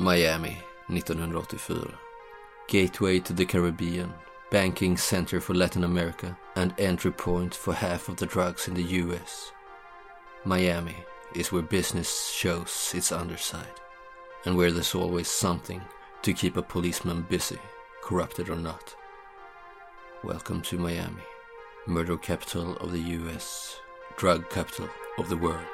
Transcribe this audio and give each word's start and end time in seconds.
Miami 0.00 0.56
1984. 0.86 1.92
Gateway 2.68 3.18
to 3.18 3.32
the 3.32 3.44
Caribbean, 3.44 4.14
banking 4.48 4.96
center 4.96 5.40
for 5.40 5.54
Latin 5.54 5.82
America 5.82 6.38
and 6.54 6.72
entry 6.78 7.10
point 7.10 7.52
for 7.52 7.74
half 7.74 8.08
of 8.08 8.14
the 8.14 8.24
drugs 8.24 8.68
in 8.68 8.74
the 8.74 8.82
US. 9.02 9.50
Miami 10.44 10.94
is 11.34 11.50
where 11.50 11.62
business 11.62 12.30
shows 12.30 12.92
its 12.94 13.10
underside 13.10 13.66
and 14.44 14.56
where 14.56 14.70
there's 14.70 14.94
always 14.94 15.26
something 15.26 15.82
to 16.22 16.32
keep 16.32 16.56
a 16.56 16.62
policeman 16.62 17.26
busy, 17.28 17.58
corrupted 18.00 18.48
or 18.50 18.56
not. 18.56 18.94
Welcome 20.22 20.62
to 20.62 20.78
Miami, 20.78 21.24
murder 21.88 22.16
capital 22.16 22.76
of 22.76 22.92
the 22.92 23.00
US, 23.00 23.80
drug 24.16 24.48
capital 24.48 24.88
of 25.18 25.28
the 25.28 25.36
world. 25.36 25.66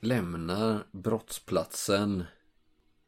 Lämnar 0.00 0.84
brottsplatsen 0.90 2.24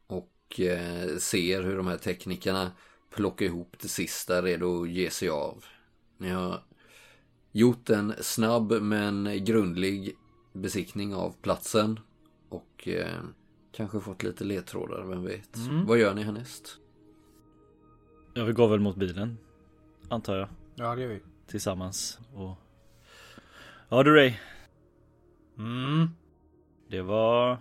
och 0.06 0.60
eh, 0.60 1.16
ser 1.16 1.62
hur 1.62 1.76
de 1.76 1.86
här 1.86 1.96
teknikerna 1.96 2.72
plockar 3.10 3.46
ihop 3.46 3.76
det 3.80 3.88
sista 3.88 4.42
redo 4.42 4.82
att 4.82 4.90
ge 4.90 5.10
sig 5.10 5.28
av. 5.28 5.64
Ni 6.18 6.30
har 6.30 6.62
gjort 7.52 7.90
en 7.90 8.14
snabb 8.20 8.72
men 8.72 9.44
grundlig 9.44 10.16
besiktning 10.52 11.14
av 11.14 11.34
platsen 11.42 12.00
och 12.48 12.88
eh, 12.88 13.22
kanske 13.72 14.00
fått 14.00 14.22
lite 14.22 14.44
ledtrådar, 14.44 15.02
vem 15.02 15.24
vet. 15.24 15.56
Vad 15.86 15.98
gör 15.98 16.14
ni 16.14 16.22
härnäst? 16.22 16.78
Ja, 18.34 18.44
vi 18.44 18.52
går 18.52 18.68
väl 18.68 18.80
mot 18.80 18.96
bilen. 18.96 19.38
Antar 20.08 20.36
jag. 20.36 20.48
Ja, 20.74 20.94
det 20.94 21.02
gör 21.02 21.08
vi. 21.08 21.20
Tillsammans. 21.46 22.18
Och... 22.34 22.56
Ja 23.88 24.02
du 24.02 24.14
Ray. 24.14 24.34
Mm. 25.58 26.08
Det 26.88 27.02
var... 27.02 27.58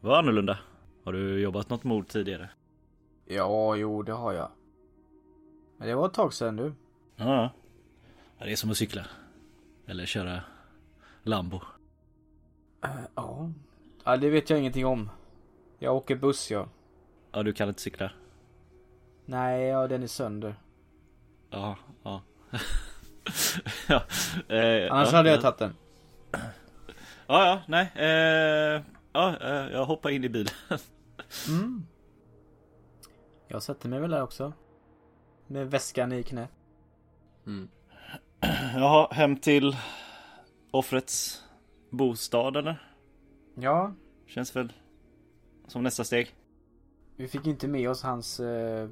var 0.00 0.18
annorlunda. 0.18 0.58
Har 1.04 1.12
du 1.12 1.40
jobbat 1.40 1.70
något 1.70 1.84
mord 1.84 2.08
tidigare? 2.08 2.50
Ja, 3.24 3.76
jo, 3.76 4.02
det 4.02 4.12
har 4.12 4.32
jag. 4.32 4.50
Men 5.76 5.88
det 5.88 5.94
var 5.94 6.06
ett 6.06 6.14
tag 6.14 6.32
sedan 6.32 6.56
du. 6.56 6.72
Ja. 7.16 7.52
ja. 8.38 8.44
Det 8.44 8.52
är 8.52 8.56
som 8.56 8.70
att 8.70 8.76
cykla. 8.76 9.06
Eller 9.86 10.06
köra 10.06 10.40
Lambo. 11.22 11.60
Ja. 13.14 13.50
Ja, 14.04 14.16
det 14.16 14.30
vet 14.30 14.50
jag 14.50 14.58
ingenting 14.58 14.86
om. 14.86 15.10
Jag 15.78 15.96
åker 15.96 16.16
buss, 16.16 16.50
ja. 16.50 16.68
Ja, 17.32 17.42
du 17.42 17.52
kan 17.52 17.68
inte 17.68 17.80
cykla. 17.80 18.10
Nej, 19.24 19.66
ja, 19.66 19.86
den 19.86 20.02
är 20.02 20.06
sönder. 20.06 20.54
Ja, 21.50 21.76
ja. 22.02 22.22
ja. 23.88 24.02
Eh, 24.54 24.92
Annars 24.92 25.12
ja, 25.12 25.16
hade 25.16 25.28
jag 25.28 25.38
ja. 25.38 25.42
tagit 25.42 25.58
den. 25.58 25.74
Ja, 27.30 27.46
ja, 27.46 27.62
nej. 27.68 27.90
Eh, 27.94 28.82
ja, 29.12 29.36
eh, 29.40 29.72
jag 29.72 29.84
hoppar 29.84 30.10
in 30.10 30.24
i 30.24 30.28
bilen. 30.28 30.54
Mm. 31.48 31.86
Jag 33.48 33.62
sätter 33.62 33.88
mig 33.88 34.00
väl 34.00 34.10
där 34.10 34.22
också. 34.22 34.52
Med 35.46 35.70
väskan 35.70 36.12
i 36.12 36.22
knät. 36.22 36.50
Mm. 37.46 37.68
Jaha, 38.74 39.08
hem 39.10 39.36
till 39.36 39.76
offrets 40.70 41.44
bostad 41.90 42.56
eller? 42.56 42.90
Ja, 43.54 43.92
Känns 44.26 44.56
väl 44.56 44.72
som 45.66 45.82
nästa 45.82 46.04
steg. 46.04 46.34
vi 47.16 47.28
fick 47.28 47.46
inte 47.46 47.68
med 47.68 47.90
oss 47.90 48.02
hans 48.02 48.40
eh, 48.40 48.88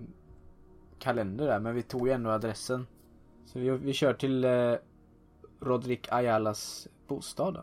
kalender 0.99 1.47
där, 1.47 1.61
men 1.61 1.75
vi 1.75 1.83
tog 1.83 2.09
ju 2.09 2.15
ändå 2.15 2.31
adressen. 2.31 2.87
Så 3.47 3.59
vi, 3.59 3.71
vi 3.71 3.93
kör 3.93 4.15
till 4.15 4.45
eh, 4.45 4.75
Rodrik 5.61 6.13
Ayalas 6.13 6.89
bostad 7.07 7.55
då. 7.55 7.63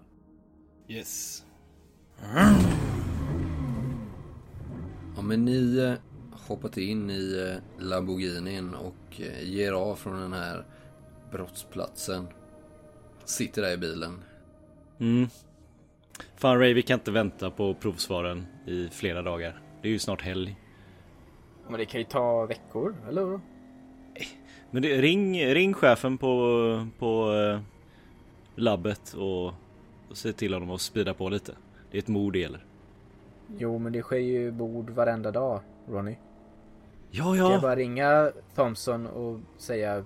Yes. 0.87 1.45
Ja, 5.15 5.21
men 5.21 5.45
ni 5.45 5.77
eh, 5.77 5.93
hoppat 6.47 6.77
in 6.77 7.09
i 7.09 7.51
eh, 7.51 7.83
Lamborghinin 7.85 8.73
och 8.73 9.21
eh, 9.21 9.43
ger 9.43 9.71
av 9.71 9.95
från 9.95 10.21
den 10.21 10.33
här 10.33 10.65
brottsplatsen. 11.31 12.27
Sitter 13.25 13.61
där 13.61 13.73
i 13.73 13.77
bilen. 13.77 14.23
Mm. 14.99 15.27
Fan 16.35 16.59
Ray, 16.59 16.73
vi 16.73 16.81
kan 16.81 16.99
inte 16.99 17.11
vänta 17.11 17.51
på 17.51 17.73
provsvaren 17.73 18.45
i 18.65 18.89
flera 18.89 19.21
dagar. 19.21 19.61
Det 19.81 19.87
är 19.87 19.91
ju 19.91 19.99
snart 19.99 20.21
helg. 20.21 20.55
Men 21.69 21.79
det 21.79 21.85
kan 21.85 21.99
ju 21.99 22.05
ta 22.05 22.45
veckor, 22.45 22.95
eller? 23.09 23.39
Men 24.71 24.81
det, 24.81 25.01
ring, 25.01 25.45
ring 25.45 25.73
chefen 25.73 26.17
på, 26.17 26.87
på 26.99 27.31
labbet 28.55 29.13
och, 29.13 29.53
och 30.09 30.17
se 30.17 30.33
till 30.33 30.53
honom 30.53 30.71
att 30.71 30.81
spida 30.81 31.13
på 31.13 31.29
lite. 31.29 31.51
Det 31.91 31.97
är 31.97 32.01
ett 32.01 32.07
mord 32.07 32.33
det 32.33 32.39
gäller. 32.39 32.65
Jo, 33.57 33.77
men 33.77 33.93
det 33.93 34.01
sker 34.01 34.17
ju 34.17 34.51
bord 34.51 34.89
varenda 34.89 35.31
dag, 35.31 35.61
Ronny. 35.89 36.15
Ja, 37.11 37.23
Ska 37.23 37.35
jag 37.35 37.51
ja. 37.51 37.59
bara 37.61 37.75
ringa 37.75 38.31
Thompson 38.55 39.07
och 39.07 39.39
säga 39.57 40.05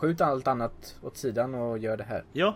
Skjut 0.00 0.20
allt 0.20 0.48
annat 0.48 0.98
åt 1.02 1.16
sidan 1.16 1.54
och 1.54 1.78
gör 1.78 1.96
det 1.96 2.04
här. 2.04 2.24
Ja. 2.32 2.54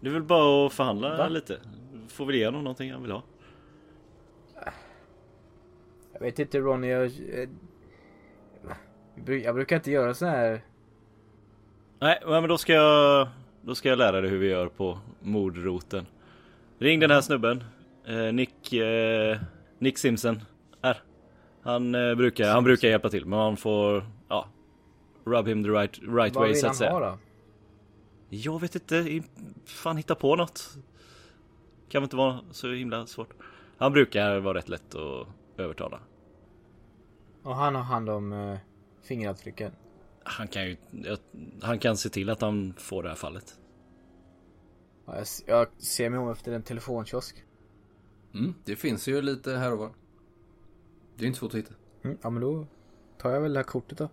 Det 0.00 0.08
är 0.08 0.12
väl 0.12 0.22
bara 0.22 0.66
att 0.66 0.72
förhandla 0.72 1.16
Va? 1.16 1.28
lite. 1.28 1.58
Får 2.08 2.26
väl 2.26 2.44
honom 2.44 2.64
någonting 2.64 2.92
han 2.92 3.02
vill 3.02 3.10
ha. 3.12 3.22
Jag 6.12 6.20
vet 6.20 6.38
inte 6.38 6.58
Ronny, 6.58 6.88
jag... 6.88 7.12
Jag 9.26 9.54
brukar 9.54 9.76
inte 9.76 9.90
göra 9.90 10.14
så 10.14 10.26
här. 10.26 10.64
Nej, 11.98 12.22
men 12.26 12.48
då 12.48 12.58
ska 12.58 12.72
jag 12.72 13.28
Då 13.66 13.74
ska 13.74 13.88
jag 13.88 13.98
lära 13.98 14.20
dig 14.20 14.30
hur 14.30 14.38
vi 14.38 14.48
gör 14.48 14.68
på 14.68 14.98
mordroten. 15.20 16.06
Ring 16.78 17.00
den 17.00 17.10
här 17.10 17.20
snubben. 17.20 17.64
Eh, 18.04 18.32
Nick 18.32 18.72
eh, 18.72 19.38
Nick 19.78 19.98
Simpson 19.98 20.40
Här. 20.82 21.02
Han 21.62 21.94
eh, 21.94 22.14
brukar, 22.14 22.52
han 22.52 22.64
brukar 22.64 22.88
hjälpa 22.88 23.10
till 23.10 23.26
men 23.26 23.38
man 23.38 23.56
får 23.56 24.06
Ja 24.28 24.48
Rub 25.24 25.48
him 25.48 25.64
the 25.64 25.70
right, 25.70 25.98
right 25.98 26.34
Vad 26.34 26.42
way 26.42 26.48
vill 26.48 26.60
så 26.60 26.66
att 26.66 26.70
han 26.70 26.76
säga. 26.76 26.90
ha 26.92 27.00
då? 27.00 27.18
Jag 28.28 28.60
vet 28.60 28.74
inte, 28.74 29.22
fan 29.64 29.96
hitta 29.96 30.14
på 30.14 30.36
något. 30.36 30.70
Kan 31.88 32.02
väl 32.02 32.06
inte 32.06 32.16
vara 32.16 32.40
så 32.50 32.72
himla 32.72 33.06
svårt. 33.06 33.30
Han 33.78 33.92
brukar 33.92 34.38
vara 34.38 34.58
rätt 34.58 34.68
lätt 34.68 34.94
att 34.94 35.26
övertala. 35.56 36.00
Och 37.42 37.56
han 37.56 37.74
har 37.74 37.82
hand 37.82 38.10
om 38.10 38.32
uh, 38.32 38.58
fingeravtrycken. 39.02 39.72
Han 40.24 40.48
kan 40.48 40.64
ju 40.66 40.76
Han 41.62 41.78
kan 41.78 41.96
se 41.96 42.08
till 42.08 42.30
att 42.30 42.40
han 42.40 42.74
får 42.76 43.02
det 43.02 43.08
här 43.08 43.16
fallet 43.16 43.58
Ja, 45.06 45.16
Jag, 45.16 45.26
jag 45.46 45.68
ser 45.78 46.10
mig 46.10 46.18
om 46.18 46.30
efter 46.30 46.52
en 46.52 46.62
telefonkiosk. 46.62 47.44
Mm, 48.34 48.54
det 48.64 48.76
finns 48.76 49.08
ju 49.08 49.22
lite 49.22 49.56
här 49.56 49.72
och 49.72 49.78
var. 49.78 49.90
Det 51.16 51.24
är 51.24 51.26
inte 51.26 51.38
svårt 51.38 51.50
att 51.50 51.58
hitta. 51.58 51.74
Mm, 52.02 52.18
ja 52.22 52.30
men 52.30 52.42
då 52.42 52.66
tar 53.18 53.30
jag 53.30 53.40
väl 53.40 53.52
det 53.52 53.58
här 53.58 53.64
kortet 53.64 53.98
då. 53.98 54.08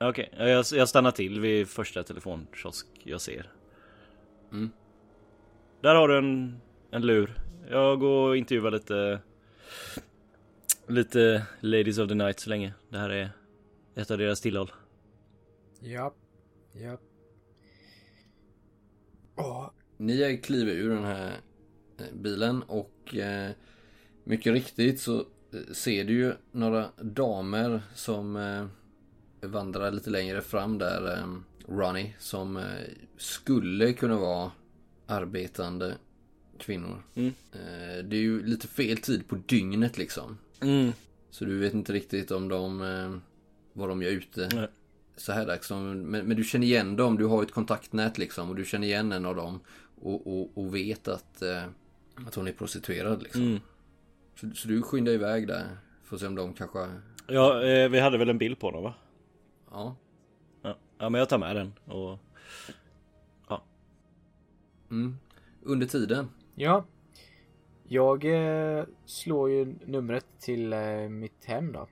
Okej, 0.00 0.32
jag, 0.36 0.64
jag 0.72 0.88
stannar 0.88 1.10
till 1.10 1.40
vid 1.40 1.68
första 1.68 2.02
telefonkiosk 2.02 2.86
jag 3.02 3.20
ser. 3.20 3.52
Mm. 4.52 4.70
Där 5.80 5.94
har 5.94 6.08
du 6.08 6.18
en, 6.18 6.60
en 6.90 7.06
lur. 7.06 7.34
Jag 7.70 8.00
går 8.00 8.28
och 8.28 8.36
intervjuar 8.36 8.70
lite 8.70 9.20
Lite 10.86 11.46
Ladies 11.60 11.98
of 11.98 12.08
the 12.08 12.14
Night 12.14 12.40
så 12.40 12.50
länge. 12.50 12.74
Det 12.88 12.98
här 12.98 13.10
är 13.10 13.30
ett 13.94 14.10
av 14.10 14.18
deras 14.18 14.40
tillhåll. 14.40 14.72
Ja. 15.80 16.14
Ja. 16.72 16.98
Åh. 19.36 19.70
Ni 19.96 20.40
kliver 20.42 20.72
ur 20.72 20.90
den 20.90 21.04
här 21.04 21.40
eh, 21.98 22.14
bilen 22.14 22.62
och 22.62 23.14
eh, 23.14 23.50
mycket 24.24 24.52
riktigt 24.52 25.00
så 25.00 25.18
eh, 25.52 25.72
ser 25.72 26.04
du 26.04 26.12
ju 26.12 26.32
några 26.52 26.88
damer 26.96 27.82
som 27.94 28.36
eh, 28.36 28.66
vandrar 29.48 29.90
lite 29.90 30.10
längre 30.10 30.40
fram 30.40 30.78
där. 30.78 31.16
Eh, 31.16 31.26
Ronnie 31.68 32.14
som 32.18 32.64
skulle 33.16 33.92
kunna 33.92 34.18
vara 34.18 34.52
arbetande 35.06 35.94
kvinnor. 36.58 37.02
Mm. 37.14 37.32
Det 38.08 38.16
är 38.16 38.20
ju 38.20 38.46
lite 38.46 38.68
fel 38.68 38.96
tid 38.96 39.28
på 39.28 39.36
dygnet 39.46 39.98
liksom. 39.98 40.38
Mm. 40.60 40.92
Så 41.30 41.44
du 41.44 41.58
vet 41.58 41.74
inte 41.74 41.92
riktigt 41.92 42.30
om 42.30 42.48
de 42.48 43.20
vad 43.72 43.88
de 43.88 44.02
gör 44.02 44.10
ute 44.10 44.48
Nej. 44.54 44.68
Så 45.20 45.32
här 45.32 45.46
dags. 45.46 45.70
Men, 45.70 46.02
men 46.02 46.36
du 46.36 46.44
känner 46.44 46.66
igen 46.66 46.96
dem, 46.96 47.18
du 47.18 47.26
har 47.26 47.42
ett 47.42 47.52
kontaktnät 47.52 48.18
liksom 48.18 48.50
och 48.50 48.56
du 48.56 48.64
känner 48.64 48.86
igen 48.86 49.12
en 49.12 49.26
av 49.26 49.36
dem 49.36 49.60
och, 50.00 50.26
och, 50.26 50.50
och 50.54 50.74
vet 50.74 51.08
att, 51.08 51.42
eh, 51.42 51.62
att 52.26 52.34
hon 52.34 52.48
är 52.48 52.52
prostituerad 52.52 53.22
liksom. 53.22 53.42
Mm. 53.42 53.60
Så, 54.34 54.50
så 54.54 54.68
du 54.68 54.82
skyndar 54.82 55.12
iväg 55.12 55.48
där 55.48 55.66
för 56.04 56.16
att 56.16 56.20
se 56.20 56.26
om 56.26 56.34
de 56.34 56.54
kanske... 56.54 56.88
Ja, 57.26 57.64
eh, 57.64 57.88
vi 57.88 58.00
hade 58.00 58.18
väl 58.18 58.28
en 58.28 58.38
bild 58.38 58.58
på 58.58 58.70
dem 58.70 58.82
va? 58.82 58.94
Ja. 59.70 59.96
Ja, 60.62 60.76
ja 60.98 61.08
men 61.08 61.18
jag 61.18 61.28
tar 61.28 61.38
med 61.38 61.56
den 61.56 61.72
och... 61.84 62.18
Mm. 64.90 65.18
Under 65.62 65.86
tiden. 65.86 66.28
Ja. 66.54 66.84
Jag 67.84 68.24
eh, 68.24 68.84
slår 69.04 69.50
ju 69.50 69.74
numret 69.84 70.26
till 70.40 70.72
eh, 70.72 71.08
mitt 71.08 71.44
hem 71.44 71.72
då. 71.72 71.88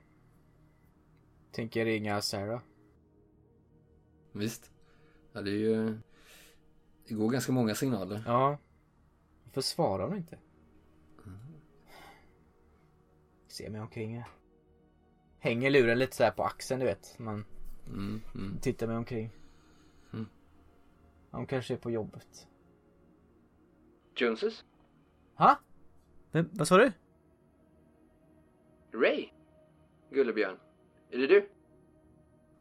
Tänker 1.51 1.85
ringa 1.85 2.21
Sarah. 2.21 2.59
Visst. 4.31 4.71
Ja, 5.31 5.41
det 5.41 5.51
är 5.51 5.59
ju... 5.59 5.97
Det 7.07 7.13
går 7.13 7.29
ganska 7.29 7.51
många 7.51 7.75
signaler. 7.75 8.23
Ja. 8.25 8.57
Varför 9.43 9.61
svarar 9.61 10.07
hon 10.07 10.17
inte? 10.17 10.37
Se 13.47 13.69
mig 13.69 13.81
omkring 13.81 14.15
här. 14.17 14.27
Hänger 15.39 15.69
luren 15.69 15.99
lite 15.99 16.15
så 16.15 16.23
här 16.23 16.31
på 16.31 16.43
axeln 16.43 16.79
du 16.79 16.85
vet. 16.85 17.19
Man 17.19 17.45
Mm, 17.87 18.21
mm. 18.35 18.57
tittar 18.61 18.87
mig 18.87 18.97
omkring. 18.97 19.29
Mm. 20.13 20.25
Hon 21.31 21.45
kanske 21.47 21.73
är 21.73 21.77
på 21.77 21.91
jobbet. 21.91 22.47
Joneses? 24.15 24.65
Ha? 25.35 25.59
Vem, 26.31 26.49
vad 26.53 26.67
sa 26.67 26.77
du? 26.77 26.91
Ray? 28.93 29.29
Gullebjörn? 30.11 30.57
Är 31.11 31.17
det 31.17 31.27
du? 31.27 31.49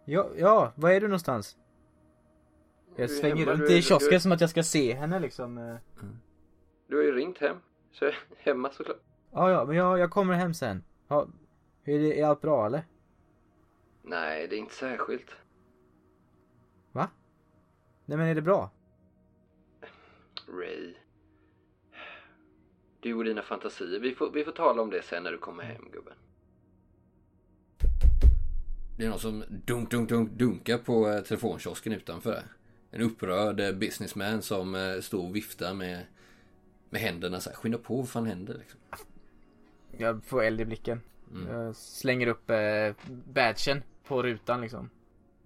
Ja, 0.08 0.30
ja, 0.36 0.72
var 0.74 0.90
är 0.90 1.00
du 1.00 1.08
någonstans? 1.08 1.56
Jag 2.96 3.08
Du 3.08 3.14
svänger 3.14 3.46
runt 3.46 3.70
i 3.70 3.82
kiosken 3.82 4.10
du 4.10 4.20
som 4.20 4.32
att 4.32 4.40
jag 4.40 4.50
ska 4.50 4.62
se 4.62 4.94
henne 4.94 5.20
liksom. 5.20 5.58
eh. 5.58 5.76
Du 6.86 6.96
har 6.96 7.02
ju 7.02 7.12
ringt 7.12 7.38
hem. 7.38 7.56
Så 7.92 8.04
jag 8.04 8.12
är 8.14 8.16
hemma 8.38 8.70
såklart. 8.70 9.00
Ja, 9.32 9.50
ja, 9.50 9.64
men 9.64 9.76
jag, 9.76 9.98
jag 9.98 10.10
kommer 10.10 10.34
hem 10.34 10.54
sen. 10.54 10.84
Ja, 11.08 11.28
hur 11.82 11.94
är, 11.94 11.98
det, 11.98 12.20
är 12.20 12.26
allt 12.26 12.40
bra 12.40 12.66
eller? 12.66 12.82
Nej, 14.02 14.48
det 14.48 14.56
är 14.56 14.58
inte 14.58 14.74
särskilt. 14.74 15.30
Va? 16.92 17.10
Nej 18.04 18.18
men 18.18 18.28
är 18.28 18.34
det 18.34 18.42
bra? 18.42 18.70
Ray. 20.48 20.94
Du 23.00 23.14
och 23.14 23.24
dina 23.24 23.42
fantasier. 23.42 24.00
Vi 24.00 24.14
får, 24.14 24.30
vi 24.30 24.44
får 24.44 24.52
tala 24.52 24.82
om 24.82 24.90
det 24.90 25.02
sen 25.02 25.22
när 25.22 25.32
du 25.32 25.38
kommer 25.38 25.64
hem, 25.64 25.90
gubben. 25.92 26.14
Det 28.96 29.04
är 29.04 29.08
någon 29.08 29.18
som 29.18 29.44
dunk, 29.48 29.90
dunk, 29.90 30.08
dunk, 30.08 30.30
dunkar 30.30 30.78
på 30.78 31.08
eh, 31.08 31.20
telefonkiosken 31.20 31.92
utanför. 31.92 32.42
En 32.90 33.00
upprörd 33.00 33.60
eh, 33.60 33.72
businessman 33.72 34.42
som 34.42 34.74
eh, 34.74 35.00
står 35.00 35.28
och 35.28 35.36
viftar 35.36 35.74
med, 35.74 36.06
med 36.90 37.00
händerna 37.00 37.40
så 37.40 37.50
här. 37.50 37.56
Skynda 37.56 37.78
på, 37.78 37.96
vad 37.96 38.08
fan 38.08 38.26
händer 38.26 38.54
liksom? 38.58 38.80
Jag 39.98 40.24
får 40.24 40.42
eld 40.42 40.60
i 40.60 40.64
blicken. 40.64 41.00
Mm. 41.32 41.48
Jag 41.48 41.76
slänger 41.76 42.26
upp 42.26 42.50
eh, 42.50 42.94
badgen 43.32 43.82
på 44.04 44.22
rutan 44.22 44.60
liksom. 44.60 44.90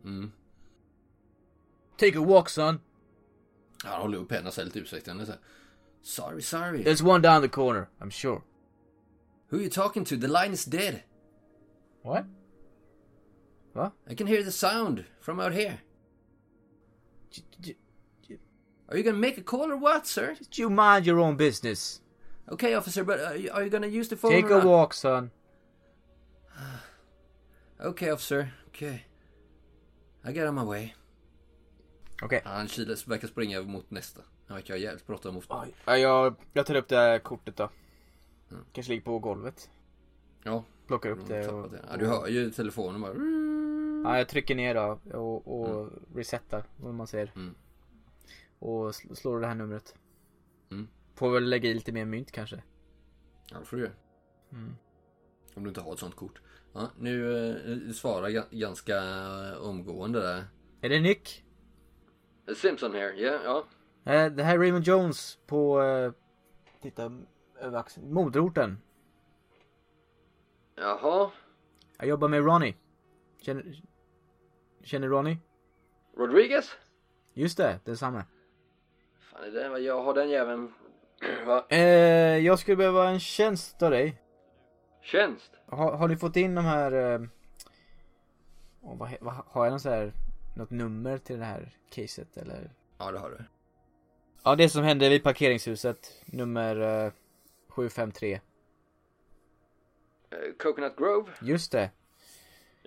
Mm. 0.05 0.33
Take 1.97 2.19
a 2.19 2.25
walk 2.25 2.49
son. 2.49 2.81
Han 3.85 4.01
håller 4.01 4.19
upp 4.19 4.31
händerna 4.31 4.51
så 4.51 4.61
här 4.61 4.67
lite 4.67 4.79
utsträckande 4.79 5.27
så 5.27 5.33
här. 5.33 5.41
Sorry, 6.03 6.43
sorry. 6.43 6.85
There's 6.85 7.09
one 7.09 7.29
down 7.29 7.43
the 7.43 7.49
corner, 7.49 7.87
I'm 7.99 8.11
sure. 8.11 8.41
Who 9.49 9.57
are 9.57 9.63
you 9.63 9.71
talking 9.71 10.05
to? 10.05 10.17
The 10.17 10.29
line 10.29 10.53
is 10.53 10.65
dead. 10.65 11.03
What? 12.03 12.25
Va? 13.75 13.93
I 14.11 14.15
can 14.15 14.27
hear 14.27 14.43
the 14.45 14.51
sound 14.51 15.05
from 15.21 15.41
out 15.41 15.53
here. 15.53 15.79
J- 17.31 17.43
j- 17.61 18.39
Are 18.89 18.97
you 18.99 19.05
gonna 19.05 19.17
make 19.19 19.39
a 19.39 19.43
call 19.45 19.71
or 19.73 19.77
what, 19.77 20.07
sir? 20.07 20.35
Just 20.39 20.59
you 20.59 20.69
mind 20.71 21.07
your 21.07 21.19
own 21.21 21.37
business. 21.37 22.03
Okay, 22.49 22.75
officer, 22.75 23.05
but 23.05 23.21
are 23.21 23.37
you, 23.37 23.53
are 23.53 23.63
you 23.63 23.71
gonna 23.71 23.87
use 24.01 24.09
the 24.09 24.17
phone 24.17 24.33
Take 24.33 24.51
or 24.51 24.55
a 24.55 24.59
not? 24.59 24.67
walk 24.67 24.95
son. 24.95 25.31
Okay, 27.81 28.11
officer. 28.11 28.49
Okay. 28.69 29.05
I 30.25 30.33
get 30.33 30.47
on 30.49 30.55
my 30.55 30.65
way. 30.65 30.95
Okej. 32.23 32.41
Han 32.45 32.69
kilas, 32.69 33.07
verkar 33.09 33.29
springa 33.29 33.63
mot 33.63 33.91
nästa. 33.91 34.23
Han 34.47 34.55
verkar 34.57 34.75
ha 34.75 34.79
jävligt 34.79 35.07
bråttom 35.07 35.35
mot... 35.35 35.45
Oj. 35.49 35.75
Ja, 35.85 35.99
jag, 35.99 36.35
jag 36.53 36.67
tar 36.67 36.75
upp 36.75 36.89
det 36.89 36.97
här 36.97 37.19
kortet 37.19 37.57
då. 37.57 37.69
Kanske 38.73 38.93
ligger 38.93 39.05
på 39.05 39.19
golvet. 39.19 39.71
Ja, 40.43 40.65
Plockar 40.87 41.11
upp 41.11 41.19
de 41.29 41.35
det 41.35 41.49
och, 41.49 41.71
det. 41.71 41.85
Ja, 41.91 41.97
du 41.97 42.07
hör 42.07 42.27
ju 42.29 42.51
telefonen 42.51 43.01
bara... 43.01 43.13
Ja, 44.05 44.19
jag 44.19 44.29
trycker 44.29 44.55
ner 44.55 44.75
då 44.75 45.01
och, 45.19 45.61
och 45.61 45.91
resetar 46.15 46.65
vad 46.77 46.95
man 46.95 47.07
säger. 47.07 47.33
Mm. 47.37 47.55
Och 48.59 48.91
sl- 48.91 49.15
slår 49.15 49.41
det 49.41 49.47
här 49.47 49.55
numret. 49.55 49.95
Mm. 50.71 50.89
Får 51.15 51.31
väl 51.31 51.45
lägga 51.51 51.69
i 51.71 51.75
lite 51.75 51.93
mer 51.93 52.05
mynt 52.05 52.33
kanske. 52.33 52.63
Ja, 53.51 53.59
det 53.59 53.65
får 53.65 53.77
du. 53.77 53.91
Mm. 54.53 54.75
Om 55.55 55.63
du 55.63 55.69
inte 55.69 55.81
har 55.81 55.93
ett 55.93 55.99
sånt 55.99 56.17
kort. 56.17 56.43
Ja, 56.73 56.91
nu 56.99 57.47
eh, 57.49 57.55
du 57.77 57.95
svarar 57.95 58.29
ga- 58.29 58.59
ganska 58.59 58.97
eh, 58.97 59.57
omgående 59.63 60.21
där. 60.21 60.45
Är 60.81 60.89
det 60.89 61.01
Nick? 61.01 61.45
Simpson 62.57 62.93
här, 62.93 63.13
ja, 63.13 63.39
ja. 63.45 63.65
Eh, 64.13 64.33
det 64.33 64.43
här 64.43 64.55
är 64.55 64.59
Raymond 64.59 64.85
Jones 64.87 65.39
på, 65.47 65.83
eh, 65.83 66.13
titta 66.83 67.13
över 67.61 67.79
axeln, 67.79 68.13
moderorten. 68.13 68.79
Jaha. 70.77 71.31
Jag 71.99 72.09
jobbar 72.09 72.29
med 72.29 72.45
Ronnie. 72.45 72.75
Känner, 73.41 73.83
känner 74.83 75.09
Ronnie? 75.09 75.39
Rodriguez? 76.17 76.77
Just 77.35 77.57
det, 77.57 77.81
densamma. 77.85 78.25
Fan 79.21 79.45
är 79.45 79.51
det 79.51 79.69
vad 79.69 79.81
jag 79.81 80.03
har 80.03 80.15
den 80.15 80.31
jäveln. 80.31 80.73
Va? 81.47 81.67
Eh, 81.69 82.39
jag 82.39 82.59
skulle 82.59 82.77
behöva 82.77 83.09
en 83.09 83.21
tjänst 83.21 83.83
av 83.83 83.91
dig. 83.91 84.23
Tjänst? 85.03 85.53
Har, 85.67 85.93
har 85.93 86.09
ni 86.09 86.17
fått 86.17 86.37
in 86.37 86.55
de 86.55 86.65
här... 86.65 86.93
Eh, 86.93 87.21
åh, 88.83 88.97
vad, 88.97 89.11
vad, 89.21 89.35
har 89.35 89.65
jag 89.65 89.71
någon 89.71 89.81
så 89.81 89.91
här, 89.91 90.13
något 90.57 90.71
nummer 90.71 91.19
till 91.19 91.39
det 91.39 91.45
här 91.45 91.75
caset 91.91 92.37
eller? 92.37 92.71
Ja, 92.99 93.11
det 93.11 93.19
har 93.19 93.31
du. 93.31 93.45
Ja, 94.45 94.57
det 94.57 94.69
som 94.69 94.85
hände 94.85 95.09
vid 95.09 95.23
parkeringshuset. 95.23 96.23
Nummer 96.27 97.05
eh, 97.07 97.13
753. 97.69 98.41
Eh, 100.31 100.39
Coconut 100.59 100.97
Grove? 100.97 101.31
Just 101.41 101.73
det. 101.73 101.91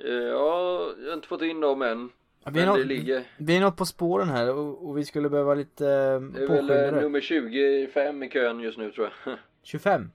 Eh, 0.04 0.10
Ja, 0.14 0.94
jag 1.00 1.08
har 1.08 1.14
inte 1.14 1.28
fått 1.28 1.42
in 1.42 1.60
dem 1.60 1.82
än. 1.82 2.10
Ja, 2.44 2.52
vi, 2.54 2.60
är 2.62 2.66
Men 2.66 2.74
det 2.74 2.80
något, 2.80 2.88
ligger... 2.88 3.28
vi 3.38 3.58
är 3.58 3.62
något 3.62 3.78
på 3.78 3.86
spåren 3.86 4.30
här 4.30 4.56
och, 4.56 4.88
och 4.90 4.98
vi 4.98 5.06
skulle 5.06 5.30
behöva 5.30 5.54
lite 5.54 5.88
eh, 5.88 6.20
Det 6.22 6.44
är 6.44 6.48
väl 6.48 6.70
eh, 6.70 7.02
nummer 7.02 7.22
25 7.22 8.24
i 8.24 8.30
kön 8.30 8.60
just 8.60 8.78
nu 8.78 8.92
tror 8.92 9.10
jag. 9.26 9.38
25? 9.64 10.12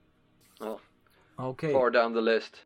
Ja. 0.59 0.79
Okej. 1.35 1.73
Far 1.73 1.89
down 1.89 2.13
the 2.13 2.21
list. 2.21 2.65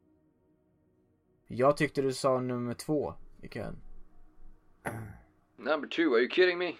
Jag 1.47 1.77
tyckte 1.77 2.01
du 2.01 2.13
sa 2.13 2.39
nummer 2.39 2.73
två 2.73 3.13
i 3.41 3.47
kön. 3.47 3.75
Number 5.57 5.87
two, 5.87 6.01
are 6.01 6.19
you 6.19 6.29
kidding 6.29 6.57
me? 6.57 6.73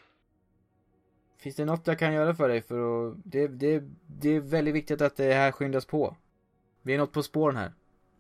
Finns 1.37 1.55
det 1.55 1.65
något 1.65 1.87
jag 1.87 1.99
kan 1.99 2.13
göra 2.13 2.35
för 2.35 2.49
dig 2.49 2.61
för 2.61 3.07
att... 3.07 3.17
Det, 3.25 3.47
det, 3.47 3.83
det 4.07 4.29
är 4.29 4.39
väldigt 4.39 4.75
viktigt 4.75 5.01
att 5.01 5.15
det 5.15 5.33
här 5.33 5.51
skyndas 5.51 5.85
på. 5.85 6.15
Vi 6.81 6.93
är 6.93 6.97
något 6.97 7.11
på 7.11 7.23
spåren 7.23 7.57
här. 7.57 7.71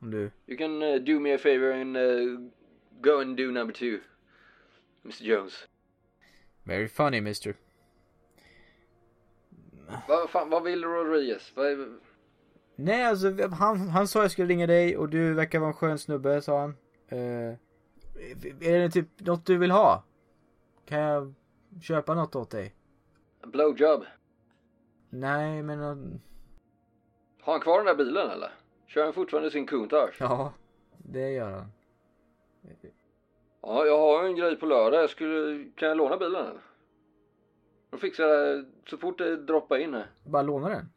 Om 0.03 0.11
du... 0.11 0.31
You 0.47 0.57
can 0.57 0.81
uh, 0.83 0.99
do 0.99 1.19
me 1.19 1.33
a 1.33 1.37
favor 1.37 1.71
and 1.71 1.97
uh, 1.97 2.49
go 3.01 3.21
and 3.21 3.37
do 3.37 3.51
number 3.51 3.73
two. 3.73 3.99
Mr 5.03 5.23
Jones. 5.23 5.67
Very 6.63 6.87
funny 6.87 7.21
mister. 7.21 7.55
Vad 10.07 10.29
fan, 10.29 10.49
vad 10.49 10.63
vill 10.63 10.83
Rodriguez? 10.83 11.51
Vad. 11.55 11.99
Nej 12.75 13.03
alltså 13.03 13.47
han, 13.51 13.77
han 13.89 14.07
sa 14.07 14.21
jag 14.21 14.31
skulle 14.31 14.47
ringa 14.47 14.67
dig 14.67 14.97
och 14.97 15.09
du 15.09 15.33
verkar 15.33 15.59
vara 15.59 15.69
en 15.69 15.73
skön 15.73 15.97
snubbe 15.99 16.41
sa 16.41 16.59
han. 16.61 16.75
Eh, 17.07 17.53
är 18.61 18.79
det 18.79 18.89
typ 18.89 19.07
något 19.17 19.45
du 19.45 19.57
vill 19.57 19.71
ha? 19.71 20.03
Kan 20.85 20.99
jag 20.99 21.33
köpa 21.81 22.15
något 22.15 22.35
åt 22.35 22.49
dig? 22.51 22.75
En 23.43 23.51
blowjob? 23.51 24.05
Nej 25.09 25.63
men... 25.63 25.79
eh, 25.81 26.19
Har 27.41 27.53
han 27.53 27.61
kvar 27.61 27.77
den 27.77 27.85
där 27.85 27.95
bilen 28.05 28.29
eller? 28.29 28.51
Kör 28.93 29.03
han 29.03 29.13
fortfarande 29.13 29.51
sin 29.51 29.67
Countach? 29.67 30.15
Ja, 30.19 30.53
det 30.97 31.29
gör 31.31 31.51
han. 31.51 31.71
Ja, 33.61 33.85
jag 33.85 33.99
har 33.99 34.25
en 34.25 34.35
grej 34.35 34.55
på 34.55 34.65
lördag. 34.65 35.03
Jag 35.03 35.09
skulle... 35.09 35.65
Kan 35.75 35.87
jag 35.87 35.97
låna 35.97 36.17
bilen 36.17 36.45
eller? 36.45 36.61
Då 37.89 37.97
fixar 37.97 38.23
jag 38.23 38.57
det 38.57 38.65
så 38.89 38.97
fort 38.97 39.17
det 39.17 39.37
droppar 39.37 39.77
in 39.77 39.93
här. 39.93 40.11
Bara 40.23 40.41
låna 40.41 40.69
den? 40.69 40.89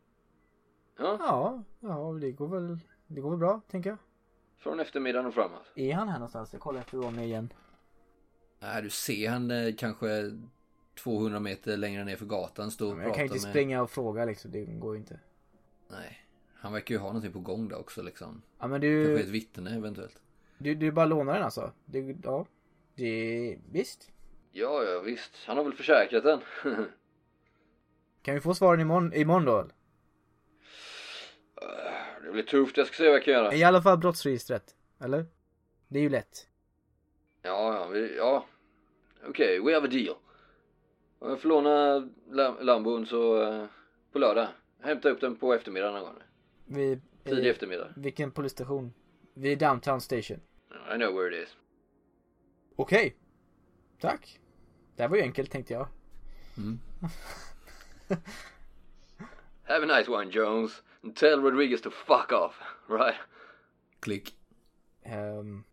Ja, 0.99 1.17
Ja, 1.21 1.63
ja 1.81 2.19
det 2.21 2.33
går 2.33 2.49
väl, 2.49 2.79
det 3.07 3.21
går 3.21 3.31
väl 3.31 3.39
bra 3.39 3.61
tänker 3.71 3.91
jag. 3.91 3.99
från 4.59 4.81
eftermiddagen 4.81 5.27
och 5.27 5.35
framåt. 5.35 5.73
Är 5.75 5.95
han 5.95 6.09
här 6.09 6.19
någonstans? 6.19 6.53
Jag 6.53 6.63
kollar 6.63 6.81
efter 6.81 6.97
Ronny 6.99 7.23
igen. 7.25 7.53
Nej, 8.59 8.83
du 8.83 8.91
ser 8.91 9.31
han 9.31 9.51
eh, 9.51 9.75
kanske 9.79 10.07
200 11.03 11.41
meter 11.41 11.77
längre 11.77 12.05
ner 12.05 12.17
för 12.17 12.27
gatan 12.27 12.71
stå 12.71 12.89
och 12.91 12.97
Men 12.97 13.03
jag 13.05 13.07
prata 13.15 13.17
kan 13.19 13.27
ju 13.27 13.35
inte 13.35 13.47
med... 13.47 13.53
springa 13.53 13.83
och 13.83 13.91
fråga 13.91 14.25
liksom, 14.25 14.51
det 14.51 14.65
går 14.65 14.95
ju 14.95 15.01
inte. 15.01 15.21
Nej. 15.89 16.26
Han 16.59 16.73
verkar 16.73 16.95
ju 16.95 16.99
ha 16.99 17.07
någonting 17.07 17.33
på 17.33 17.41
gång 17.41 17.69
där 17.69 17.79
också 17.79 18.03
liksom. 18.03 18.43
Ja 18.59 18.67
men 18.67 18.81
Kanske 18.81 18.87
du, 18.89 19.21
ett 19.21 19.29
vittne 19.29 19.77
eventuellt. 19.77 20.21
du, 20.59 20.75
du 20.75 20.91
bara 20.93 21.07
lånar 21.07 21.35
den 21.35 21.43
alltså? 21.43 21.73
Det, 21.85 22.17
ja. 22.25 22.47
Det, 22.95 23.59
visst. 23.73 24.11
Ja, 24.53 24.83
ja 24.85 25.01
visst. 25.01 25.33
Han 25.47 25.57
har 25.57 25.65
väl 25.65 25.73
försäkrat 25.73 26.25
den. 26.25 26.41
Kan 28.23 28.35
vi 28.35 28.41
få 28.41 28.55
svaren 28.55 28.81
imorgon, 28.81 29.13
imorgon 29.15 29.45
då? 29.45 29.69
det 32.25 32.33
blir 32.33 32.43
tufft. 32.43 32.77
Jag 32.77 32.87
ska 32.87 32.97
se 32.97 33.05
vad 33.07 33.15
jag 33.15 33.25
kan 33.25 33.35
göra. 33.35 33.55
I 33.55 33.65
alla 33.65 33.83
fall 33.83 33.99
brottsregistret. 33.99 34.75
Eller? 35.01 35.27
Det 35.89 35.99
är 35.99 36.03
ju 36.03 36.09
lätt. 36.09 36.49
Ja, 37.43 37.75
ja, 37.75 37.87
vi, 37.87 38.17
ja. 38.17 38.47
Okej, 39.29 39.61
we 39.61 39.75
have 39.75 39.87
a 39.87 39.91
deal. 39.91 40.17
Om 41.19 41.31
jag 41.31 41.41
får 41.41 41.49
låna 41.49 41.99
lam- 42.31 42.63
Lambon 42.63 43.07
så 43.07 43.43
eh, 43.43 43.67
på 44.13 44.19
lördag. 44.19 44.49
Hämta 44.81 45.09
upp 45.11 45.21
den 45.21 45.37
på 45.37 45.55
eftermiddagen 45.55 45.95
någon 45.95 46.03
gång. 46.05 46.23
Vi... 46.67 47.01
Tidig 47.25 47.45
eh, 47.45 47.51
eftermiddag. 47.51 47.93
Vilken 47.97 48.31
polisstation? 48.31 48.93
Vi 49.35 49.53
är 49.53 49.57
downtown 49.57 50.01
station. 50.01 50.41
I 50.95 50.97
know 50.97 51.15
where 51.15 51.37
it 51.37 51.49
is. 51.49 51.57
Okej. 52.77 53.17
Tack. 54.01 54.41
Det 54.97 55.03
här 55.03 55.09
var 55.09 55.17
ju 55.17 55.23
enkelt 55.23 55.51
tänkte 55.51 55.73
jag. 55.73 55.89
Have 59.63 59.93
a 59.93 59.99
nice 59.99 60.11
one 60.11 60.31
Jones. 60.31 60.83
And 61.03 61.17
tell 61.17 61.41
Rodriguez 61.43 61.83
to 61.83 61.91
fuck 61.91 62.33
off. 62.33 62.61
Right? 62.89 63.17
Klick. 64.01 64.37
Um, 65.05 65.65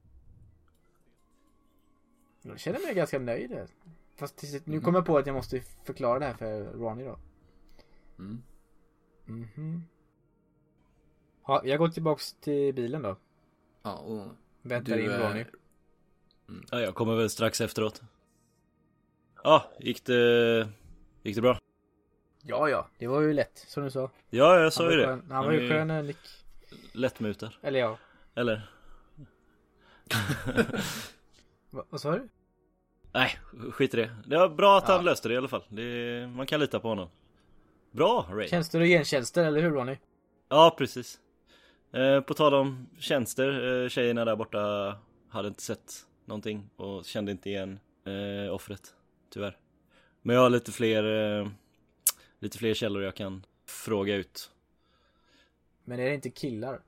jag 2.42 2.60
känner 2.60 2.80
mig 2.80 2.94
ganska 2.94 3.20
nöjd. 3.20 3.68
Fast 4.16 4.38
tills, 4.38 4.66
nu 4.66 4.82
kommer 4.82 4.98
jag 5.00 5.06
på 5.06 5.18
att 5.18 5.28
jag 5.28 5.34
måste 5.34 5.62
förklara 5.84 6.20
det 6.20 6.26
här 6.26 6.34
för 6.34 6.64
Ronny 6.64 7.04
då. 7.04 7.20
Mm. 8.20 8.44
Mhm. 9.26 9.84
Ja, 11.48 11.62
jag 11.66 11.80
går 11.80 11.88
tillbaks 11.90 12.34
till 12.34 12.74
bilen 12.74 13.02
då. 13.02 13.16
Ja, 13.84 13.94
och 13.98 14.28
Väntar 14.62 14.96
Du, 14.96 15.04
in 15.04 15.10
Ronny. 15.12 15.46
Ja, 16.72 16.80
jag 16.80 16.96
kommer 16.96 17.16
väl 17.16 17.30
strax 17.30 17.62
efteråt. 17.62 18.02
Ja, 19.44 19.64
gick 19.80 20.06
det... 20.06 20.70
Gick 21.24 21.36
det 21.36 21.42
bra? 21.42 21.60
Ja, 22.42 22.70
ja. 22.70 22.88
Det 22.98 23.08
var 23.08 23.22
ju 23.22 23.34
lätt, 23.34 23.66
som 23.68 23.84
du 23.84 23.92
sa. 23.92 24.10
Ja, 24.30 24.60
jag 24.60 24.74
sa 24.74 24.92
ju 24.92 24.98
det. 24.98 25.06
skön- 25.06 25.32
Han 25.32 25.46
var 25.46 25.52
ju 25.52 25.70
skön, 25.70 25.92
eh, 25.92 26.04
Nick. 26.04 26.18
Lättmutad. 26.94 27.52
Eller 27.62 27.80
ja. 27.80 27.98
Eller? 28.36 28.70
Va, 31.70 31.86
vad 31.90 32.02
sa 32.02 32.12
du? 32.12 32.30
Nej, 33.14 33.40
skit 33.72 33.94
i 33.94 33.98
det. 33.98 34.16
Det 34.28 34.38
var 34.38 34.50
bra 34.50 34.78
att 34.78 34.84
Ja. 34.88 34.96
han 34.96 35.06
löste 35.06 35.28
det 35.28 35.34
i 35.34 35.38
alla 35.38 35.48
fall. 35.48 35.64
Det, 35.70 36.28
man 36.36 36.46
kan 36.48 36.60
lita 36.60 36.80
på 36.80 36.88
honom. 36.88 37.10
Bra 37.92 38.28
Ray. 38.32 38.48
Tjänster 38.48 38.80
och 38.80 38.86
gentjänster, 38.88 39.46
eller 39.46 39.62
hur 39.62 39.72
Ronny? 39.72 39.98
Ja, 40.50 40.76
precis. 40.78 41.20
Eh, 41.94 42.22
på 42.22 42.34
tal 42.34 42.54
om 42.54 42.88
tjänster, 43.00 43.84
eh, 43.84 43.90
tjejerna 43.90 44.26
där 44.26 44.36
borta 44.36 44.98
hade 45.30 45.48
inte 45.48 45.62
sett 45.62 46.08
någonting 46.26 46.70
och 46.76 47.06
kände 47.06 47.32
inte 47.32 47.50
igen 47.50 47.80
eh, 48.06 48.54
offret. 48.54 48.96
Tyvärr. 49.30 49.58
Men 50.22 50.36
jag 50.36 50.44
har 50.44 50.50
lite 50.50 50.72
fler, 50.72 51.04
eh, 51.04 51.48
lite 52.40 52.58
fler 52.58 52.74
källor 52.74 53.04
jag 53.04 53.16
kan 53.16 53.46
fråga 53.66 54.16
ut. 54.16 54.52
Men 55.84 56.00
är 56.00 56.06
det 56.06 56.16
inte 56.16 56.30
killar? 56.30 56.82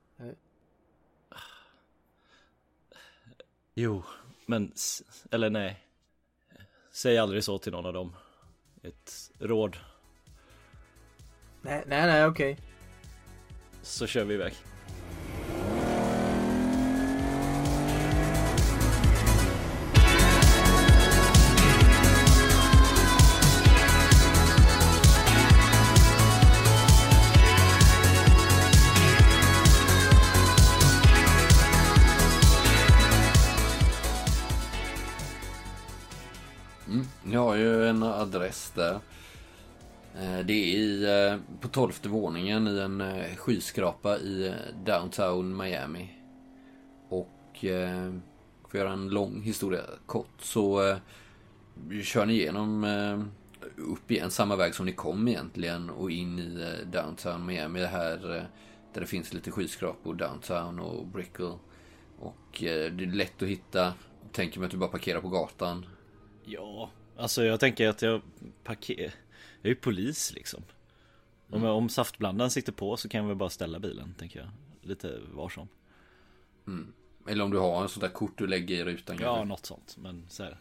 Jo, 3.74 4.02
men, 4.46 4.72
eller 5.30 5.50
nej. 5.50 5.86
Säg 6.90 7.18
aldrig 7.18 7.44
så 7.44 7.58
till 7.58 7.72
någon 7.72 7.86
av 7.86 7.92
dem. 7.92 8.16
Ett 8.82 9.30
råd. 9.38 9.76
Nej, 11.62 11.84
nej, 11.86 12.06
nej, 12.06 12.26
okej. 12.26 12.58
Så 13.82 14.06
kör 14.06 14.24
vi 14.24 14.34
iväg. 14.34 14.54
Det 40.46 40.52
är 40.52 40.76
i, 40.76 41.04
eh, 41.04 41.60
på 41.60 41.68
tolfte 41.68 42.08
våningen 42.08 42.68
i 42.68 42.78
en 42.78 43.00
eh, 43.00 43.36
skyskrapa 43.36 44.18
i 44.18 44.46
eh, 44.46 44.54
downtown 44.84 45.56
Miami. 45.56 46.08
Och 47.08 47.30
för 47.60 48.68
att 48.68 48.74
göra 48.74 48.92
en 48.92 49.08
lång 49.08 49.42
historia 49.42 49.82
kort 50.06 50.40
så 50.40 50.96
kör 52.02 52.26
ni 52.26 52.32
igenom 52.32 52.84
upp 53.76 54.10
igen 54.10 54.30
samma 54.30 54.56
väg 54.56 54.74
som 54.74 54.86
ni 54.86 54.92
kom 54.92 55.28
egentligen 55.28 55.90
och 55.90 56.10
in 56.10 56.38
i 56.38 56.78
downtown 56.92 57.46
Miami. 57.46 57.80
Det 57.80 57.86
här 57.86 58.18
där 58.92 59.00
det 59.00 59.06
finns 59.06 59.32
lite 59.32 59.50
skyskrapor 59.50 60.14
downtown 60.14 60.80
och 60.80 61.06
Brickell. 61.06 61.54
Och 62.18 62.56
det 62.58 63.04
är 63.04 63.14
lätt 63.14 63.42
att 63.42 63.48
hitta. 63.48 63.92
Tänker 64.32 64.60
mig 64.60 64.66
att 64.66 64.72
du 64.72 64.78
bara 64.78 64.90
parkerar 64.90 65.20
på 65.20 65.28
gatan. 65.28 65.86
Ja, 66.44 66.90
alltså 67.16 67.44
jag 67.44 67.60
tänker 67.60 67.88
att 67.88 68.02
jag 68.02 68.20
parkerar... 68.64 69.12
Jag 69.66 69.70
är 69.70 69.74
ju 69.74 69.80
polis 69.80 70.32
liksom. 70.34 70.62
Om, 71.50 71.62
jag, 71.62 71.76
om 71.76 71.88
saftblandaren 71.88 72.50
sitter 72.50 72.72
på 72.72 72.96
så 72.96 73.08
kan 73.08 73.28
väl 73.28 73.36
bara 73.36 73.50
ställa 73.50 73.78
bilen, 73.78 74.14
tänker 74.18 74.38
jag. 74.40 74.48
Lite 74.82 75.20
var 75.32 75.48
som. 75.48 75.68
Eller 77.28 77.44
om 77.44 77.50
du 77.50 77.58
har 77.58 77.82
en 77.82 77.88
sån 77.88 78.00
där 78.00 78.08
kort 78.08 78.38
du 78.38 78.46
lägger 78.46 78.76
i 78.76 78.84
rutan. 78.84 79.16
Ja, 79.20 79.34
kanske. 79.34 79.44
något 79.44 79.66
sånt. 79.66 79.96
Men 79.98 80.26
så 80.28 80.42
här. 80.42 80.60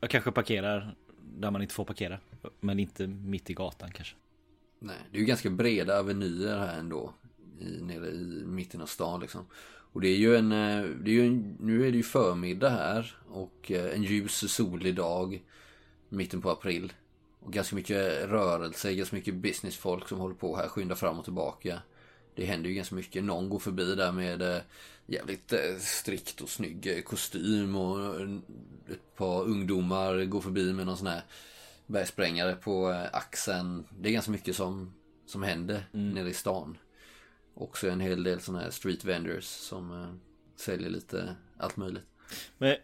Jag 0.00 0.10
kanske 0.10 0.32
parkerar 0.32 0.94
där 1.20 1.50
man 1.50 1.62
inte 1.62 1.74
får 1.74 1.84
parkera. 1.84 2.18
Men 2.60 2.78
inte 2.78 3.06
mitt 3.06 3.50
i 3.50 3.54
gatan 3.54 3.90
kanske. 3.90 4.16
Nej, 4.78 4.96
det 5.10 5.16
är 5.16 5.20
ju 5.20 5.26
ganska 5.26 5.50
breda 5.50 5.98
avenyer 5.98 6.58
här 6.58 6.78
ändå. 6.78 7.14
I, 7.60 7.64
nere 7.64 8.06
i 8.06 8.42
mitten 8.44 8.80
av 8.80 8.86
stan 8.86 9.20
liksom. 9.20 9.46
Och 9.64 10.00
det 10.00 10.08
är 10.08 10.16
ju 10.16 10.36
en, 10.36 10.52
eh, 10.52 10.82
det 10.84 11.10
är 11.10 11.14
ju 11.14 11.26
en, 11.26 11.56
nu 11.60 11.86
är 11.86 11.90
det 11.90 11.96
ju 11.96 12.02
förmiddag 12.02 12.70
här 12.70 13.16
och 13.28 13.72
eh, 13.72 13.94
en 13.94 14.02
ljus 14.02 14.52
solig 14.52 14.94
dag. 14.94 15.42
Mitten 16.08 16.42
på 16.42 16.50
april. 16.50 16.92
Och 17.44 17.52
ganska 17.52 17.76
mycket 17.76 18.24
rörelse, 18.30 18.94
ganska 18.94 19.16
mycket 19.16 19.34
businessfolk 19.34 20.08
som 20.08 20.18
håller 20.18 20.34
på 20.34 20.56
här, 20.56 20.68
skyndar 20.68 20.96
fram 20.96 21.18
och 21.18 21.24
tillbaka. 21.24 21.82
Det 22.34 22.44
händer 22.44 22.68
ju 22.68 22.74
ganska 22.74 22.94
mycket. 22.94 23.24
Någon 23.24 23.48
går 23.48 23.58
förbi 23.58 23.94
där 23.94 24.12
med 24.12 24.42
eh, 24.42 24.62
jävligt 25.06 25.52
eh, 25.52 25.78
strikt 25.78 26.40
och 26.40 26.48
snygg 26.48 26.86
eh, 26.86 27.02
kostym 27.02 27.76
och 27.76 28.20
ett 28.90 29.16
par 29.16 29.42
ungdomar 29.42 30.24
går 30.24 30.40
förbi 30.40 30.72
med 30.72 30.86
någon 30.86 30.96
sån 30.96 31.06
här 31.06 31.22
bergsprängare 31.86 32.54
på 32.54 32.88
axeln. 33.12 33.84
Det 33.98 34.08
är 34.08 34.12
ganska 34.12 34.30
mycket 34.30 34.56
som, 34.56 34.94
som 35.26 35.42
händer 35.42 35.84
nere 35.92 36.28
i 36.28 36.34
stan. 36.34 36.78
Också 37.54 37.88
en 37.88 38.00
hel 38.00 38.22
del 38.22 38.40
såna 38.40 38.60
här 38.60 38.70
street 38.70 39.04
vendors 39.04 39.44
som 39.44 40.18
säljer 40.56 40.90
lite 40.90 41.36
allt 41.58 41.76
möjligt. 41.76 42.04
Men 42.58 42.76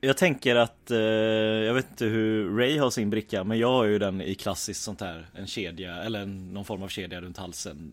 jag 0.00 0.16
tänker 0.16 0.56
att, 0.56 0.90
eh, 0.90 0.98
jag 0.98 1.74
vet 1.74 1.90
inte 1.90 2.04
hur 2.04 2.56
Ray 2.56 2.78
har 2.78 2.90
sin 2.90 3.10
bricka 3.10 3.44
Men 3.44 3.58
jag 3.58 3.68
har 3.72 3.84
ju 3.84 3.98
den 3.98 4.20
i 4.20 4.34
klassiskt 4.34 4.82
sånt 4.82 5.00
här 5.00 5.26
En 5.34 5.46
kedja, 5.46 5.94
eller 6.02 6.20
en, 6.20 6.54
någon 6.54 6.64
form 6.64 6.82
av 6.82 6.88
kedja 6.88 7.20
runt 7.20 7.36
halsen 7.38 7.92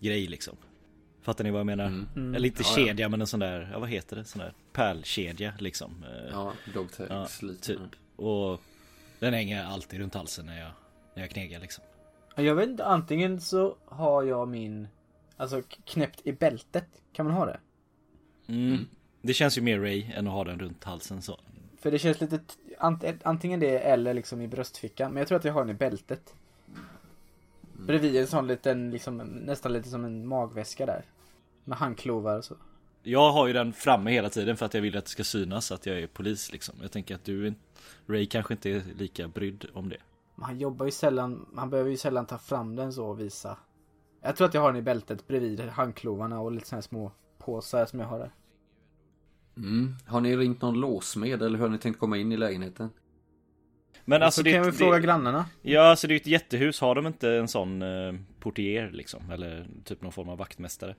Grej 0.00 0.26
liksom 0.26 0.56
Fattar 1.22 1.44
ni 1.44 1.50
vad 1.50 1.58
jag 1.60 1.66
menar? 1.66 2.04
Eller 2.16 2.46
inte 2.46 2.62
Ja, 2.62 2.68
ja. 2.78 2.86
kedja 2.86 3.08
men 3.08 3.20
en 3.20 3.26
sån 3.26 3.40
där, 3.40 3.68
ja 3.72 3.78
vad 3.78 3.88
heter 3.88 4.16
det? 4.16 4.24
Sån 4.24 4.38
där 4.38 4.52
pärlkedja 4.72 5.52
liksom 5.58 6.04
eh, 6.04 6.30
Ja, 6.32 6.52
dog 6.74 6.92
tags 6.92 7.10
Ja, 7.42 7.46
lite. 7.46 7.62
typ. 7.66 7.80
Och 8.16 8.60
den 9.18 9.34
hänger 9.34 9.64
alltid 9.64 10.00
runt 10.00 10.14
halsen 10.14 10.46
när 10.46 10.60
jag, 10.60 10.70
när 11.14 11.22
jag 11.22 11.30
knegar 11.30 11.60
liksom 11.60 11.84
Jag 12.36 12.54
vet 12.54 12.68
inte, 12.68 12.84
antingen 12.84 13.40
så 13.40 13.76
har 13.84 14.22
jag 14.22 14.48
min 14.48 14.88
Alltså 15.36 15.62
knäppt 15.84 16.20
i 16.24 16.32
bältet. 16.32 16.88
Kan 17.12 17.26
man 17.26 17.34
ha 17.34 17.46
det? 17.46 17.60
mm. 18.48 18.86
Det 19.22 19.34
känns 19.34 19.58
ju 19.58 19.62
mer 19.62 19.80
Ray 19.80 20.04
än 20.14 20.26
att 20.26 20.32
ha 20.32 20.44
den 20.44 20.58
runt 20.58 20.84
halsen 20.84 21.22
så 21.22 21.40
För 21.78 21.90
det 21.90 21.98
känns 21.98 22.20
lite, 22.20 22.40
antingen 23.22 23.60
det 23.60 23.78
eller 23.78 24.14
liksom 24.14 24.40
i 24.40 24.48
bröstfickan. 24.48 25.12
Men 25.12 25.18
jag 25.18 25.28
tror 25.28 25.38
att 25.38 25.44
jag 25.44 25.52
har 25.52 25.60
den 25.60 25.76
i 25.76 25.78
bältet. 25.78 26.34
Bredvid 27.72 28.16
en 28.16 28.26
sån 28.26 28.46
liten, 28.46 28.90
liksom, 28.90 29.16
nästan 29.16 29.72
lite 29.72 29.88
som 29.88 30.04
en 30.04 30.26
magväska 30.26 30.86
där. 30.86 31.04
Med 31.64 31.78
handklovar 31.78 32.38
och 32.38 32.44
så. 32.44 32.54
Jag 33.02 33.32
har 33.32 33.46
ju 33.46 33.52
den 33.52 33.72
framme 33.72 34.10
hela 34.10 34.28
tiden 34.28 34.56
för 34.56 34.66
att 34.66 34.74
jag 34.74 34.80
vill 34.82 34.96
att 34.96 35.04
det 35.04 35.10
ska 35.10 35.24
synas 35.24 35.72
att 35.72 35.86
jag 35.86 36.00
är 36.00 36.06
polis 36.06 36.52
liksom 36.52 36.74
Jag 36.82 36.92
tänker 36.92 37.14
att 37.14 37.24
du, 37.24 37.54
Ray 38.06 38.26
kanske 38.26 38.54
inte 38.54 38.70
är 38.70 38.82
lika 38.98 39.28
brydd 39.28 39.66
om 39.74 39.88
det 39.88 39.96
Men 40.34 40.44
han 40.44 40.58
jobbar 40.58 40.86
ju 40.86 40.92
sällan, 40.92 41.46
han 41.56 41.70
behöver 41.70 41.90
ju 41.90 41.96
sällan 41.96 42.26
ta 42.26 42.38
fram 42.38 42.76
den 42.76 42.92
så 42.92 43.06
och 43.06 43.20
visa. 43.20 43.58
Jag 44.22 44.36
tror 44.36 44.48
att 44.48 44.54
jag 44.54 44.60
har 44.60 44.72
den 44.72 44.76
i 44.76 44.82
bältet 44.82 45.26
bredvid 45.26 45.60
handklovarna 45.60 46.40
och 46.40 46.52
lite 46.52 46.74
här 46.74 46.80
små 46.82 47.12
påsar 47.38 47.86
som 47.86 48.00
jag 48.00 48.06
har 48.06 48.18
där. 48.18 48.30
Mm. 49.56 49.94
Har 50.06 50.20
ni 50.20 50.36
ringt 50.36 50.62
någon 50.62 50.80
låsmed 50.80 51.42
eller 51.42 51.58
hur 51.58 51.64
har 51.64 51.70
ni 51.70 51.78
tänkt 51.78 51.98
komma 51.98 52.16
in 52.16 52.32
i 52.32 52.36
lägenheten? 52.36 52.90
Men 54.04 54.22
alltså 54.22 54.38
så 54.38 54.42
det, 54.44 54.52
kan 54.52 54.62
vi 54.62 54.70
det, 54.70 54.76
fråga 54.76 54.98
grannarna. 54.98 55.46
Ja 55.62 55.82
alltså 55.82 56.06
det 56.06 56.12
är 56.12 56.14
ju 56.14 56.20
ett 56.20 56.26
jättehus, 56.26 56.80
har 56.80 56.94
de 56.94 57.06
inte 57.06 57.30
en 57.30 57.48
sån 57.48 57.82
eh, 57.82 58.14
portier 58.40 58.90
liksom? 58.90 59.30
Eller 59.30 59.66
typ 59.84 60.02
någon 60.02 60.12
form 60.12 60.28
av 60.28 60.38
vaktmästare? 60.38 60.94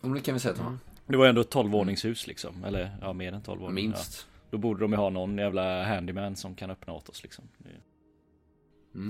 Om 0.00 0.14
det 0.14 0.20
kan 0.20 0.34
vi 0.34 0.40
säga 0.40 0.52
att 0.52 0.58
de 0.58 0.64
har. 0.66 0.78
Det 1.06 1.16
var 1.16 1.26
ändå 1.26 1.40
ett 1.40 1.50
12 1.50 1.70
våningshus 1.70 2.26
liksom, 2.26 2.64
eller 2.64 2.96
ja 3.00 3.12
mer 3.12 3.32
än 3.32 3.42
12 3.42 3.60
våningar 3.60 3.74
Minst. 3.88 4.26
ja. 4.32 4.38
Då 4.50 4.58
borde 4.58 4.80
de 4.80 4.90
ju 4.92 4.96
ha 4.96 5.10
någon 5.10 5.38
jävla 5.38 5.84
handyman 5.84 6.36
som 6.36 6.54
kan 6.54 6.70
öppna 6.70 6.92
åt 6.92 7.08
oss 7.08 7.22
liksom 7.22 7.44
Det- 7.58 7.68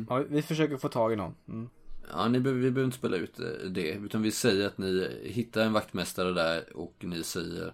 Ja, 0.08 0.24
vi 0.28 0.42
försöker 0.42 0.76
få 0.76 0.88
tag 0.88 1.12
i 1.12 1.16
någon. 1.16 1.34
Mm. 1.48 1.68
Ja, 2.12 2.28
ni 2.28 2.38
vi 2.38 2.42
behöver 2.44 2.84
inte 2.84 2.96
spela 2.96 3.16
ut 3.16 3.40
eh, 3.40 3.46
det. 3.70 3.92
Utan 3.92 4.22
vi 4.22 4.30
säger 4.30 4.66
att 4.66 4.78
ni 4.78 5.20
hittar 5.24 5.60
en 5.64 5.72
vaktmästare 5.72 6.32
där 6.32 6.76
och 6.76 6.94
ni 7.00 7.22
säger 7.22 7.72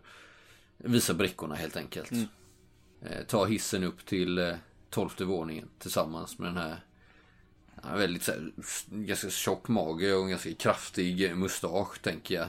Visa 0.79 1.15
brickorna 1.15 1.55
helt 1.55 1.77
enkelt. 1.77 2.13
eh, 3.03 3.23
tar 3.27 3.47
hissen 3.47 3.85
upp 3.85 4.07
till 4.07 4.39
eh, 4.39 4.55
tolfte 4.91 5.25
våningen 5.25 5.69
tillsammans 5.79 6.39
med 6.39 6.49
den 6.49 6.57
här 6.57 6.81
ja, 7.83 7.97
väldigt 7.97 8.23
så 8.23 8.33
här, 8.33 8.53
ganska 8.91 9.31
tjock 9.31 9.69
mage 9.69 10.15
och 10.15 10.29
ganska 10.29 10.55
kraftig 10.55 11.37
mustasch 11.37 12.03
tänker 12.03 12.35
jag. 12.35 12.47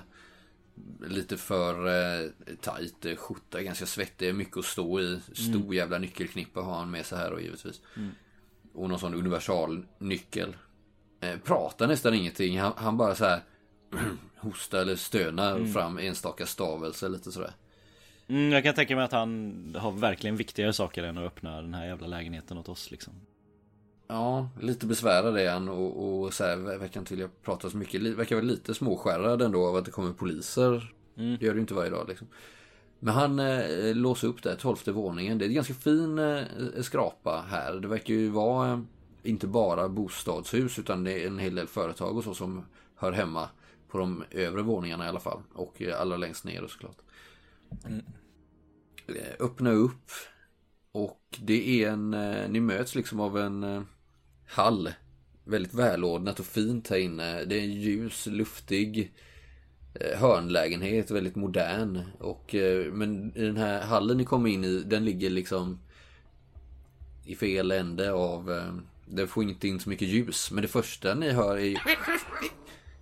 Lite 1.10 1.38
för 1.38 1.88
eh, 1.88 2.30
tajt 2.62 3.06
eh, 3.06 3.16
skjorta, 3.16 3.62
ganska 3.62 3.86
svettig, 3.86 4.36
mycket 4.36 4.58
att 4.58 4.66
stå 4.66 5.02
i. 5.02 5.20
Stor 5.34 5.76
jävla 5.76 5.98
nyckelknippa 5.98 6.62
har 6.62 6.76
han 6.76 6.92
med 6.92 7.06
sig 7.06 7.18
här 7.18 7.32
och 7.34 7.42
givetvis. 7.42 7.82
Och 8.74 8.90
någon 8.90 9.00
sån 9.00 9.14
universal 9.14 9.86
nyckel. 9.98 10.56
Eh, 11.20 11.38
pratar 11.40 11.88
nästan 11.88 12.14
ingenting, 12.14 12.60
han, 12.60 12.74
han 12.76 12.98
bara 12.98 13.16
så 13.16 13.26
här 13.26 13.42
hostar 14.38 14.80
eller 14.80 14.96
stönar 14.96 15.66
fram 15.66 15.98
enstaka 15.98 16.46
stavelser 16.46 17.10
lite 17.10 17.32
sådär. 17.32 17.54
Mm, 18.30 18.52
jag 18.52 18.64
kan 18.64 18.76
tänka 18.76 18.96
mig 18.96 19.06
att 19.06 19.12
han 19.12 19.76
har 19.80 19.92
verkligen 19.92 20.36
viktigare 20.36 20.74
saker 20.74 21.04
än 21.04 21.18
att 21.18 21.28
öppna 21.28 21.62
den 21.62 21.74
här 21.74 21.86
jävla 21.86 22.08
lägenheten 22.08 22.58
åt 22.58 22.70
oss 22.70 22.92
liksom. 22.92 23.14
Ja, 24.08 24.50
lite 24.62 24.86
besvärad 24.86 25.38
är 25.38 25.52
han 25.52 25.70
och, 25.70 26.24
och 26.24 26.34
så 26.34 26.44
här, 26.44 26.56
verkar 26.56 27.00
inte 27.00 27.14
vilja 27.14 27.30
prata 27.44 27.70
så 27.70 27.78
mycket. 27.78 28.02
Verkar 28.02 28.36
vara 28.36 28.46
lite 28.46 28.74
småskärrad 28.74 29.42
ändå 29.42 29.68
av 29.68 29.76
att 29.76 29.86
det 29.86 29.92
kommer 29.92 30.14
poliser. 30.14 30.94
Mm. 31.18 31.38
Det 31.40 31.46
gör 31.46 31.54
det 31.54 31.58
ju 31.58 31.62
inte 31.62 31.74
varje 31.74 31.90
dag 31.90 32.08
liksom. 32.08 32.28
Men 33.00 33.14
han 33.14 33.40
eh, 33.40 33.96
låser 33.96 34.28
upp 34.28 34.44
där, 34.44 34.56
tolfte 34.56 34.92
våningen. 34.92 35.38
Det 35.38 35.46
är 35.46 35.48
en 35.48 35.56
ganska 35.56 35.74
fin 35.74 36.20
eh, 36.20 36.44
skrapa 36.82 37.46
här. 37.50 37.74
Det 37.74 37.88
verkar 37.88 38.14
ju 38.14 38.30
vara 38.30 38.72
eh, 38.72 38.80
inte 39.24 39.48
bara 39.48 39.90
bostadshus 39.90 40.80
utan 40.80 41.04
det 41.04 41.24
är 41.24 41.28
en 41.28 41.40
hel 41.40 41.56
del 41.56 41.68
företag 41.68 42.18
och 42.18 42.24
så 42.24 42.34
som 42.34 42.66
hör 42.96 43.12
hemma 43.12 43.50
på 43.90 43.98
de 43.98 44.24
övre 44.32 44.62
våningarna 44.62 45.06
i 45.06 45.10
alla 45.10 45.20
fall. 45.20 45.40
Och 45.54 45.82
eh, 45.82 46.02
allra 46.02 46.18
längst 46.18 46.46
ner 46.46 46.68
såklart. 46.68 46.98
Eh, 47.86 47.92
Eh, 49.16 49.46
öppna 49.46 49.72
upp. 49.72 50.12
Och 50.92 51.40
det 51.40 51.84
är 51.84 51.90
en, 51.90 52.14
eh, 52.14 52.50
ni 52.50 52.60
möts 52.60 52.96
liksom 52.96 53.20
av 53.20 53.38
en 53.38 53.64
eh, 53.64 53.82
hall. 54.46 54.92
Väldigt 55.44 55.74
välordnat 55.74 56.40
och 56.40 56.46
fint 56.46 56.90
här 56.90 56.98
inne. 56.98 57.46
Det 57.46 57.60
är 57.60 57.64
en 57.64 57.82
ljus, 57.82 58.26
luftig 58.26 59.14
hörnlägenhet, 60.16 61.12
väldigt 61.12 61.36
modern. 61.36 62.02
Och, 62.20 62.56
men 62.92 63.32
den 63.32 63.58
här 63.58 63.82
hallen 63.82 64.18
ni 64.18 64.26
kommer 64.26 64.50
in 64.50 64.64
i, 64.64 64.80
den 64.80 65.06
ligger 65.06 65.30
liksom 65.30 65.80
i 67.26 67.36
fel 67.36 67.72
ände 67.72 68.12
av... 68.12 68.72
Den 69.06 69.28
får 69.28 69.44
inte 69.44 69.68
in 69.68 69.80
så 69.80 69.90
mycket 69.90 70.08
ljus. 70.08 70.52
Men 70.52 70.62
det 70.62 70.68
första 70.68 71.14
ni 71.14 71.32
hör 71.32 71.58
är 71.58 71.66
ju 71.66 71.78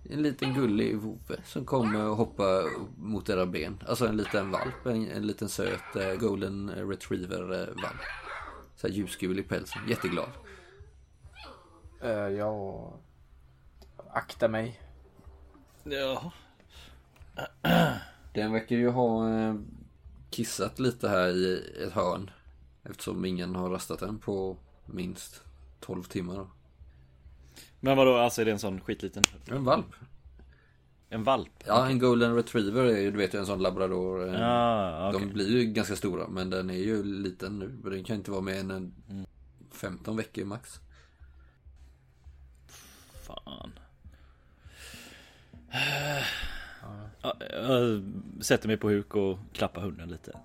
en 0.02 0.22
liten 0.22 0.54
gullig 0.54 0.96
vovve 0.96 1.42
som 1.44 1.64
kommer 1.64 2.08
och 2.08 2.16
hoppar 2.16 2.64
mot 2.96 3.28
era 3.28 3.46
ben. 3.46 3.82
Alltså 3.86 4.06
en 4.06 4.16
liten 4.16 4.50
valp, 4.50 4.86
en, 4.86 5.10
en 5.10 5.26
liten 5.26 5.48
söt 5.48 5.96
eh, 5.96 6.14
golden 6.14 6.70
retriever 6.70 7.52
eh, 7.52 7.66
valp. 7.66 8.00
Så 8.76 8.86
här 8.86 8.94
ljusgul 8.94 9.38
i 9.38 9.42
pälsen, 9.42 9.82
jätteglad. 9.88 10.28
Uh, 12.04 12.10
jag 12.10 12.92
aktar 14.10 14.48
mig. 14.48 14.80
Ja. 15.84 16.32
Den 18.34 18.52
verkar 18.52 18.76
ju 18.76 18.88
ha 18.88 19.24
kissat 20.30 20.78
lite 20.78 21.08
här 21.08 21.28
i 21.28 21.72
ett 21.86 21.92
hörn. 21.92 22.30
Eftersom 22.82 23.24
ingen 23.24 23.54
har 23.54 23.70
rastat 23.70 24.00
den 24.00 24.18
på 24.18 24.56
minst 24.86 25.42
12 25.80 26.02
timmar. 26.02 26.46
Men 27.80 27.96
vadå, 27.96 28.16
alltså 28.16 28.40
är 28.40 28.44
det 28.44 28.50
en 28.50 28.58
sån 28.58 28.80
skitliten? 28.80 29.22
En 29.50 29.64
valp. 29.64 29.86
En 31.08 31.24
valp? 31.24 31.50
Ja, 31.66 31.86
en 31.88 31.98
golden 31.98 32.34
retriever 32.34 32.84
är 32.84 32.98
ju, 33.00 33.10
du 33.10 33.18
vet 33.18 33.34
ju 33.34 33.38
en 33.38 33.46
sån 33.46 33.62
labrador. 33.62 34.28
eh, 34.28 34.40
Ja, 34.40 35.08
okej. 35.08 35.26
De 35.26 35.32
blir 35.32 35.48
ju 35.48 35.64
ganska 35.64 35.96
stora, 35.96 36.28
men 36.28 36.50
den 36.50 36.70
är 36.70 36.74
ju 36.74 37.02
liten 37.04 37.58
nu. 37.58 37.90
Den 37.90 38.04
kan 38.04 38.16
inte 38.16 38.30
vara 38.30 38.40
mer 38.40 38.60
än 38.60 38.70
en 38.70 38.92
15 39.72 40.16
veckor 40.16 40.44
max. 40.44 40.80
Fan. 43.22 43.72
Ja, 47.22 47.34
jag 47.50 48.02
sätter 48.40 48.68
mig 48.68 48.76
på 48.76 48.88
huk 48.88 49.14
och 49.16 49.38
klappar 49.52 49.80
hunden 49.82 50.08
lite. 50.08 50.38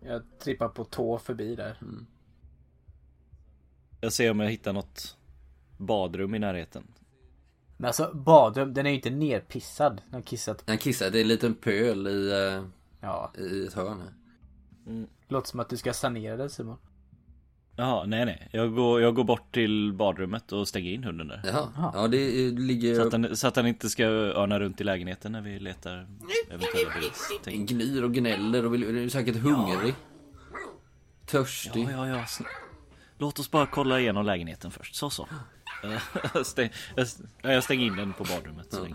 Jag 0.00 0.22
trippar 0.38 0.68
på 0.68 0.84
tå 0.84 1.18
förbi 1.18 1.56
där. 1.56 1.78
Jag 4.00 4.12
ser 4.12 4.30
om 4.30 4.40
jag 4.40 4.50
hittar 4.50 4.72
något 4.72 5.16
badrum 5.76 6.34
i 6.34 6.38
närheten. 6.38 6.84
Men 7.76 7.86
alltså 7.86 8.10
badrum, 8.14 8.74
den 8.74 8.86
är 8.86 8.90
ju 8.90 8.96
inte 8.96 9.10
nerpissad. 9.10 10.00
Den 10.04 10.14
har 10.14 10.22
kissat. 10.22 10.66
Den 10.66 10.78
kissar, 10.78 11.10
det 11.10 11.18
är 11.18 11.22
en 11.22 11.28
liten 11.28 11.54
pöl 11.54 12.06
i, 12.06 12.30
eh, 12.32 12.64
Ja, 13.00 13.32
i 13.38 13.66
ett 13.66 13.74
hörn 13.74 14.00
här. 14.00 15.06
låter 15.28 15.48
som 15.48 15.60
att 15.60 15.68
du 15.68 15.76
ska 15.76 15.92
sanera 15.92 16.36
den 16.36 16.50
Simon. 16.50 16.76
Jaha, 17.76 18.06
nej 18.06 18.24
nej. 18.26 18.48
Jag 18.52 18.74
går, 18.74 19.00
jag 19.00 19.14
går 19.14 19.24
bort 19.24 19.54
till 19.54 19.92
badrummet 19.92 20.52
och 20.52 20.68
stänger 20.68 20.92
in 20.92 21.04
hunden 21.04 21.28
där. 21.28 21.40
Jaha, 21.44 21.90
ja 21.94 22.08
det 22.08 22.50
ligger... 22.50 22.94
Så 22.94 23.02
att, 23.02 23.10
den, 23.10 23.36
så 23.36 23.46
att 23.48 23.54
den 23.54 23.66
inte 23.66 23.88
ska 23.88 24.04
örna 24.04 24.60
runt 24.60 24.80
i 24.80 24.84
lägenheten 24.84 25.32
när 25.32 25.40
vi 25.40 25.58
letar 25.58 26.08
eventuella 26.50 26.94
bevis. 26.94 27.28
Den 27.44 27.66
gnyr 27.66 28.02
och 28.02 28.14
gnäller 28.14 28.66
och 28.66 28.74
vill, 28.74 28.98
är 28.98 29.08
säkert 29.08 29.36
hungrig. 29.36 29.94
Törstig. 31.26 31.88
Ja, 31.92 32.08
ja, 32.08 32.16
ja. 32.16 32.24
Låt 33.18 33.38
oss 33.38 33.50
bara 33.50 33.66
kolla 33.66 34.00
igenom 34.00 34.26
lägenheten 34.26 34.70
först. 34.70 34.94
Så, 34.94 35.10
så. 35.10 35.28
Jag 36.34 36.46
stäng, 36.46 36.70
jag, 36.96 37.02
st- 37.02 37.24
ja, 37.42 37.52
jag 37.52 37.64
stänger 37.64 37.86
in 37.86 37.96
den 37.96 38.12
på 38.12 38.24
badrummet 38.24 38.72
så 38.72 38.82
länge. 38.82 38.94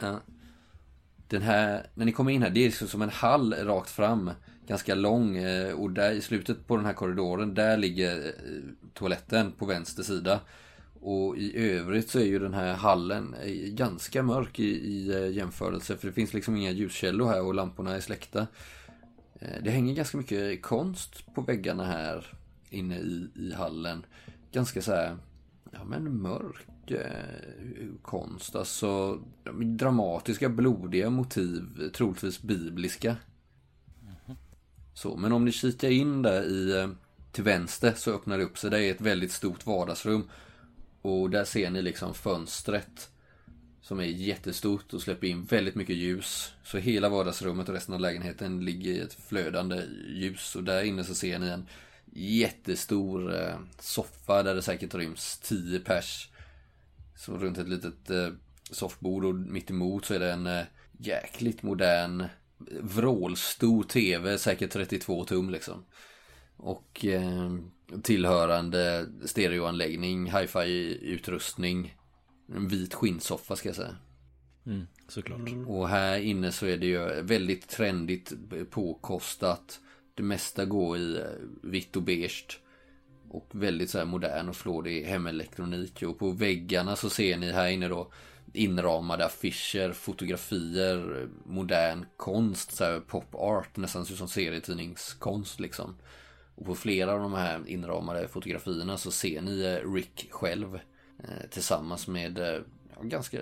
Ja. 0.00 0.20
Den 1.28 1.42
här, 1.42 1.86
när 1.94 2.04
ni 2.04 2.12
kommer 2.12 2.30
in 2.30 2.42
här, 2.42 2.50
det 2.50 2.60
är 2.60 2.64
liksom 2.64 2.88
som 2.88 3.02
en 3.02 3.10
hall 3.10 3.54
rakt 3.54 3.90
fram. 3.90 4.30
Ganska 4.66 4.94
lång 4.94 5.36
eh, 5.36 5.72
och 5.74 5.90
där 5.90 6.10
i 6.12 6.20
slutet 6.20 6.66
på 6.66 6.76
den 6.76 6.84
här 6.86 6.92
korridoren, 6.92 7.54
där 7.54 7.76
ligger 7.76 8.26
eh, 8.26 8.32
toaletten 8.94 9.52
på 9.52 9.66
vänster 9.66 10.02
sida. 10.02 10.40
Och 11.00 11.36
i 11.36 11.56
övrigt 11.56 12.10
så 12.10 12.18
är 12.18 12.24
ju 12.24 12.38
den 12.38 12.54
här 12.54 12.74
hallen 12.74 13.34
eh, 13.42 13.52
ganska 13.52 14.22
mörk 14.22 14.58
i, 14.58 14.64
i 14.64 15.32
jämförelse. 15.32 15.96
För 15.96 16.06
det 16.06 16.12
finns 16.12 16.34
liksom 16.34 16.56
inga 16.56 16.70
ljuskällor 16.70 17.28
här 17.28 17.42
och 17.42 17.54
lamporna 17.54 17.96
är 17.96 18.00
släckta. 18.00 18.46
Det 19.62 19.70
hänger 19.70 19.94
ganska 19.94 20.16
mycket 20.18 20.62
konst 20.62 21.34
på 21.34 21.40
väggarna 21.40 21.84
här 21.84 22.26
inne 22.72 22.98
i, 22.98 23.28
i 23.34 23.52
hallen. 23.52 24.06
Ganska 24.52 24.82
så 24.82 24.92
här, 24.92 25.16
ja 25.70 25.84
men 25.84 26.22
mörk 26.22 26.90
eh, 26.90 27.88
konst. 28.02 28.56
Alltså 28.56 29.18
dramatiska, 29.64 30.48
blodiga 30.48 31.10
motiv, 31.10 31.90
troligtvis 31.94 32.42
bibliska. 32.42 33.16
Så, 34.94 35.16
men 35.16 35.32
om 35.32 35.44
ni 35.44 35.52
kikar 35.52 35.90
in 35.90 36.22
där 36.22 36.42
i, 36.42 36.78
eh, 36.78 36.88
till 37.32 37.44
vänster 37.44 37.92
så 37.96 38.12
öppnar 38.12 38.38
det 38.38 38.44
upp 38.44 38.58
sig. 38.58 38.70
Det 38.70 38.84
är 38.84 38.90
ett 38.90 39.00
väldigt 39.00 39.32
stort 39.32 39.66
vardagsrum. 39.66 40.28
Och 41.02 41.30
där 41.30 41.44
ser 41.44 41.70
ni 41.70 41.82
liksom 41.82 42.14
fönstret. 42.14 43.08
Som 43.80 44.00
är 44.00 44.04
jättestort 44.04 44.94
och 44.94 45.02
släpper 45.02 45.26
in 45.26 45.44
väldigt 45.44 45.74
mycket 45.74 45.96
ljus. 45.96 46.52
Så 46.64 46.78
hela 46.78 47.08
vardagsrummet 47.08 47.68
och 47.68 47.74
resten 47.74 47.94
av 47.94 48.00
lägenheten 48.00 48.64
ligger 48.64 48.90
i 48.90 48.98
ett 48.98 49.14
flödande 49.14 49.82
ljus. 50.08 50.56
Och 50.56 50.64
där 50.64 50.82
inne 50.82 51.04
så 51.04 51.14
ser 51.14 51.38
ni 51.38 51.48
en 51.48 51.66
jättestor 52.14 53.34
eh, 53.34 53.58
soffa 53.78 54.42
där 54.42 54.54
det 54.54 54.62
säkert 54.62 54.94
ryms 54.94 55.38
10 55.38 55.80
pers. 55.80 56.28
Så 57.16 57.38
runt 57.38 57.58
ett 57.58 57.68
litet 57.68 58.10
eh, 58.10 58.28
soffbord 58.70 59.24
och 59.24 59.34
mitt 59.34 59.70
emot 59.70 60.04
så 60.04 60.14
är 60.14 60.18
det 60.18 60.32
en 60.32 60.46
eh, 60.46 60.64
jäkligt 60.98 61.62
modern 61.62 62.24
vrålstor 62.80 63.82
tv, 63.82 64.38
säkert 64.38 64.70
32 64.70 65.24
tum 65.24 65.50
liksom. 65.50 65.84
Och 66.56 67.04
eh, 67.04 67.56
tillhörande 68.02 69.06
stereoanläggning, 69.24 70.32
hi-fi 70.32 70.98
utrustning. 71.02 71.96
En 72.54 72.68
vit 72.68 72.94
skinnsoffa 72.94 73.56
ska 73.56 73.68
jag 73.68 73.76
säga. 73.76 73.96
Mm, 74.66 74.86
såklart. 75.08 75.40
Och 75.66 75.88
här 75.88 76.18
inne 76.18 76.52
så 76.52 76.66
är 76.66 76.76
det 76.76 76.86
ju 76.86 77.22
väldigt 77.22 77.68
trendigt 77.68 78.32
påkostat. 78.70 79.80
Det 80.22 80.26
mesta 80.26 80.64
går 80.64 80.96
i 80.98 81.18
eh, 81.18 81.24
vitt 81.62 81.96
och 81.96 82.02
beige. 82.02 82.60
Och 83.28 83.48
väldigt 83.52 83.90
så 83.90 83.98
här 83.98 84.04
modern 84.04 84.48
och 84.48 84.56
flådig 84.56 85.04
hemelektronik. 85.04 86.02
Och 86.02 86.18
på 86.18 86.30
väggarna 86.30 86.96
så 86.96 87.10
ser 87.10 87.36
ni 87.36 87.52
här 87.52 87.68
inne 87.68 87.88
då 87.88 88.12
inramade 88.52 89.26
affischer, 89.26 89.92
fotografier, 89.92 91.28
modern 91.44 92.06
konst, 92.16 92.76
så 92.76 92.84
här 92.84 93.00
pop 93.00 93.34
art, 93.34 93.76
nästan 93.76 94.04
som 94.04 94.28
serietidningskonst 94.28 95.60
liksom. 95.60 95.96
Och 96.54 96.66
på 96.66 96.74
flera 96.74 97.12
av 97.12 97.20
de 97.20 97.32
här 97.32 97.60
inramade 97.66 98.28
fotografierna 98.28 98.98
så 98.98 99.10
ser 99.10 99.40
ni 99.40 99.62
eh, 99.62 99.92
Rick 99.92 100.28
själv 100.30 100.74
eh, 101.18 101.50
tillsammans 101.50 102.08
med 102.08 102.62
ganska 103.00 103.38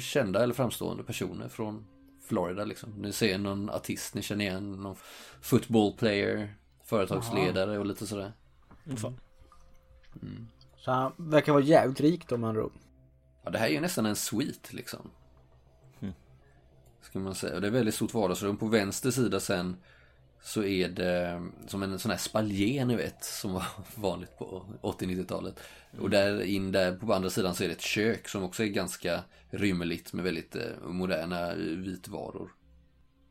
kända 0.00 0.42
eller 0.42 0.54
framstående 0.54 1.02
personer 1.02 1.48
från 1.48 1.84
Florida 2.28 2.64
liksom. 2.64 2.90
Ni 2.90 3.12
ser 3.12 3.38
någon 3.38 3.70
artist 3.70 4.14
ni 4.14 4.22
känner 4.22 4.44
igen, 4.44 4.72
någon 4.72 4.96
football 5.40 5.92
player, 5.92 6.54
företagsledare 6.84 7.78
och 7.78 7.86
lite 7.86 8.06
sådär. 8.06 8.32
Fan. 8.96 9.20
Så 10.76 10.90
han 10.90 11.12
verkar 11.16 11.52
vara 11.52 11.62
jävligt 11.62 12.00
rik 12.00 12.28
då 12.28 12.36
med 12.36 12.48
andra 12.48 12.64
ord. 12.64 12.72
Ja, 13.44 13.50
det 13.50 13.58
här 13.58 13.66
är 13.66 13.72
ju 13.72 13.80
nästan 13.80 14.06
en 14.06 14.16
suite 14.16 14.76
liksom. 14.76 15.10
Ska 17.00 17.18
man 17.18 17.34
säga. 17.34 17.60
Det 17.60 17.66
är 17.66 17.70
väldigt 17.70 17.94
stort 17.94 18.14
vardagsrum. 18.14 18.56
På 18.56 18.66
vänster 18.66 19.10
sida 19.10 19.40
sen 19.40 19.76
så 20.46 20.64
är 20.64 20.88
det 20.88 21.42
som 21.66 21.82
en 21.82 21.98
sån 21.98 22.10
här 22.10 22.18
spaljer 22.18 22.84
ni 22.84 22.96
vet 22.96 23.24
som 23.24 23.52
var 23.52 23.64
vanligt 23.94 24.38
på 24.38 24.64
80-90-talet. 24.82 25.60
Och 26.00 26.10
där 26.10 26.42
in 26.42 26.72
där 26.72 26.96
på 26.96 27.14
andra 27.14 27.30
sidan 27.30 27.54
så 27.54 27.64
är 27.64 27.68
det 27.68 27.74
ett 27.74 27.80
kök 27.80 28.28
som 28.28 28.42
också 28.42 28.62
är 28.62 28.66
ganska 28.66 29.20
rymligt 29.50 30.12
med 30.12 30.24
väldigt 30.24 30.56
eh, 30.56 30.62
moderna 30.82 31.54
vitvaror. 31.54 32.50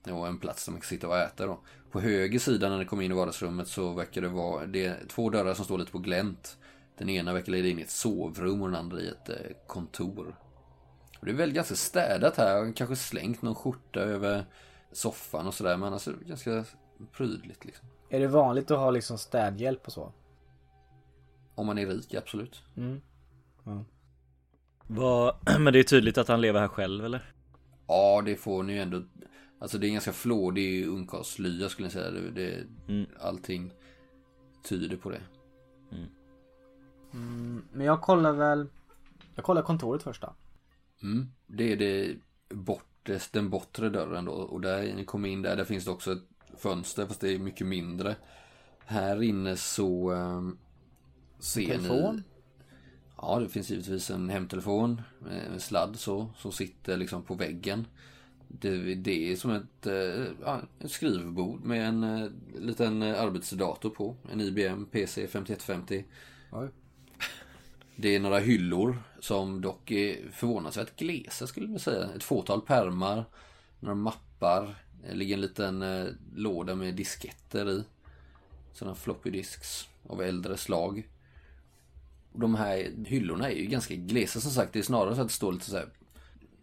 Och 0.03 0.27
en 0.27 0.39
plats 0.39 0.65
där 0.65 0.71
man 0.71 0.81
kan 0.81 0.87
sitta 0.87 1.07
och 1.07 1.17
äta 1.17 1.45
då. 1.45 1.59
På 1.91 1.99
höger 1.99 2.39
sida 2.39 2.69
när 2.69 2.79
det 2.79 2.85
kommer 2.85 3.03
in 3.03 3.11
i 3.11 3.15
vardagsrummet 3.15 3.67
så 3.67 3.93
verkar 3.93 4.21
det 4.21 4.27
vara 4.27 4.65
det 4.65 4.85
är 4.85 5.05
två 5.07 5.29
dörrar 5.29 5.53
som 5.53 5.65
står 5.65 5.77
lite 5.77 5.91
på 5.91 5.99
glänt. 5.99 6.57
Den 6.97 7.09
ena 7.09 7.33
verkar 7.33 7.51
leda 7.51 7.67
in 7.67 7.79
i 7.79 7.81
ett 7.81 7.89
sovrum 7.89 8.61
och 8.61 8.67
den 8.67 8.79
andra 8.79 9.01
i 9.01 9.07
ett 9.07 9.29
eh, 9.29 9.35
kontor. 9.67 10.35
Och 11.19 11.25
det 11.25 11.31
är 11.31 11.35
väl 11.35 11.51
ganska 11.51 11.75
städat 11.75 12.37
här. 12.37 12.73
Kanske 12.75 12.95
slängt 12.95 13.41
någon 13.41 13.55
skjorta 13.55 13.99
över 13.99 14.45
soffan 14.91 15.47
och 15.47 15.53
sådär. 15.53 15.77
Men 15.77 15.93
alltså 15.93 16.13
ganska 16.25 16.65
prydligt 17.11 17.65
liksom. 17.65 17.87
Är 18.09 18.19
det 18.19 18.27
vanligt 18.27 18.71
att 18.71 18.77
ha 18.77 18.91
liksom 18.91 19.17
städhjälp 19.17 19.87
och 19.87 19.93
så? 19.93 20.11
Om 21.55 21.67
man 21.67 21.77
är 21.77 21.87
rik, 21.87 22.13
absolut. 22.13 22.63
Mm. 22.77 23.01
Vad, 24.87 25.35
men 25.59 25.73
det 25.73 25.79
är 25.79 25.83
tydligt 25.83 26.17
att 26.17 26.27
han 26.27 26.41
lever 26.41 26.59
här 26.59 26.67
själv 26.67 27.05
eller? 27.05 27.33
Ja, 27.87 28.21
det 28.25 28.35
får 28.35 28.63
ni 28.63 28.73
ju 28.73 28.79
ändå. 28.79 29.01
Alltså 29.59 29.77
det 29.77 29.85
är 29.85 29.87
en 29.87 29.93
ganska 29.93 30.13
flådig 30.13 30.87
ungkarlslya 30.87 31.69
skulle 31.69 31.85
jag 31.85 31.93
säga. 31.93 32.11
Det, 32.11 32.31
det, 32.31 32.63
Mm. 32.87 33.05
Allting 33.19 33.71
tyder 34.63 34.97
på 34.97 35.09
det. 35.09 35.21
Mm, 37.13 37.65
men 37.71 37.85
jag 37.85 38.01
kollar 38.01 38.31
väl... 38.31 38.67
Jag 39.35 39.45
kollar 39.45 39.61
kontoret 39.61 40.03
först 40.03 40.21
då. 40.21 40.33
Mm. 41.03 41.31
Det 41.47 41.71
är 41.71 41.77
det 41.77 42.15
bortes, 42.49 43.29
den 43.29 43.49
bortre 43.49 43.89
dörren 43.89 44.25
då. 44.25 44.31
Och 44.31 44.61
där 44.61 44.93
ni 44.95 45.05
kommer 45.05 45.29
in 45.29 45.41
där, 45.41 45.55
där 45.55 45.63
finns 45.63 45.85
det 45.85 45.91
också 45.91 46.11
ett 46.11 46.23
fönster 46.59 47.05
fast 47.07 47.21
det 47.21 47.29
är 47.33 47.39
mycket 47.39 47.67
mindre. 47.67 48.15
Här 48.85 49.23
inne 49.23 49.57
så 49.57 50.11
um, 50.11 50.57
ser 51.39 51.65
Telefon? 51.67 52.15
ni... 52.15 52.23
Ja, 53.17 53.39
det 53.39 53.49
finns 53.49 53.69
givetvis 53.69 54.09
en 54.11 54.29
hemtelefon. 54.29 55.01
eh, 55.31 55.53
En 55.53 55.59
sladd 55.59 55.95
så, 55.99 56.29
som 56.37 56.51
sitter 56.51 56.97
liksom 56.97 57.23
på 57.23 57.35
väggen. 57.35 57.87
Det, 58.47 58.95
det 58.95 59.31
är 59.31 59.35
som 59.35 59.51
ett, 59.51 59.87
eh, 59.87 60.25
ja, 60.43 60.61
ett 60.79 60.91
skrivbord 60.91 61.63
med 61.63 61.87
en 61.87 62.03
eh, 62.03 62.29
liten 62.59 63.01
eh, 63.03 63.21
arbetsdator 63.21 63.89
på. 63.89 64.15
En 64.31 64.41
IBM 64.41 64.85
PC 64.85 65.27
5150. 65.27 66.05
Oj. 66.51 66.69
Det 67.95 68.15
är 68.15 68.19
några 68.19 68.39
hyllor 68.39 68.97
som 69.19 69.61
dock 69.61 69.91
är 69.91 70.31
förvånansvärt 70.31 70.95
glesa 70.95 71.47
skulle 71.47 71.67
man 71.67 71.79
säga. 71.79 72.09
Ett 72.15 72.23
fåtal 72.23 72.61
pärmar, 72.61 73.25
några 73.79 73.95
mappar. 73.95 74.75
Det 75.09 75.15
ligger 75.15 75.35
en 75.35 75.41
liten 75.41 75.81
eh, 75.81 76.05
låda 76.35 76.75
med 76.75 76.95
disketter 76.95 77.69
i. 77.69 77.83
Sådana 78.73 78.95
floppy 78.95 79.29
disks 79.29 79.87
av 80.07 80.21
äldre 80.21 80.57
slag. 80.57 81.09
Och 82.31 82.39
de 82.39 82.55
här 82.55 82.91
hyllorna 83.05 83.51
är 83.51 83.55
ju 83.55 83.65
ganska 83.65 83.95
glesa 83.95 84.41
som 84.41 84.51
sagt. 84.51 84.73
Det 84.73 84.79
är 84.79 84.83
snarare 84.83 85.15
så 85.15 85.21
att 85.21 85.27
det 85.27 85.33
står 85.33 85.53
lite 85.53 85.69
så 85.69 85.77
här, 85.77 85.89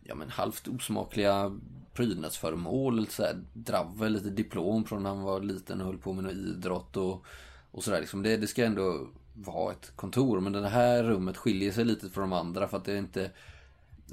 ja 0.05 0.15
men 0.15 0.31
halvt 0.31 0.69
osmakliga 0.69 1.59
prydnadsföremål. 1.95 3.01
Lite 3.01 3.13
så 3.13 3.23
här 3.23 3.45
dravel, 3.53 4.13
lite 4.13 4.31
diplom 4.31 4.85
från 4.85 5.03
när 5.03 5.11
han 5.11 5.23
var 5.23 5.41
liten 5.41 5.81
och 5.81 5.87
höll 5.87 5.99
på 5.99 6.13
med 6.13 6.25
någon 6.25 6.33
idrott 6.33 6.97
och, 6.97 7.25
och 7.71 7.85
sådär. 7.85 8.01
Liksom 8.01 8.23
det, 8.23 8.37
det 8.37 8.47
ska 8.47 8.65
ändå 8.65 9.09
vara 9.35 9.73
ett 9.73 9.93
kontor. 9.97 10.41
Men 10.41 10.53
det 10.53 10.69
här 10.69 11.03
rummet 11.03 11.37
skiljer 11.37 11.73
sig 11.73 11.85
lite 11.85 12.11
från 12.11 12.31
de 12.31 12.33
andra 12.39 12.69
för 12.69 12.77
att 12.77 12.85
det 12.85 12.93
är 12.93 12.99
inte 12.99 13.31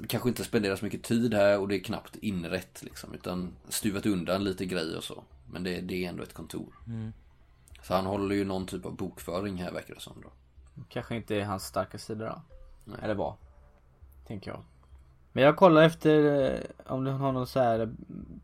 kanske 0.08 0.28
inte 0.28 0.44
spenderas 0.44 0.82
mycket 0.82 1.02
tid 1.02 1.34
här 1.34 1.58
och 1.58 1.68
det 1.68 1.76
är 1.76 1.84
knappt 1.84 2.16
inrätt 2.16 2.82
liksom. 2.82 3.14
Utan 3.14 3.52
stuvat 3.68 4.06
undan 4.06 4.44
lite 4.44 4.66
grejer 4.66 4.96
och 4.96 5.04
så. 5.04 5.24
Men 5.52 5.62
det, 5.62 5.80
det 5.80 6.04
är 6.04 6.08
ändå 6.08 6.22
ett 6.22 6.34
kontor. 6.34 6.74
Så 7.82 7.94
han 7.94 8.06
håller 8.06 8.34
ju 8.34 8.44
någon 8.44 8.66
typ 8.66 8.86
av 8.86 8.96
bokföring 8.96 9.56
här 9.56 9.72
verkar 9.72 9.94
det 9.94 10.00
som 10.00 10.22
då. 10.22 10.28
Kanske 10.88 11.16
inte 11.16 11.36
är 11.36 11.44
hans 11.44 11.64
starka 11.64 11.98
sida 11.98 12.24
då. 12.24 12.42
Nej. 12.84 12.98
Eller 13.02 13.14
vad? 13.14 13.34
Tänker 14.26 14.50
jag. 14.50 14.62
Men 15.32 15.44
jag 15.44 15.56
kollar 15.56 15.82
efter 15.82 16.42
eh, 16.54 16.92
om 16.92 17.04
du 17.04 17.10
har 17.10 17.32
någon 17.32 17.46
så 17.46 17.60
här 17.60 17.90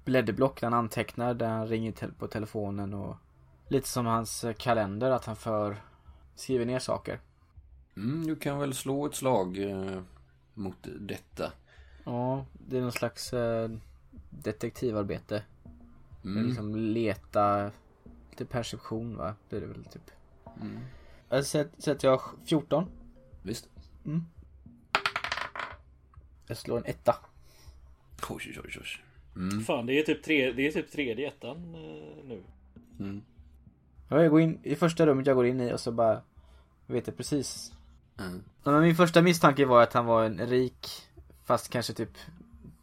blädderblock 0.05 0.61
där 0.61 0.67
han 0.67 0.79
antecknar, 0.79 1.35
där 1.35 1.49
han 1.49 1.69
ringer 1.69 1.93
på 2.19 2.29
telefonen 2.29 2.95
och 2.95 3.17
lite 3.69 3.89
som 3.89 4.07
hans 4.07 4.45
kalender, 4.59 5.11
att 5.11 5.25
han 5.25 5.37
för 5.37 5.77
skriver 6.35 6.65
ner 6.65 6.79
saker. 6.79 7.21
Mm, 7.97 8.27
du 8.27 8.37
kan 8.37 8.59
väl 8.59 8.75
slå 8.75 9.07
ett 9.07 9.15
slag 9.15 9.59
eh, 9.59 10.01
mot 10.57 10.77
detta. 10.83 11.53
Ja, 12.05 12.45
det 12.53 12.77
är 12.77 12.81
någon 12.81 12.93
slags 12.93 13.33
eh, 13.33 13.71
detektivarbete. 14.31 15.43
Mm. 16.25 16.47
Liksom 16.47 16.77
leta, 16.77 17.71
lite 18.31 18.45
perception 18.45 19.17
va? 19.17 19.35
Det 19.49 19.57
är 19.57 19.61
det 19.61 19.67
väl 19.67 19.85
typ. 19.85 20.11
Mm. 20.61 20.81
Jag 21.29 21.47
sätter 21.47 22.09
jag 22.09 22.21
14. 22.45 22.87
Visst. 23.43 23.69
Jag 26.47 26.57
slår 26.57 26.79
en 26.79 26.85
etta. 26.85 27.17
Oj, 28.29 28.43
oj, 28.47 28.61
oj, 28.65 28.79
oj. 28.81 28.87
Mm. 29.37 29.61
Fan 29.61 29.87
det 29.87 29.99
är 29.99 30.03
typ, 30.03 30.23
tre, 30.23 30.53
det 30.53 30.67
är 30.67 30.73
typ 30.73 30.91
tredje 30.91 31.29
ettan 31.29 31.75
eh, 31.75 32.25
nu. 32.25 32.43
Mm. 32.99 33.23
Ja, 34.09 34.23
jag 34.23 34.31
går 34.31 34.41
in 34.41 34.59
i 34.63 34.75
första 34.75 35.07
rummet 35.07 35.27
jag 35.27 35.37
går 35.37 35.47
in 35.47 35.61
i 35.61 35.73
och 35.73 35.81
så 35.81 35.93
bara 35.93 36.23
vet 36.87 37.07
jag 37.07 37.17
precis. 37.17 37.73
Mm. 38.19 38.43
Men 38.65 38.81
min 38.83 38.97
första 38.97 39.23
misstanke 39.23 39.65
var 39.65 39.83
att 39.83 39.93
han 39.93 40.07
var 40.07 40.25
en 40.25 40.47
rik, 40.47 40.89
fast 41.45 41.69
kanske 41.69 41.93
typ 41.93 42.11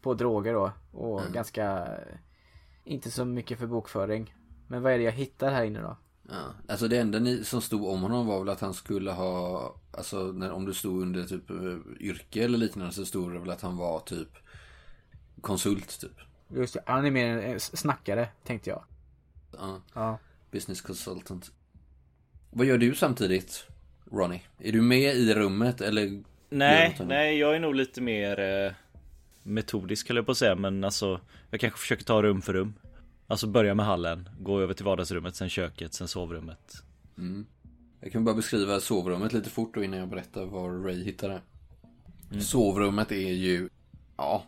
på 0.02 0.14
droger 0.14 0.52
då. 0.52 0.72
Och 0.92 1.20
Mm. 1.20 1.32
ganska, 1.32 1.88
inte 2.84 3.10
så 3.10 3.24
mycket 3.24 3.58
för 3.58 3.66
bokföring. 3.66 4.34
Men 4.68 4.82
vad 4.82 4.92
är 4.92 4.98
det 4.98 5.04
jag 5.04 5.12
hittar 5.12 5.50
här 5.52 5.64
inne 5.64 5.80
då? 5.80 5.96
Ja. 6.28 6.44
Alltså 6.68 6.88
det 6.88 6.98
enda 6.98 7.18
ni, 7.18 7.44
som 7.44 7.60
stod 7.60 7.84
om 7.88 8.02
honom 8.02 8.26
var 8.26 8.38
väl 8.38 8.48
att 8.48 8.60
han 8.60 8.74
skulle 8.74 9.10
ha 9.10 9.74
Alltså 9.92 10.18
när, 10.18 10.52
om 10.52 10.64
du 10.64 10.74
stod 10.74 11.02
under 11.02 11.24
typ 11.24 11.50
eh, 11.50 11.56
yrke 12.00 12.44
eller 12.44 12.58
liknande 12.58 12.92
så 12.92 13.04
stod 13.04 13.32
det 13.32 13.38
väl 13.38 13.50
att 13.50 13.60
han 13.60 13.76
var 13.76 14.00
typ 14.00 14.28
Konsult 15.40 16.00
typ 16.00 16.20
Just 16.48 16.74
det, 16.74 16.82
han 16.86 17.06
är 17.06 17.10
mer 17.10 17.38
en 17.38 17.60
snackare, 17.60 18.28
tänkte 18.44 18.70
jag. 18.70 18.84
ja. 19.58 19.80
Ja. 19.94 20.18
Business 20.50 20.80
consultant 20.80 21.50
Vad 22.50 22.66
gör 22.66 22.78
du 22.78 22.94
samtidigt 22.94 23.66
Ronnie? 24.12 24.42
Är 24.58 24.72
du 24.72 24.82
med 24.82 25.16
i 25.16 25.34
rummet 25.34 25.80
eller 25.80 26.22
Nej, 26.48 26.96
nej 27.06 27.38
jag 27.38 27.56
är 27.56 27.60
nog 27.60 27.74
lite 27.74 28.00
mer 28.00 28.40
eh, 28.40 28.72
metodisk 29.42 30.08
höll 30.08 30.16
jag 30.16 30.26
på 30.26 30.32
att 30.32 30.38
säga 30.38 30.54
men 30.54 30.84
alltså 30.84 31.20
Jag 31.50 31.60
kanske 31.60 31.78
försöker 31.78 32.04
ta 32.04 32.22
rum 32.22 32.42
för 32.42 32.52
rum. 32.52 32.74
Alltså 33.26 33.46
börja 33.46 33.74
med 33.74 33.86
hallen, 33.86 34.28
gå 34.40 34.60
över 34.60 34.74
till 34.74 34.84
vardagsrummet, 34.84 35.36
sen 35.36 35.48
köket, 35.48 35.94
sen 35.94 36.08
sovrummet. 36.08 36.82
Mm. 37.18 37.46
Jag 38.00 38.12
kan 38.12 38.24
bara 38.24 38.34
beskriva 38.34 38.80
sovrummet 38.80 39.32
lite 39.32 39.50
fort 39.50 39.74
då 39.74 39.84
innan 39.84 39.98
jag 39.98 40.08
berättar 40.08 40.44
var 40.44 40.70
Ray 40.70 41.04
hittade 41.04 41.40
det. 42.30 42.40
Sovrummet 42.40 43.12
är 43.12 43.32
ju 43.32 43.68
Ja 44.16 44.44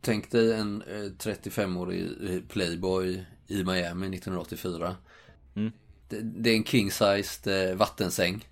Tänk 0.00 0.30
dig 0.30 0.52
en 0.52 0.82
eh, 0.82 0.94
35-årig 0.96 2.06
eh, 2.30 2.40
playboy 2.48 3.24
i 3.46 3.64
Miami 3.64 4.06
1984 4.06 4.96
Mm. 5.54 5.72
det, 6.08 6.20
det 6.20 6.50
är 6.50 6.54
en 6.56 6.64
king-sized 6.64 7.70
eh, 7.70 7.76
vattensäng 7.76 8.48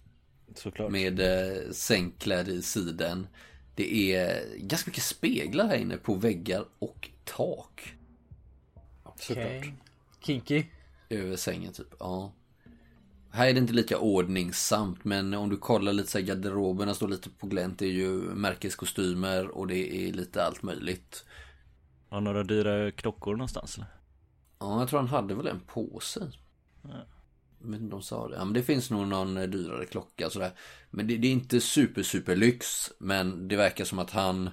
Såklart 0.55 0.91
med 0.91 1.21
eh, 1.21 1.71
sängklädd 1.73 2.49
i 2.49 2.63
siden. 2.63 3.27
Det 3.75 4.15
är 4.15 4.57
ganska 4.57 4.91
mycket 4.91 5.05
speglar 5.05 5.69
här 5.69 5.77
inne 5.77 5.97
på 5.97 6.15
väggar 6.15 6.65
och 6.79 7.09
tak. 7.25 7.95
Såklart 9.17 9.65
Kinky. 10.21 10.65
Över 11.09 11.37
sängen 11.37 11.73
typ, 11.73 11.95
ja. 11.99 12.33
Här 13.31 13.49
är 13.49 13.53
det 13.53 13.59
inte 13.59 13.73
lika 13.73 13.99
ordningsamt 13.99 15.05
men 15.05 15.35
om 15.35 15.49
du 15.51 15.57
kollar 15.57 15.93
lite 15.93 16.11
så 16.11 16.19
här 16.19 16.25
garderoberna 16.25 16.95
står 16.95 17.09
lite 17.09 17.31
på 17.31 17.47
glänt. 17.47 17.79
Det 17.79 17.87
är 17.87 17.93
ju 17.93 18.13
märkeskostymer 18.21 19.49
och 19.49 19.67
det 19.67 20.09
är 20.09 20.13
lite 20.13 20.45
allt 20.45 20.63
möjligt. 20.63 21.25
Har 22.09 22.21
några 22.21 22.43
dyra 22.43 22.91
klockor 22.91 23.33
någonstans 23.33 23.77
eller? 23.77 23.89
Ja, 24.59 24.81
jag 24.81 24.89
tror 24.89 24.99
han 24.99 25.09
hade 25.09 25.35
väl 25.35 25.47
en 25.47 25.61
på 25.61 26.01
sig. 26.01 26.41
Ja. 26.83 27.07
Jag 27.67 27.71
vet 27.73 27.81
inte 27.81 27.95
om 27.95 28.01
de 28.01 28.03
sa 28.03 28.29
det. 28.29 28.37
Ja, 28.37 28.45
men 28.45 28.55
det 28.55 28.63
finns 28.63 28.91
nog 28.91 29.07
någon 29.09 29.37
eh, 29.37 29.49
dyrare 29.49 29.87
klocka 29.87 30.31
sådär. 30.31 30.51
Men 30.91 31.07
det, 31.07 31.17
det 31.17 31.29
är 31.29 31.33
inte 31.33 31.61
super 31.61 32.03
super 32.03 32.37
lyx. 32.37 32.93
Men 32.99 33.49
det 33.49 33.57
verkar 33.57 33.85
som 33.85 33.99
att 33.99 34.11
han 34.11 34.51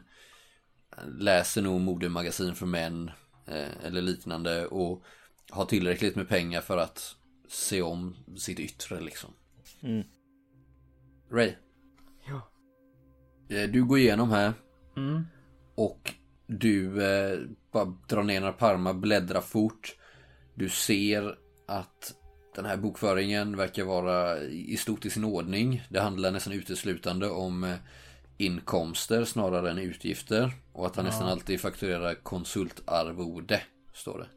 läser 1.07 1.61
nog 1.61 1.81
modemagasin 1.81 2.55
för 2.55 2.65
män. 2.65 3.11
Eh, 3.47 3.85
eller 3.85 4.01
liknande. 4.01 4.67
Och 4.67 5.03
har 5.49 5.65
tillräckligt 5.65 6.15
med 6.15 6.29
pengar 6.29 6.61
för 6.61 6.77
att 6.77 7.15
se 7.47 7.81
om 7.81 8.15
sitt 8.37 8.59
yttre 8.59 9.01
liksom. 9.01 9.29
Mm. 9.81 10.03
Ray. 11.31 11.53
Ja. 12.27 12.51
Eh, 13.55 13.69
Du 13.69 13.85
går 13.85 13.97
igenom 13.99 14.29
här. 14.29 14.53
Mm. 14.97 15.23
Och 15.75 16.13
du 16.47 17.05
eh, 17.05 17.39
bara 17.71 17.85
drar 17.85 18.23
ner 18.23 18.39
några 18.39 18.53
pärmar, 18.53 18.93
bläddrar 18.93 19.41
fort. 19.41 19.95
Du 20.55 20.69
ser 20.69 21.37
att 21.67 22.15
den 22.55 22.65
här 22.65 22.77
bokföringen 22.77 23.57
verkar 23.57 23.83
vara 23.83 24.39
i 24.43 24.77
stort 24.77 25.05
i 25.05 25.09
sin 25.09 25.23
ordning. 25.23 25.83
Det 25.89 25.99
handlar 25.99 26.31
nästan 26.31 26.53
uteslutande 26.53 27.29
om 27.29 27.63
eh, 27.63 27.75
inkomster 28.37 29.25
snarare 29.25 29.71
än 29.71 29.77
utgifter. 29.77 30.51
Och 30.73 30.85
att 30.85 30.95
han 30.95 31.05
Ja. 31.05 31.11
nästan 31.11 31.27
alltid 31.29 31.61
fakturerar 31.61 32.13
konsultarvode, 32.15 33.61
står 33.93 34.19
det. 34.19 34.27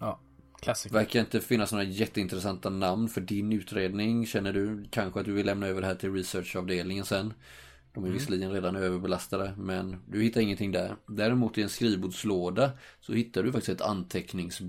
Ja, 0.00 0.20
klassiker. 0.60 0.94
Verkar 0.94 1.20
inte 1.20 1.40
finnas 1.40 1.72
några 1.72 1.84
jätteintressanta 1.84 2.70
namn 2.70 3.08
för 3.08 3.20
din 3.20 3.52
utredning. 3.52 4.26
Känner 4.26 4.52
du 4.52 4.86
kanske 4.90 5.20
att 5.20 5.26
du 5.26 5.32
vill 5.32 5.46
lämna 5.46 5.66
över 5.66 5.80
det 5.80 5.86
här 5.86 5.94
till 5.94 6.12
researchavdelningen 6.12 7.04
sen? 7.04 7.34
De 7.94 8.04
är 8.04 8.10
visserligen 8.10 8.52
redan 8.52 8.76
överbelastade, 8.76 9.54
men 9.58 9.96
du 10.08 10.22
hittar 10.22 10.40
ingenting 10.40 10.72
där. 10.72 10.96
Däremot 11.06 11.58
i 11.58 11.62
en 11.62 11.68
skrivbordslåda 11.68 12.70
så 13.00 13.12
hittar 13.12 13.42
du 13.42 13.52
faktiskt 13.52 13.80
ett 13.80 13.86
antecknings, 13.86 14.60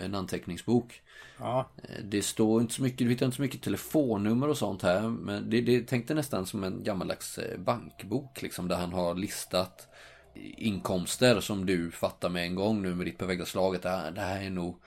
en 0.00 0.14
anteckningsbok. 0.14 1.02
Ja, 1.38 1.70
Eh, 1.76 2.04
Det 2.04 2.22
står 2.22 2.60
inte 2.60 2.74
så 2.74 2.82
mycket, 2.82 2.98
du 2.98 3.08
hittar 3.10 3.26
inte 3.26 3.36
så 3.36 3.42
mycket 3.42 3.62
telefonnummer 3.62 4.48
och 4.48 4.58
sånt 4.58 4.82
här. 4.82 5.02
Men 5.08 5.50
det, 5.50 5.60
det 5.60 5.82
tänkte 5.82 6.14
nästan 6.14 6.46
som 6.46 6.64
en 6.64 6.82
gammaldags 6.84 7.38
eh, 7.38 7.58
bankbok 7.58 8.42
liksom. 8.42 8.68
Där 8.68 8.76
han 8.76 8.92
har 8.92 9.14
listat 9.14 9.88
inkomster 10.34 11.40
som 11.40 11.66
du 11.66 11.90
fattar 11.90 12.28
med 12.28 12.42
en 12.44 12.54
gång 12.54 12.82
nu 12.82 12.94
med 12.94 13.06
ditt 13.06 13.18
perfekta 13.18 13.46
slag. 13.46 13.76
Att 13.76 13.82
det 13.82 13.88
här, 13.90 14.10
det 14.10 14.20
här 14.20 14.42
är 14.42 14.50
nog 14.50 14.82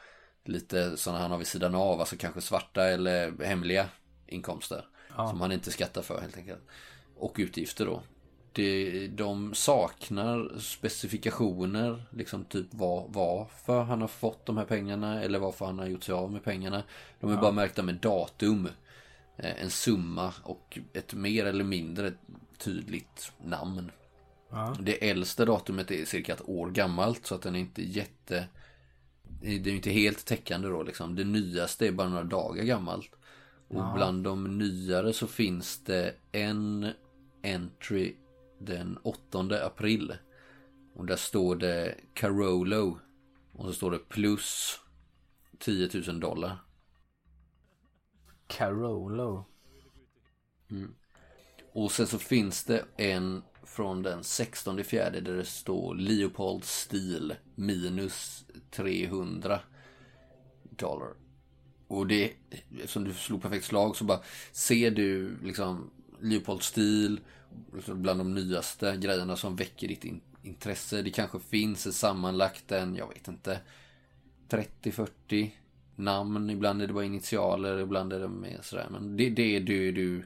lite 0.45 0.97
sådana 0.97 1.19
han 1.21 1.31
har 1.31 1.37
vid 1.37 1.47
sidan 1.47 1.75
av. 1.75 1.99
Alltså 1.99 2.15
kanske 2.17 2.41
svarta 2.41 2.85
eller 2.87 3.43
hemliga 3.43 3.89
inkomster. 4.27 4.85
Ja. 5.17 5.29
Som 5.29 5.41
han 5.41 5.51
inte 5.51 5.71
skattar 5.71 6.01
för 6.01 6.21
helt 6.21 6.37
enkelt. 6.37 6.61
Och 7.15 7.35
utgifter 7.39 7.85
då. 7.85 8.03
Det, 8.55 9.07
de 9.07 9.53
saknar 9.53 10.59
specifikationer, 10.59 12.03
liksom 12.09 12.45
typ 12.45 12.73
var, 12.73 13.05
varför 13.09 13.83
han 13.83 14.01
har 14.01 14.07
fått 14.07 14.45
de 14.45 14.57
här 14.57 14.65
pengarna 14.65 15.23
eller 15.23 15.39
varför 15.39 15.65
han 15.65 15.79
har 15.79 15.85
gjort 15.85 16.03
sig 16.03 16.15
av 16.15 16.31
med 16.31 16.43
pengarna. 16.43 16.83
De 17.19 17.31
är 17.31 17.37
bara 17.37 17.51
märkta 17.51 17.83
med 17.83 17.95
datum, 17.95 18.69
eh, 19.37 19.61
en 19.61 19.69
summa 19.69 20.33
och 20.43 20.79
ett 20.93 21.13
mer 21.13 21.45
eller 21.45 21.63
mindre 21.63 22.13
tydligt 22.57 23.31
namn. 23.43 23.91
ja. 24.49 24.75
Det 24.79 25.09
äldsta 25.09 25.45
datumet 25.45 25.91
är 25.91 26.05
cirka 26.05 26.33
ett 26.33 26.49
år 26.49 26.69
gammalt 26.69 27.25
så 27.25 27.35
att 27.35 27.41
den 27.41 27.55
är 27.55 27.59
inte 27.59 27.81
jätte... 27.81 28.47
Det 29.41 29.69
är 29.69 29.75
inte 29.75 29.91
helt 29.91 30.25
täckande 30.25 30.67
då 30.67 30.83
liksom. 30.83 31.15
Det 31.15 31.23
nyaste 31.23 31.87
är 31.87 31.91
bara 31.91 32.09
några 32.09 32.23
dagar 32.23 32.63
gammalt. 32.63 33.11
Och 33.67 33.93
bland 33.95 34.23
de 34.23 34.57
nyare 34.57 35.13
så 35.13 35.27
finns 35.27 35.83
det 35.83 36.13
en 36.31 36.91
entry 37.43 38.15
den 38.65 38.97
8 39.03 39.65
april. 39.65 40.17
Och 40.93 41.05
där 41.05 41.15
står 41.15 41.55
det 41.55 41.95
Carolo. 42.13 42.99
Och 43.51 43.65
så 43.65 43.73
står 43.73 43.91
det 43.91 44.09
plus 44.09 44.79
10 45.59 45.89
000 46.07 46.19
dollar. 46.19 46.57
Carolo. 48.47 49.45
Och 51.73 51.91
sen 51.91 52.07
så 52.07 52.19
finns 52.19 52.63
det 52.63 52.85
en 52.97 53.43
från 53.63 54.03
den 54.03 54.23
16 54.23 54.83
fjärde 54.83 55.21
där 55.21 55.37
det 55.37 55.45
står 55.45 55.95
Leopold 55.95 56.63
Steel 56.63 57.35
minus 57.55 58.45
300 58.71 59.59
dollar. 60.69 61.13
Och 61.87 62.07
det, 62.07 62.33
eftersom 62.75 63.03
du 63.03 63.13
slog 63.13 63.41
perfekt 63.41 63.65
slag 63.65 63.95
så 63.95 64.03
bara 64.03 64.19
ser 64.51 64.91
du 64.91 65.37
liksom 65.43 65.91
Leopold 66.21 66.63
Steel 66.63 67.19
bland 67.87 68.19
de 68.19 68.33
nyaste 68.33 68.97
grejerna 68.97 69.35
som 69.35 69.55
väcker 69.55 69.87
ditt 69.87 70.05
in, 70.05 70.21
intresse. 70.43 71.01
Det 71.01 71.09
kanske 71.09 71.39
finns 71.39 71.97
sammanlagt 71.97 72.71
en, 72.71 72.95
jag 72.95 73.07
vet 73.07 73.27
inte, 73.27 73.59
30-40 74.49 75.51
namn. 75.95 76.49
Ibland 76.49 76.81
är 76.81 76.87
det 76.87 76.93
bara 76.93 77.05
initialer, 77.05 77.79
ibland 77.79 78.13
är 78.13 78.19
det 78.19 78.27
mer 78.27 78.59
sådär. 78.61 78.87
Men 78.91 79.17
det, 79.17 79.29
det 79.29 79.55
är 79.55 79.59
det 79.59 79.91
du 79.91 80.23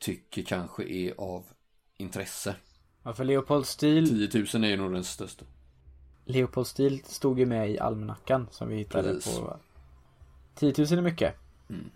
tycker 0.00 0.42
kanske 0.42 0.84
är 0.84 1.14
av 1.18 1.44
intresse. 1.96 2.56
Ja, 3.02 3.12
för 3.12 3.24
Leopold 3.24 3.66
Steel, 3.66 4.28
10 4.30 4.44
000 4.54 4.64
är 4.64 4.68
ju 4.68 4.76
nog 4.76 4.92
den 4.92 5.04
största. 5.04 5.44
Leopold 6.24 6.66
Steel 6.66 7.00
stod 7.04 7.38
ju 7.38 7.46
med 7.46 7.70
i 7.70 7.78
almanackan 7.78 8.48
som 8.50 8.68
vi 8.68 8.76
hittade 8.76 9.12
Precis. 9.12 9.38
på 9.38 9.56
10 10.54 10.74
000 10.78 10.92
är 10.92 11.02
mycket. 11.02 11.34
Mm. 11.70 11.90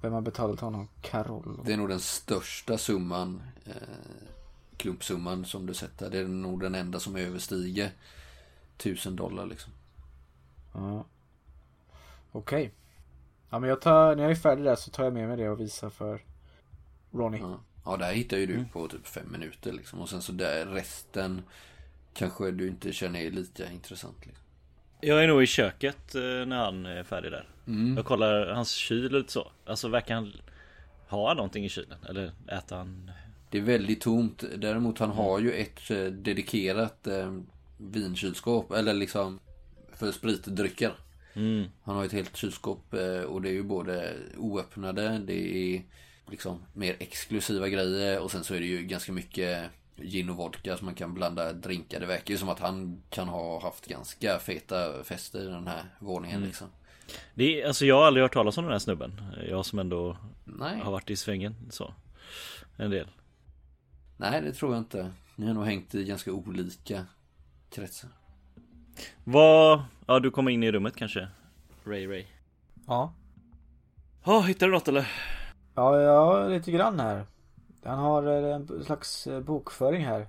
Vem 0.00 0.12
har 0.12 0.20
betalat 0.20 0.60
honom? 0.60 0.88
Carollo. 1.00 1.62
Det 1.66 1.72
är 1.72 1.76
nog 1.76 1.88
den 1.88 2.00
största 2.00 2.78
summan, 2.78 3.42
eh, 3.64 3.72
klumpsumman 4.76 5.44
som 5.44 5.66
du 5.66 5.74
sätter. 5.74 6.10
Det 6.10 6.18
är 6.18 6.28
nog 6.28 6.60
den 6.60 6.74
enda 6.74 7.00
som 7.00 7.16
överstiger 7.16 7.90
1000 8.76 9.16
dollar 9.16 9.46
liksom. 9.46 9.72
Ja. 10.74 11.04
Okej. 12.32 12.72
Ja 13.50 13.58
men 13.58 13.68
jag 13.68 13.80
tar, 13.80 14.16
när 14.16 14.22
jag 14.22 14.32
är 14.32 14.36
färdig 14.36 14.64
där 14.64 14.76
så 14.76 14.90
tar 14.90 15.04
jag 15.04 15.12
med 15.12 15.28
mig 15.28 15.36
det 15.36 15.48
och 15.48 15.60
visar 15.60 15.90
för 15.90 16.24
Ronnie. 17.10 17.38
Ja, 17.38 17.60
ja 17.84 17.96
där 17.96 18.12
hittar 18.12 18.36
ju 18.36 18.46
du 18.46 18.64
på 18.72 18.88
typ 18.88 19.06
fem 19.06 19.32
minuter 19.32 19.72
liksom. 19.72 20.00
Och 20.00 20.08
sen 20.08 20.22
så 20.22 20.32
där 20.32 20.66
resten 20.66 21.42
kanske 22.14 22.50
du 22.50 22.68
inte 22.68 22.92
känner 22.92 23.20
är 23.20 23.30
lika 23.30 23.70
intressant. 23.72 24.26
Liksom. 24.26 24.44
Jag 25.00 25.24
är 25.24 25.28
nog 25.28 25.42
i 25.42 25.46
köket 25.46 26.14
eh, 26.14 26.20
när 26.22 26.56
han 26.56 26.86
är 26.86 27.02
färdig 27.02 27.32
där. 27.32 27.44
Mm. 27.66 27.96
Jag 27.96 28.06
kollar 28.06 28.46
hans 28.46 28.70
kyl 28.70 29.12
lite 29.12 29.32
så. 29.32 29.50
Alltså 29.66 29.88
verkar 29.88 30.14
han 30.14 30.32
ha 31.08 31.34
någonting 31.34 31.64
i 31.64 31.68
kylen? 31.68 31.98
Eller 32.08 32.32
äter 32.48 32.76
han? 32.76 33.10
Det 33.50 33.58
är 33.58 33.62
väldigt 33.62 34.00
tomt. 34.00 34.44
Däremot 34.56 34.98
han 34.98 35.10
har 35.10 35.38
ju 35.38 35.52
ett 35.52 35.90
eh, 35.90 36.04
dedikerat 36.04 37.06
eh, 37.06 37.38
vinkylskåp. 37.78 38.72
Eller 38.72 38.94
liksom 38.94 39.40
för 39.92 40.12
spritdrycker. 40.12 40.92
Mm. 41.34 41.64
Han 41.82 41.96
har 41.96 42.04
ett 42.04 42.12
helt 42.12 42.36
kylskåp 42.36 42.94
och 43.28 43.42
det 43.42 43.48
är 43.48 43.52
ju 43.52 43.62
både 43.62 44.14
oöppnade, 44.36 45.18
det 45.26 45.56
är 45.56 45.82
liksom 46.30 46.62
mer 46.72 46.96
exklusiva 46.98 47.68
grejer 47.68 48.20
och 48.20 48.30
sen 48.30 48.44
så 48.44 48.54
är 48.54 48.60
det 48.60 48.66
ju 48.66 48.82
ganska 48.82 49.12
mycket 49.12 49.70
gin 50.02 50.30
och 50.30 50.36
vodka 50.36 50.76
som 50.76 50.84
man 50.84 50.94
kan 50.94 51.14
blanda 51.14 51.52
drinkar. 51.52 52.00
Det 52.00 52.06
verkar 52.06 52.34
ju 52.34 52.38
som 52.38 52.48
att 52.48 52.60
han 52.60 53.02
kan 53.10 53.28
ha 53.28 53.62
haft 53.62 53.86
ganska 53.86 54.38
feta 54.38 55.04
fester 55.04 55.40
i 55.40 55.44
den 55.46 55.66
här 55.66 55.84
våningen 55.98 56.44
liksom. 56.44 56.66
Det 57.34 57.62
är, 57.62 57.66
alltså 57.66 57.86
jag 57.86 57.96
har 57.96 58.06
aldrig 58.06 58.24
hört 58.24 58.32
talas 58.32 58.58
om 58.58 58.64
den 58.64 58.72
här 58.72 58.78
snubben. 58.78 59.20
Jag 59.48 59.66
som 59.66 59.78
ändå 59.78 60.16
Nej, 60.44 60.80
har 60.80 60.92
varit 60.92 61.10
i 61.10 61.16
svängen 61.16 61.54
så. 61.70 61.94
En 62.76 62.90
del. 62.90 63.06
nej 64.16 64.40
det 64.42 64.52
tror 64.52 64.72
jag 64.74 64.80
inte. 64.80 65.10
Ni 65.36 65.46
har 65.46 65.54
nog 65.54 65.64
hängt 65.64 65.94
i 65.94 66.04
ganska 66.04 66.32
olika 66.32 67.06
kretsar. 67.70 68.10
Vad? 69.24 69.82
Ja 70.06 70.20
du 70.20 70.30
kommer 70.30 70.50
in 70.50 70.62
i 70.62 70.72
rummet 70.72 70.96
kanske? 70.96 71.28
Ray 71.84 72.06
Ray. 72.06 72.24
Ja. 72.86 73.12
Ja, 74.24 74.40
hittar 74.40 74.66
du 74.66 74.72
något 74.72 74.88
eller? 74.88 75.08
Ja, 75.74 76.00
ja, 76.00 76.48
lite 76.48 76.70
grann 76.72 77.00
här. 77.00 77.24
Han 77.84 77.98
har 77.98 78.22
eh, 78.26 78.54
en 78.56 78.84
slags 78.84 79.26
eh, 79.26 79.40
bokföring 79.40 80.04
här. 80.04 80.26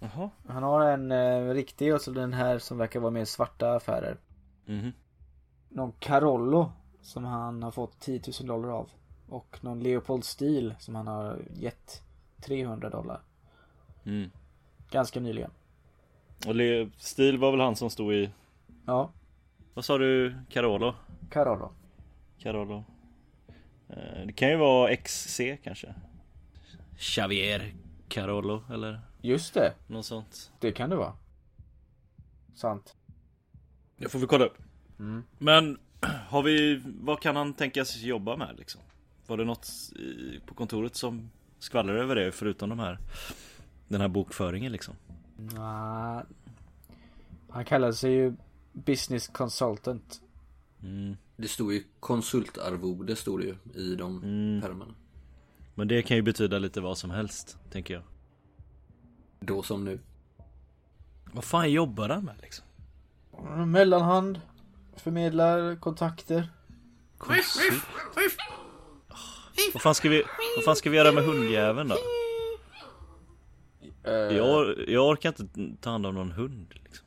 Jaha. 0.00 0.30
Han 0.48 0.62
har 0.62 0.80
en 0.90 1.12
eh, 1.12 1.48
riktig 1.54 1.94
och 1.94 2.00
så 2.00 2.10
den 2.10 2.32
här 2.32 2.58
som 2.58 2.78
verkar 2.78 3.00
vara 3.00 3.10
mer 3.10 3.24
svarta 3.24 3.72
affärer. 3.74 4.16
Mhm. 4.66 4.92
Någon 5.68 5.92
Carollo 5.98 6.72
som 7.00 7.24
han 7.24 7.62
har 7.62 7.70
fått 7.70 8.00
10 8.00 8.20
000 8.40 8.46
dollar 8.48 8.68
av. 8.68 8.90
Och 9.28 9.58
någon 9.60 9.80
Leopold 9.80 10.24
Steel 10.24 10.74
som 10.78 10.94
han 10.94 11.06
har 11.06 11.38
gett 11.54 12.02
300 12.40 12.90
dollar. 12.90 13.20
Mm. 14.04 14.30
Ganska 14.90 15.20
nyligen. 15.20 15.50
Och 16.46 16.54
Le- 16.54 16.88
Stil 16.96 17.38
var 17.38 17.50
väl 17.50 17.60
han 17.60 17.76
som 17.76 17.90
stod 17.90 18.14
i 18.14 18.30
Ja, 18.86 19.10
Vad 19.74 19.84
sa 19.84 19.98
du? 19.98 20.34
Carolo? 20.48 20.94
Carollo. 21.30 21.72
Carolo 22.38 22.84
Eh, 23.88 24.26
Det 24.26 24.32
kan 24.32 24.48
ju 24.48 24.56
vara 24.56 24.96
XC 24.96 25.40
kanske 25.64 25.94
Xavier 27.00 27.74
Carolo 28.08 28.62
eller 28.70 29.00
Just 29.22 29.54
det, 29.54 29.74
något 29.86 30.06
sånt 30.06 30.52
det 30.60 30.72
kan 30.72 30.90
det 30.90 30.96
vara. 30.96 31.12
Sant. 32.54 32.96
Det 33.96 34.08
får 34.08 34.18
vi 34.18 34.26
kolla 34.26 34.44
upp 34.44 34.58
Mm. 34.98 35.22
Men 35.38 35.78
har 36.28 36.42
vi, 36.42 36.82
vad 36.84 37.20
kan 37.20 37.36
han 37.36 37.54
tänkas 37.54 37.96
jobba 37.96 38.36
med 38.36 38.54
liksom? 38.58 38.80
Var 39.26 39.36
det 39.36 39.44
något 39.44 39.68
i, 39.96 40.40
på 40.46 40.54
kontoret 40.54 40.96
som 40.96 41.30
skvallrar 41.58 41.94
över 41.94 42.14
det 42.14 42.32
förutom 42.32 42.68
de 42.68 42.78
här 42.78 42.98
Den 43.88 44.00
här 44.00 44.08
bokföringen 44.08 44.72
liksom? 44.72 44.94
Nja, 45.36 46.24
han 47.50 47.64
kallar 47.64 47.92
sig 47.92 48.12
ju 48.12 48.34
Business 48.72 49.28
Consultant. 49.28 50.20
Mm. 50.82 51.16
Det 51.36 51.48
stod 51.48 51.72
ju 51.72 51.84
konsultarvode 52.00 53.16
stod 53.16 53.40
det 53.40 53.46
ju 53.46 53.56
i 53.74 53.94
de 53.94 54.22
Mm. 54.24 54.60
pärmarna. 54.60 54.94
Men 55.80 55.88
det 55.88 56.02
kan 56.02 56.16
ju 56.16 56.22
betyda 56.22 56.58
lite 56.58 56.80
vad 56.80 56.98
som 56.98 57.10
helst, 57.10 57.58
tänker 57.70 57.94
jag 57.94 58.02
Då 59.40 59.62
som 59.62 59.84
nu. 59.84 60.00
Vad 61.32 61.44
fan 61.44 61.70
jobbar 61.70 62.08
han 62.08 62.24
med 62.24 62.34
liksom? 62.40 62.64
Mellanhand. 63.70 64.40
Förmedlar 64.96 65.76
kontakter. 65.76 66.48
Konsult? 67.18 67.84
Vad 69.72 69.82
fan 69.82 69.94
ska 69.94 70.08
vi, 70.08 70.22
vad 70.56 70.64
fan 70.64 70.76
ska 70.76 70.90
vi 70.90 70.96
göra 70.96 71.12
med 71.12 71.24
hundjäveln 71.24 71.88
då? 71.88 71.96
Eh, 74.10 74.12
Jag, 74.12 74.88
jag 74.88 75.08
orkar 75.08 75.28
inte 75.28 75.76
ta 75.82 75.90
hand 75.90 76.06
om 76.06 76.14
någon 76.14 76.32
hund 76.32 76.74
liksom. 76.74 77.06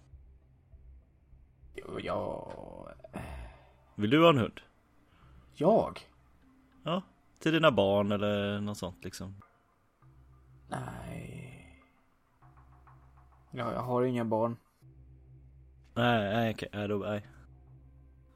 Ja... 2.03 2.51
Vill 3.95 4.09
du 4.09 4.21
ha 4.23 4.29
en 4.29 4.37
hund? 4.37 4.59
Jag? 5.55 5.99
Ja, 6.83 7.01
till 7.43 7.53
dina 7.53 7.71
barn 7.71 8.11
eller 8.11 8.61
något 8.61 8.77
sånt 8.77 9.03
liksom. 9.03 9.35
Nej. 10.67 11.79
Ja, 13.51 13.73
jag 13.73 13.81
har 13.81 14.03
inga 14.03 14.25
barn. 14.25 14.57
Nej, 15.93 16.33
nej 16.33 16.53
okej, 16.53 16.69
nej, 16.73 16.87
då, 16.87 16.97
nej. 16.97 17.27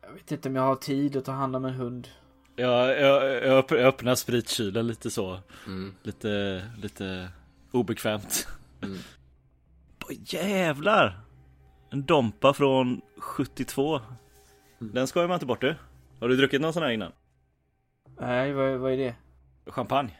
Jag 0.02 0.14
vet 0.14 0.32
inte 0.32 0.50
om 0.50 0.56
jag 0.56 0.64
har 0.64 0.76
tid 0.76 1.16
att 1.18 1.26
ta 1.26 1.32
hand 1.32 1.56
om 1.56 1.66
en 1.66 1.74
hund. 1.74 2.08
Jag, 2.56 3.02
jag, 3.02 3.26
jag 3.26 3.64
öpp- 3.64 3.78
jag 3.78 3.86
öppnar 3.88 4.16
spritkylen 4.16 4.88
lite 4.88 5.12
så. 5.12 5.40
Mm. 5.68 5.94
Lite, 6.04 6.62
lite 6.78 7.30
obekvämt. 7.72 8.48
Mm. 8.82 8.98
Åh, 10.10 10.16
jävlar! 10.20 11.20
En 11.90 12.06
Dompa 12.06 12.54
från 12.54 13.02
72. 13.18 14.02
Den 14.80 15.08
skojar 15.08 15.28
man 15.28 15.36
inte 15.36 15.46
bort 15.46 15.62
du. 15.62 15.76
Har 16.20 16.30
du 16.30 16.36
druckit 16.36 16.62
någon 16.62 16.74
sån 16.74 16.84
här 16.84 16.90
innan? 16.90 17.12
Nej, 18.20 18.54
vad, 18.54 18.78
vad 18.78 18.92
är 18.94 18.98
det? 18.98 19.16
Champagne? 19.66 20.12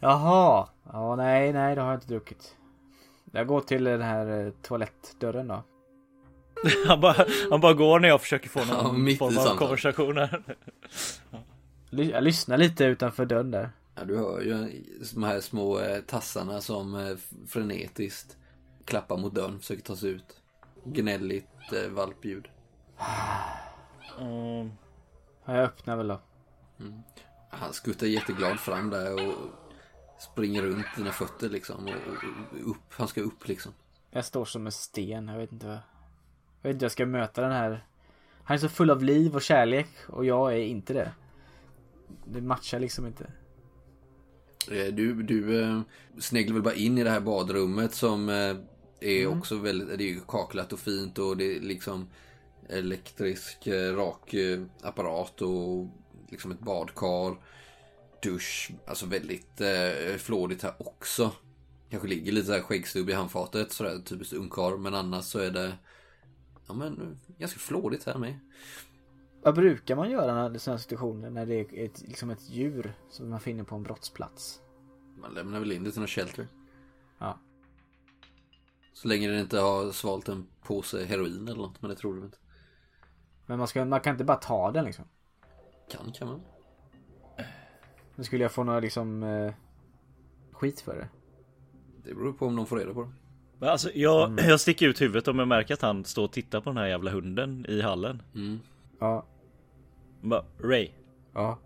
Jaha! 0.00 0.68
Ja, 0.92 1.16
nej, 1.16 1.52
nej, 1.52 1.74
det 1.74 1.80
har 1.80 1.88
jag 1.90 1.96
inte 1.96 2.08
druckit. 2.08 2.56
Jag 3.32 3.46
går 3.46 3.60
till 3.60 3.84
den 3.84 4.02
här 4.02 4.46
eh, 4.46 4.52
toalettdörren 4.62 5.48
då. 5.48 5.62
Han 6.86 7.00
bara, 7.00 7.26
han 7.50 7.60
bara 7.60 7.72
går 7.74 8.00
när 8.00 8.08
jag 8.08 8.20
försöker 8.20 8.48
få 8.48 8.60
Ja, 8.60 8.82
någon 8.82 9.04
mitt 9.04 9.14
i 9.14 9.18
form 9.18 9.28
av 9.28 9.32
samtalet. 9.32 9.58
konversation 9.58 10.16
här. 10.16 10.42
Ly- 11.90 12.10
Jag 12.10 12.24
lyssnar 12.24 12.58
lite 12.58 12.84
utanför 12.84 13.26
dörren 13.26 13.50
där. 13.50 13.70
Ja, 13.94 14.04
du 14.04 14.18
hör 14.18 14.40
ju 14.40 14.82
de 15.14 15.22
här 15.22 15.40
små 15.40 15.78
eh, 15.80 16.00
tassarna 16.00 16.60
som 16.60 16.94
eh, 16.94 17.16
frenetiskt 17.48 18.36
klappar 18.84 19.16
mot 19.16 19.34
dörren, 19.34 19.58
försöker 19.58 19.82
ta 19.82 19.96
sig 19.96 20.10
ut. 20.10 20.40
Gnälligt 20.84 21.72
eh, 21.72 21.90
valpljud. 21.92 22.48
Mm. 24.20 24.70
Ja, 25.44 25.54
jag 25.56 25.64
öppnar 25.64 25.96
väl 25.96 26.08
då. 26.08 26.20
Han 27.48 27.72
skuttar 27.72 28.06
jätteglad 28.06 28.60
fram 28.60 28.90
där 28.90 29.14
och 29.14 29.34
springer 30.18 30.62
runt 30.62 30.86
dina 30.96 31.12
fötter 31.12 31.48
liksom. 31.48 31.84
Och 31.86 32.70
upp, 32.70 32.82
han 32.90 33.08
ska 33.08 33.20
upp 33.20 33.48
liksom. 33.48 33.72
Jag 34.10 34.24
står 34.24 34.44
som 34.44 34.66
en 34.66 34.72
sten, 34.72 35.28
jag 35.28 35.38
vet 35.38 35.52
inte 35.52 35.66
vad... 35.66 35.78
Jag 36.62 36.68
vet 36.68 36.74
inte 36.74 36.84
jag 36.84 36.92
ska 36.92 37.06
möta 37.06 37.42
den 37.42 37.52
här... 37.52 37.86
Han 38.44 38.54
är 38.54 38.58
så 38.58 38.68
full 38.68 38.90
av 38.90 39.02
liv 39.02 39.34
och 39.34 39.42
kärlek 39.42 39.88
och 40.08 40.24
jag 40.24 40.52
är 40.52 40.58
inte 40.58 40.92
det. 40.92 41.12
Det 42.24 42.40
matchar 42.40 42.78
liksom 42.78 43.06
inte. 43.06 43.32
Eh, 44.70 44.94
Du, 44.94 45.22
du 45.22 45.62
eh, 45.62 45.80
sneglar 46.18 46.54
väl 46.54 46.62
bara 46.62 46.74
in 46.74 46.98
i 46.98 47.04
det 47.04 47.10
här 47.10 47.20
badrummet 47.20 47.94
som 47.94 48.28
eh, 48.28 48.56
är 49.00 49.26
också 49.26 49.56
väldigt, 49.56 49.98
det 49.98 50.04
är 50.04 50.08
ju 50.08 50.20
kaklat 50.28 50.72
och 50.72 50.78
fint 50.78 51.18
och 51.18 51.36
det 51.36 51.56
är 51.56 51.60
liksom 51.60 52.08
elektrisk 52.68 53.66
eh, 53.66 53.96
rak 53.96 54.34
eh, 54.34 54.62
apparat 54.82 55.42
och 55.42 55.88
liksom 56.34 56.50
ett 56.50 56.60
badkar, 56.60 57.36
dusch, 58.22 58.70
alltså 58.86 59.06
väldigt 59.06 59.60
eh, 59.60 60.16
flådigt 60.18 60.62
här 60.62 60.74
också. 60.78 61.32
Kanske 61.90 62.08
ligger 62.08 62.32
lite 62.32 62.46
så 62.46 62.52
här 62.52 62.60
skäggstubb 62.60 63.10
i 63.10 63.12
handfatet 63.12 63.72
sådär 63.72 63.98
typiskt 64.04 64.32
ungkarl 64.32 64.78
men 64.78 64.94
annars 64.94 65.24
så 65.24 65.38
är 65.38 65.50
det 65.50 65.72
ja 66.66 66.74
men 66.74 67.20
ganska 67.38 67.58
flådigt 67.58 68.06
här 68.06 68.18
med. 68.18 68.38
Vad 69.42 69.54
brukar 69.54 69.96
man 69.96 70.10
göra 70.10 70.54
i 70.54 70.58
sådana 70.58 70.78
situationer 70.78 71.30
när 71.30 71.46
det 71.46 71.54
är 71.54 71.84
ett, 71.84 72.02
liksom 72.02 72.30
ett 72.30 72.50
djur 72.50 72.94
som 73.10 73.30
man 73.30 73.40
finner 73.40 73.64
på 73.64 73.74
en 73.74 73.82
brottsplats? 73.82 74.60
Man 75.20 75.34
lämnar 75.34 75.60
väl 75.60 75.72
in 75.72 75.84
det 75.84 75.92
till 75.92 76.00
något 76.00 76.10
shelter. 76.10 76.48
Ja. 77.18 77.38
Så 78.92 79.08
länge 79.08 79.28
den 79.28 79.40
inte 79.40 79.58
har 79.58 79.92
svalt 79.92 80.28
en 80.28 80.46
påse 80.62 81.04
heroin 81.04 81.48
eller 81.48 81.62
något 81.62 81.82
men 81.82 81.90
det 81.90 81.96
tror 81.96 82.14
du 82.14 82.22
inte. 82.22 82.38
Men 83.46 83.58
man, 83.58 83.68
ska, 83.68 83.84
man 83.84 84.00
kan 84.00 84.14
inte 84.14 84.24
bara 84.24 84.36
ta 84.36 84.70
den 84.70 84.84
liksom. 84.84 85.04
Kan 85.90 86.12
kan 86.12 86.28
man. 86.28 86.40
Nu 88.16 88.24
skulle 88.24 88.42
jag 88.44 88.52
få 88.52 88.64
några 88.64 88.80
liksom 88.80 89.22
eh, 89.22 89.52
skit 90.52 90.80
för 90.80 90.96
det. 90.96 91.08
Det 92.04 92.14
beror 92.14 92.32
på 92.32 92.46
om 92.46 92.56
de 92.56 92.66
får 92.66 92.76
reda 92.78 92.94
på 92.94 93.02
det. 93.02 93.12
Men 93.58 93.68
alltså 93.68 93.90
jag, 93.94 94.40
jag 94.48 94.60
sticker 94.60 94.88
ut 94.88 95.00
huvudet 95.00 95.28
om 95.28 95.38
jag 95.38 95.48
märker 95.48 95.74
att 95.74 95.82
han 95.82 96.04
står 96.04 96.24
och 96.24 96.32
tittar 96.32 96.60
på 96.60 96.70
den 96.70 96.76
här 96.76 96.86
jävla 96.86 97.10
hunden 97.10 97.66
i 97.68 97.80
hallen. 97.80 98.22
Mm. 98.34 98.60
Ja. 99.00 99.26
Bara, 100.20 100.44
Ray, 100.58 100.90
Ja. 101.34 101.58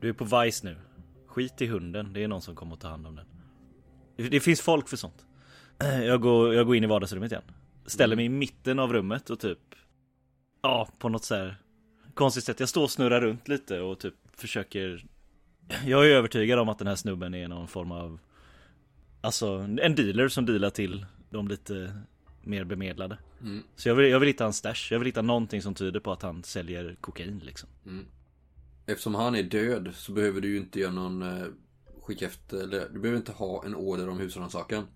du 0.00 0.08
är 0.08 0.12
på 0.12 0.24
Vice 0.24 0.66
nu. 0.66 0.76
Skit 1.26 1.62
i 1.62 1.66
hunden, 1.66 2.12
det 2.12 2.24
är 2.24 2.28
någon 2.28 2.42
som 2.42 2.54
kommer 2.56 2.74
att 2.74 2.80
ta 2.80 2.88
hand 2.88 3.06
om 3.06 3.14
den. 3.16 3.26
Det, 4.16 4.28
det 4.28 4.40
finns 4.40 4.60
folk 4.60 4.88
för 4.88 4.96
sånt. 4.96 5.26
Jag 6.02 6.20
går, 6.20 6.54
jag 6.54 6.66
går 6.66 6.76
in 6.76 6.84
i 6.84 6.86
vardagsrummet 6.86 7.32
igen. 7.32 7.44
Ställer 7.86 8.16
mig 8.16 8.24
i 8.24 8.28
mitten 8.28 8.78
av 8.78 8.92
rummet 8.92 9.30
och 9.30 9.40
typ 9.40 9.58
Ja, 10.62 10.88
på 10.98 11.08
något 11.08 11.24
så 11.24 11.34
här 11.34 11.56
konstigt 12.16 12.44
sätt. 12.44 12.60
Jag 12.60 12.68
står 12.68 12.82
och 12.82 12.90
snurrar 12.90 13.20
runt 13.20 13.48
lite 13.48 13.80
och 13.80 13.98
typ 13.98 14.14
försöker 14.32 15.04
Jag 15.86 16.06
är 16.06 16.10
övertygad 16.10 16.58
om 16.58 16.68
att 16.68 16.78
den 16.78 16.88
här 16.88 16.96
snubben 16.96 17.34
är 17.34 17.48
någon 17.48 17.68
form 17.68 17.92
av 17.92 18.18
Alltså 19.20 19.46
en 19.82 19.94
dealer 19.94 20.28
som 20.28 20.46
dealar 20.46 20.70
till 20.70 21.06
de 21.30 21.48
lite 21.48 21.92
mer 22.42 22.64
bemedlade. 22.64 23.18
Mm. 23.40 23.62
Så 23.76 23.88
jag 23.88 23.94
vill, 23.94 24.10
jag 24.10 24.20
vill 24.20 24.26
hitta 24.26 24.46
en 24.46 24.52
stash. 24.52 24.88
Jag 24.90 24.98
vill 24.98 25.06
hitta 25.06 25.22
någonting 25.22 25.62
som 25.62 25.74
tyder 25.74 26.00
på 26.00 26.12
att 26.12 26.22
han 26.22 26.44
säljer 26.44 26.96
kokain 27.00 27.42
liksom. 27.44 27.68
Eftersom 28.86 29.14
han 29.14 29.34
är 29.34 29.42
död 29.42 29.90
så 29.94 30.12
behöver 30.12 30.40
du 30.40 30.48
ju 30.48 30.56
inte 30.56 30.80
göra 30.80 30.92
någon 30.92 31.22
eh, 31.22 31.46
skicka 32.02 32.26
efter, 32.26 32.62
eller 32.62 32.88
du 32.92 33.00
behöver 33.00 33.18
inte 33.18 33.32
ha 33.32 33.64
en 33.64 33.74
order 33.74 34.08
om 34.08 34.18
husrannsakan. 34.18 34.86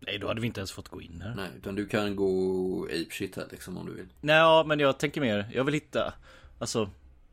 Nej, 0.00 0.18
då 0.18 0.28
hade 0.28 0.40
vi 0.40 0.46
inte 0.46 0.60
ens 0.60 0.72
fått 0.72 0.88
gå 0.88 1.02
in 1.02 1.20
här. 1.20 1.34
Nej, 1.34 1.50
utan 1.56 1.74
du 1.74 1.86
kan 1.86 2.16
gå 2.16 2.84
ape 2.84 3.10
shit 3.10 3.36
här 3.36 3.46
liksom 3.50 3.78
om 3.78 3.86
du 3.86 3.94
vill. 3.94 4.06
Nej, 4.20 4.36
ja, 4.36 4.64
men 4.66 4.80
jag 4.80 4.98
tänker 4.98 5.20
mer, 5.20 5.50
jag 5.54 5.64
vill 5.64 5.74
hitta, 5.74 6.14
alltså, 6.58 6.90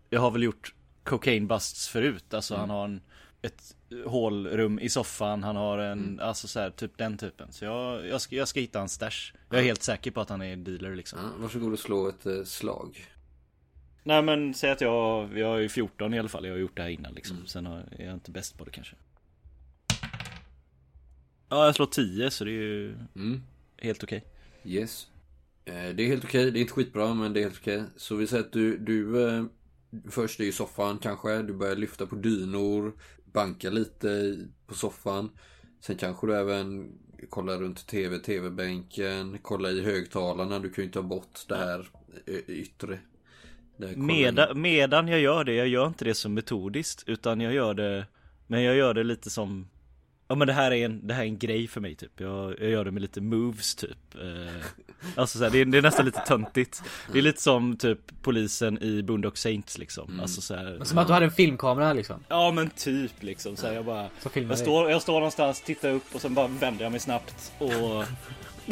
jag 0.09 0.21
har 0.21 0.31
väl 0.31 0.43
gjort 0.43 0.73
cocaine 1.03 1.47
busts 1.47 1.87
förut, 1.87 2.33
alltså 2.33 2.55
han 2.55 2.69
har 2.69 2.85
en, 2.85 3.01
ett 3.41 3.75
hålrum 4.05 4.79
i 4.79 4.89
soffan, 4.89 5.43
han 5.43 5.55
har 5.55 5.77
en, 5.77 6.19
alltså 6.19 6.47
så 6.47 6.59
här, 6.59 6.69
typ 6.69 6.97
den 6.97 7.17
typen. 7.17 7.51
Så 7.51 7.65
jag, 7.65 8.07
jag, 8.07 8.21
ska, 8.21 8.35
jag 8.35 8.47
ska 8.47 8.59
hitta 8.59 8.81
en 8.81 8.89
stash. 8.89 9.33
Jag 9.49 9.59
är 9.59 9.63
helt 9.63 9.83
säker 9.83 10.11
på 10.11 10.21
att 10.21 10.29
han 10.29 10.41
är 10.41 10.55
dealer 10.55 10.95
liksom. 10.95 11.19
Ja, 11.19 11.29
varsågod 11.37 11.73
och 11.73 11.79
slå 11.79 12.07
ett 12.09 12.25
eh, 12.25 12.43
slag. 12.43 13.05
Nej 14.03 14.21
men 14.21 14.53
säg 14.53 14.71
att 14.71 14.81
jag, 14.81 15.37
jag 15.37 15.63
är 15.63 15.67
14 15.69 16.13
i 16.13 16.19
alla 16.19 16.29
fall, 16.29 16.45
jag 16.45 16.53
har 16.53 16.59
gjort 16.59 16.75
det 16.77 16.81
här 16.81 16.89
innan 16.89 17.13
liksom. 17.13 17.45
Sen 17.45 17.65
har, 17.65 17.77
är 17.77 18.05
jag 18.05 18.13
inte 18.13 18.31
bäst 18.31 18.57
på 18.57 18.63
det 18.65 18.71
kanske. 18.71 18.95
Ja, 21.49 21.65
jag 21.65 21.75
slår 21.75 21.85
10 21.85 22.31
så 22.31 22.43
det 22.43 22.51
är 22.51 22.53
ju 22.53 22.95
Mm. 23.15 23.43
helt 23.77 24.03
okej. 24.03 24.23
Yes. 24.63 25.07
Eh, 25.65 25.95
det 25.95 26.03
är 26.03 26.07
helt 26.07 26.23
okej, 26.25 26.51
det 26.51 26.59
är 26.59 26.61
inte 26.61 26.73
skitbra 26.73 27.13
men 27.13 27.33
det 27.33 27.39
är 27.39 27.43
helt 27.43 27.59
okej. 27.61 27.83
Så 27.95 28.15
vi 28.15 28.27
säger 28.27 28.43
att 28.43 28.51
du, 28.51 28.77
du 28.77 29.29
eh, 29.29 29.43
först 30.09 30.39
är 30.39 30.43
i 30.43 30.51
soffan 30.51 30.97
kanske, 30.97 31.41
du 31.41 31.53
börjar 31.53 31.75
lyfta 31.75 32.05
på 32.05 32.15
dynor, 32.15 32.93
banka 33.25 33.69
lite 33.69 34.37
på 34.67 34.73
soffan. 34.73 35.29
Sen 35.81 35.97
kanske 35.97 36.27
du 36.27 36.35
även 36.35 36.91
kollar 37.29 37.57
runt 37.57 37.87
tv, 37.87 38.19
tv-bänken, 38.19 39.37
kollar 39.41 39.69
i 39.69 39.81
högtalarna, 39.81 40.59
du 40.59 40.69
kan 40.69 40.81
ju 40.81 40.85
inte 40.85 40.99
ha 40.99 41.07
bort 41.07 41.39
det 41.47 41.55
här 41.55 41.89
eh, 42.25 42.35
yttre. 42.47 42.99
Det 43.77 43.87
här 43.87 43.95
Meda, 43.95 44.53
medan 44.53 45.07
jag 45.07 45.19
gör 45.19 45.43
det, 45.43 45.53
jag 45.53 45.67
gör 45.67 45.87
inte 45.87 46.05
det 46.05 46.13
så 46.13 46.29
metodiskt 46.29 47.03
utan 47.07 47.41
jag 47.41 47.53
gör 47.53 47.73
det 47.73 48.07
Men 48.47 48.63
jag 48.63 48.75
gör 48.75 48.93
det 48.93 49.03
lite 49.03 49.29
som 49.29 49.69
Ja 50.33 50.37
men 50.37 50.47
det 50.47 50.53
här 50.53 50.71
är 50.71 50.85
en, 50.85 51.07
det 51.07 51.13
här 51.13 51.21
är 51.21 51.27
en 51.27 51.37
grej 51.37 51.67
för 51.67 51.81
mig 51.81 51.95
typ. 51.95 52.19
Jag, 52.19 52.55
jag 52.59 52.69
gör 52.69 52.85
det 52.85 52.91
med 52.91 53.01
lite 53.01 53.21
moves 53.21 53.75
typ. 53.75 54.15
Eh, 54.15 54.65
Alltså 55.15 55.37
så 55.37 55.43
här, 55.43 55.51
det, 55.51 55.61
är, 55.61 55.65
det 55.65 55.77
är 55.77 55.81
nästan 55.81 56.05
lite 56.05 56.19
töntigt. 56.19 56.83
Det 57.11 57.17
är 57.17 57.21
lite 57.21 57.41
som 57.41 57.77
typ 57.77 57.99
polisen 58.21 58.83
i 58.83 59.03
Boondock 59.03 59.37
Saints 59.37 59.77
liksom. 59.77 60.19
Alltså 60.19 60.41
så 60.41 60.55
här, 60.55 60.79
Som 60.83 60.97
att 60.97 61.07
du 61.07 61.13
hade 61.13 61.25
en 61.25 61.31
filmkamera 61.31 61.93
liksom. 61.93 62.23
Ja 62.27 62.51
men 62.51 62.69
typ 62.69 63.23
liksom. 63.23 63.55
Så 63.55 63.67
här, 63.67 63.73
jag 63.73 63.85
bara 63.85 64.09
Så 64.21 64.29
filmar 64.29 64.51
jag 64.51 64.59
står, 64.59 64.91
jag 64.91 65.01
står 65.01 65.13
någonstans, 65.13 65.61
tittar 65.61 65.89
upp 65.89 66.15
och 66.15 66.21
sen 66.21 66.33
bara 66.33 66.47
vänder 66.47 66.83
jag 66.85 66.91
mig 66.91 66.99
snabbt 66.99 67.51
och 67.57 67.69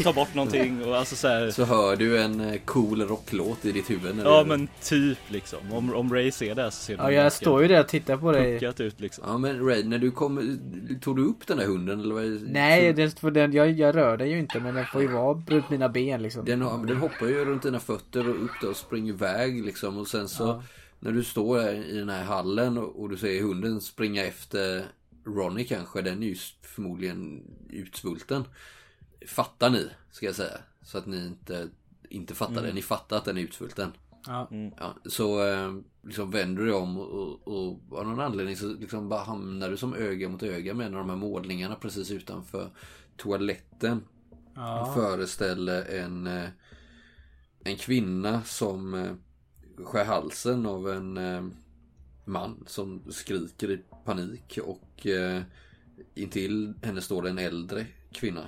tar 0.04 0.14
bort 0.14 0.36
någonting 0.36 0.84
och 0.86 0.98
alltså 0.98 1.16
så 1.16 1.28
här, 1.28 1.52
Så 1.52 1.64
hör 1.66 1.96
du 1.96 2.22
en 2.22 2.40
eh, 2.42 2.60
cool 2.66 3.02
rocklåt 3.02 3.66
i 3.66 3.72
ditt 3.72 3.90
huvud 3.90 4.16
när 4.16 4.24
Ja 4.24 4.44
du... 4.44 4.50
men 4.50 4.68
typ 4.84 5.18
liksom, 5.28 5.60
om, 5.72 5.94
om 5.96 6.14
Ray 6.14 6.32
ser 6.32 6.56
det 6.56 6.72
så 6.72 6.84
ser 6.84 6.98
det 6.98 7.04
Ja, 7.04 7.12
jag 7.12 7.34
står 7.34 7.62
ju 7.62 7.68
där 7.68 7.80
och 7.80 7.88
tittar 7.88 8.18
på 8.18 8.32
dig. 8.32 8.72
ut 8.80 9.00
liksom 9.00 9.24
Ja 9.28 9.38
men 9.38 9.66
Ray, 9.68 9.84
när 9.84 9.98
du 9.98 10.12
kom, 10.12 10.60
tog 11.02 11.16
du 11.16 11.26
upp 11.26 11.48
den 11.48 11.58
där 11.58 11.66
hunden 11.66 12.00
eller 12.00 12.16
vad? 12.16 12.42
Nej, 12.52 12.94
det, 12.94 13.20
för 13.20 13.32
den, 13.32 13.54
jag, 13.54 13.72
jag 13.72 13.96
rör 13.96 14.18
den 14.18 14.30
ju 14.30 14.40
inte 14.40 14.60
men 14.60 14.76
den 14.76 14.86
får 14.86 15.02
ju 15.02 15.08
vara 15.08 15.42
runt 15.48 15.70
mina 15.70 15.90
ben 15.90 16.22
liksom. 16.24 16.46
Den, 16.46 16.62
har, 16.62 16.86
den 16.86 16.98
hoppar 16.98 17.28
ju 17.28 17.46
runt 17.46 17.64
dina 17.64 17.80
fötter 17.80 18.30
och 18.30 18.44
upp 18.44 18.52
där 18.62 18.70
och 18.70 18.78
springer 18.78 19.14
iväg 19.14 19.66
liksom 19.66 19.98
och 19.98 20.08
sen 20.08 20.30
så 20.30 20.44
Ja. 20.44 20.64
När 21.04 21.12
du 21.12 21.24
står 21.24 21.58
där 21.58 21.74
i 21.74 21.98
den 21.98 22.10
här 22.10 22.24
hallen 22.24 22.78
och, 22.78 23.02
och 23.02 23.10
du 23.10 23.18
ser 23.18 23.42
hunden 23.42 23.82
springa 23.82 24.26
efter 24.26 24.86
Ronnie 25.26 25.64
kanske, 25.64 26.02
den 26.02 26.24
är 26.24 26.28
ju 26.28 26.36
förmodligen 26.76 27.42
utsvulten. 27.70 28.44
Fattar 29.28 29.70
ni, 29.70 29.90
ska 30.12 30.26
jag 30.26 30.36
säga. 30.36 30.58
Så 30.82 30.98
att 30.98 31.06
ni 31.06 31.26
inte, 31.26 31.70
inte 32.10 32.36
fattar 32.36 32.64
det. 32.64 32.74
Ni 32.74 32.82
fattar 32.82 33.18
att 33.18 33.26
den 33.26 33.38
är 33.38 33.42
utsvulten. 33.42 33.92
Ja. 34.26 34.50
Ja, 34.78 34.96
så 35.06 35.48
eh, 35.48 35.76
liksom 36.04 36.32
vänder 36.32 36.64
du 36.64 36.74
om 36.74 36.98
och, 36.98 37.48
och 37.48 37.80
av 37.92 38.08
någon 38.08 38.20
anledning 38.20 38.56
så 38.56 38.68
liksom 38.74 39.10
bara 39.10 39.24
hamnar 39.24 39.70
du 39.70 39.78
som 39.78 39.94
öga 39.94 40.30
mot 40.30 40.44
öga 40.44 40.74
med 40.74 40.88
en 40.88 40.94
av 40.94 41.00
de 41.00 41.10
här 41.10 41.18
målningarna 41.18 41.76
precis 41.76 42.12
utanför 42.12 42.70
toaletten. 43.18 44.04
Ja. 44.56 44.92
Föreställer 44.96 45.86
en, 45.86 46.28
eh, 46.28 46.50
en 47.64 47.76
kvinna 47.76 48.42
som 48.44 48.94
eh, 48.94 49.14
skär 49.86 50.06
halsen 50.06 50.66
av 50.66 50.90
en 50.90 51.18
eh, 51.18 51.44
man 52.26 52.64
som 52.68 53.04
skriker 53.12 53.72
i 53.72 53.84
panik 54.06 54.60
och 54.64 55.08
eh, 55.08 55.42
intill 56.16 56.74
henne 56.84 57.02
står 57.02 57.22
det 57.22 57.30
en 57.30 57.40
äldre 57.40 57.86
kvinna. 58.12 58.48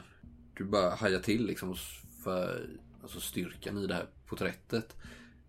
Du 0.53 0.63
bara 0.63 0.95
hajar 0.95 1.19
till 1.19 1.45
liksom 1.45 1.75
för 2.23 2.69
alltså 3.01 3.19
styrkan 3.19 3.77
i 3.77 3.87
det 3.87 3.93
här 3.93 4.05
porträttet. 4.25 4.95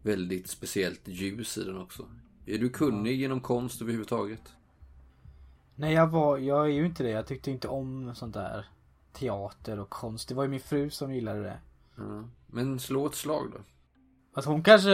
Väldigt 0.02 0.50
speciellt 0.50 1.08
ljus 1.08 1.58
i 1.58 1.64
den 1.64 1.78
också. 1.78 2.06
Är 2.46 2.58
du 2.58 2.68
kunnig 2.68 3.22
inom 3.22 3.40
konst 3.40 3.82
överhuvudtaget? 3.82 4.52
Nej 5.74 5.92
jag 5.94 6.06
var, 6.06 6.38
jag 6.38 6.64
är 6.64 6.72
ju 6.72 6.86
inte 6.86 7.02
det. 7.02 7.10
Jag 7.10 7.26
tyckte 7.26 7.50
inte 7.50 7.68
om 7.68 8.14
sånt 8.14 8.34
där 8.34 8.68
teater 9.12 9.78
och 9.78 9.90
konst. 9.90 10.28
Det 10.28 10.34
var 10.34 10.42
ju 10.42 10.48
min 10.48 10.60
fru 10.60 10.90
som 10.90 11.14
gillade 11.14 11.42
det. 11.42 11.58
Ja. 11.96 12.28
Men 12.46 12.78
slå 12.78 13.06
ett 13.06 13.14
slag 13.14 13.50
då. 13.52 13.58
Alltså 14.34 14.50
hon 14.50 14.62
kanske 14.62 14.90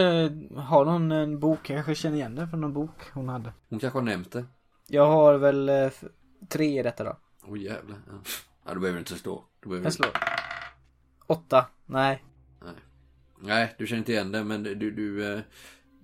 har 0.55 0.85
någon 0.85 1.11
en 1.11 1.39
bok, 1.39 1.69
jag 1.69 1.85
kanske 1.85 1.95
känner 1.95 2.17
igen 2.17 2.35
det 2.35 2.47
från 2.47 2.61
någon 2.61 2.73
bok 2.73 3.11
hon 3.13 3.29
hade. 3.29 3.53
Hon 3.69 3.79
kanske 3.79 3.99
har 3.99 4.03
nämnt 4.03 4.31
det. 4.31 4.45
Jag 4.87 5.07
har 5.07 5.37
väl 5.37 5.69
eh, 5.69 5.91
tre 6.49 6.79
i 6.79 6.83
detta 6.83 7.03
då. 7.03 7.17
Åh 7.43 7.53
oh, 7.53 7.59
jävlar. 7.59 7.97
Ja. 8.07 8.13
Ja, 8.65 8.73
då 8.73 8.79
behöver 8.79 8.97
du 8.97 8.99
inte 8.99 9.15
slå. 9.15 9.45
Då 9.59 9.69
behöver 9.69 9.85
Jag 9.85 9.93
slår. 9.93 10.11
Åtta. 11.27 11.65
Nej. 11.85 12.23
Nej, 13.43 13.75
du 13.77 13.87
känner 13.87 13.99
inte 13.99 14.11
igen 14.11 14.31
det, 14.31 14.43
men 14.43 14.63
du, 14.63 14.91
du, 14.91 15.33
eh, 15.33 15.39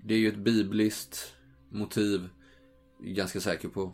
det 0.03 0.13
är 0.13 0.17
ju 0.17 0.27
ett 0.27 0.37
bibliskt 0.37 1.35
motiv. 1.69 2.29
Ganska 2.99 3.39
säker 3.39 3.69
på. 3.69 3.93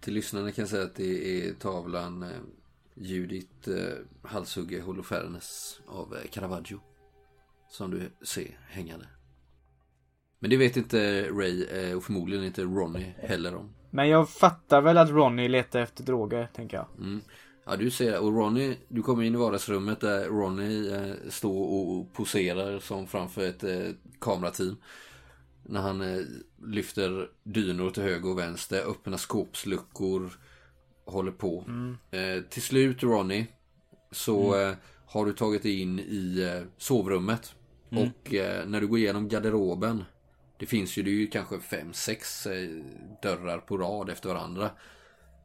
Till 0.00 0.14
lyssnarna 0.14 0.52
kan 0.52 0.62
jag 0.62 0.68
säga 0.68 0.82
att 0.82 0.94
det 0.94 1.48
är 1.48 1.54
tavlan 1.54 2.22
eh, 2.22 2.28
Judith 2.94 3.70
eh, 3.70 4.28
halshugger 4.28 4.82
Holofernes 4.82 5.80
av 5.86 6.16
eh, 6.16 6.30
Caravaggio. 6.30 6.80
Som 7.68 7.90
du 7.90 8.10
ser 8.22 8.58
hängande. 8.68 9.06
Men 10.38 10.50
det 10.50 10.56
vet 10.56 10.76
inte 10.76 11.28
Ray 11.30 11.64
eh, 11.64 11.96
och 11.96 12.04
förmodligen 12.04 12.44
inte 12.44 12.62
Ronnie 12.62 13.14
heller 13.18 13.54
om. 13.54 13.74
Men 13.90 14.08
jag 14.08 14.30
fattar 14.30 14.80
väl 14.80 14.98
att 14.98 15.10
Ronny 15.10 15.48
letar 15.48 15.80
efter 15.80 16.04
droger, 16.04 16.48
tänker 16.54 16.76
jag. 16.76 16.86
Mm. 16.98 17.20
Ja 17.64 17.76
du 17.76 17.90
ser 17.90 18.20
och 18.20 18.32
Ronnie, 18.32 18.76
du 18.88 19.02
kommer 19.02 19.22
in 19.22 19.34
i 19.34 19.38
vardagsrummet 19.38 20.00
där 20.00 20.24
Ronnie 20.24 20.94
eh, 20.94 21.30
står 21.30 21.66
och 21.68 22.12
poserar 22.12 22.78
som 22.78 23.06
framför 23.06 23.48
ett 23.48 23.64
eh, 23.64 23.90
kamerateam. 24.20 24.76
När 25.62 25.80
han 25.80 26.00
eh, 26.00 26.24
lyfter 26.66 27.28
dynor 27.44 27.90
till 27.90 28.02
höger 28.02 28.30
och 28.30 28.38
vänster, 28.38 28.90
öppnar 28.90 29.16
skåpsluckor, 29.16 30.32
håller 31.04 31.32
på. 31.32 31.64
Eh, 32.10 32.42
till 32.42 32.62
slut 32.62 33.02
Ronnie, 33.02 33.46
så 34.10 34.60
eh, 34.60 34.74
har 35.06 35.26
du 35.26 35.32
tagit 35.32 35.62
dig 35.62 35.80
in 35.80 35.98
i 35.98 36.40
eh, 36.42 36.66
sovrummet. 36.78 37.54
Och 37.88 38.34
eh, 38.34 38.68
när 38.68 38.80
du 38.80 38.86
går 38.86 38.98
igenom 38.98 39.28
garderoben, 39.28 40.04
det 40.58 40.66
finns 40.66 40.96
ju, 40.96 41.02
det 41.02 41.10
ju 41.10 41.26
kanske 41.26 41.60
fem, 41.60 41.92
sex 41.92 42.46
dörrar 43.22 43.58
på 43.58 43.78
rad 43.78 44.10
efter 44.10 44.28
varandra. 44.28 44.70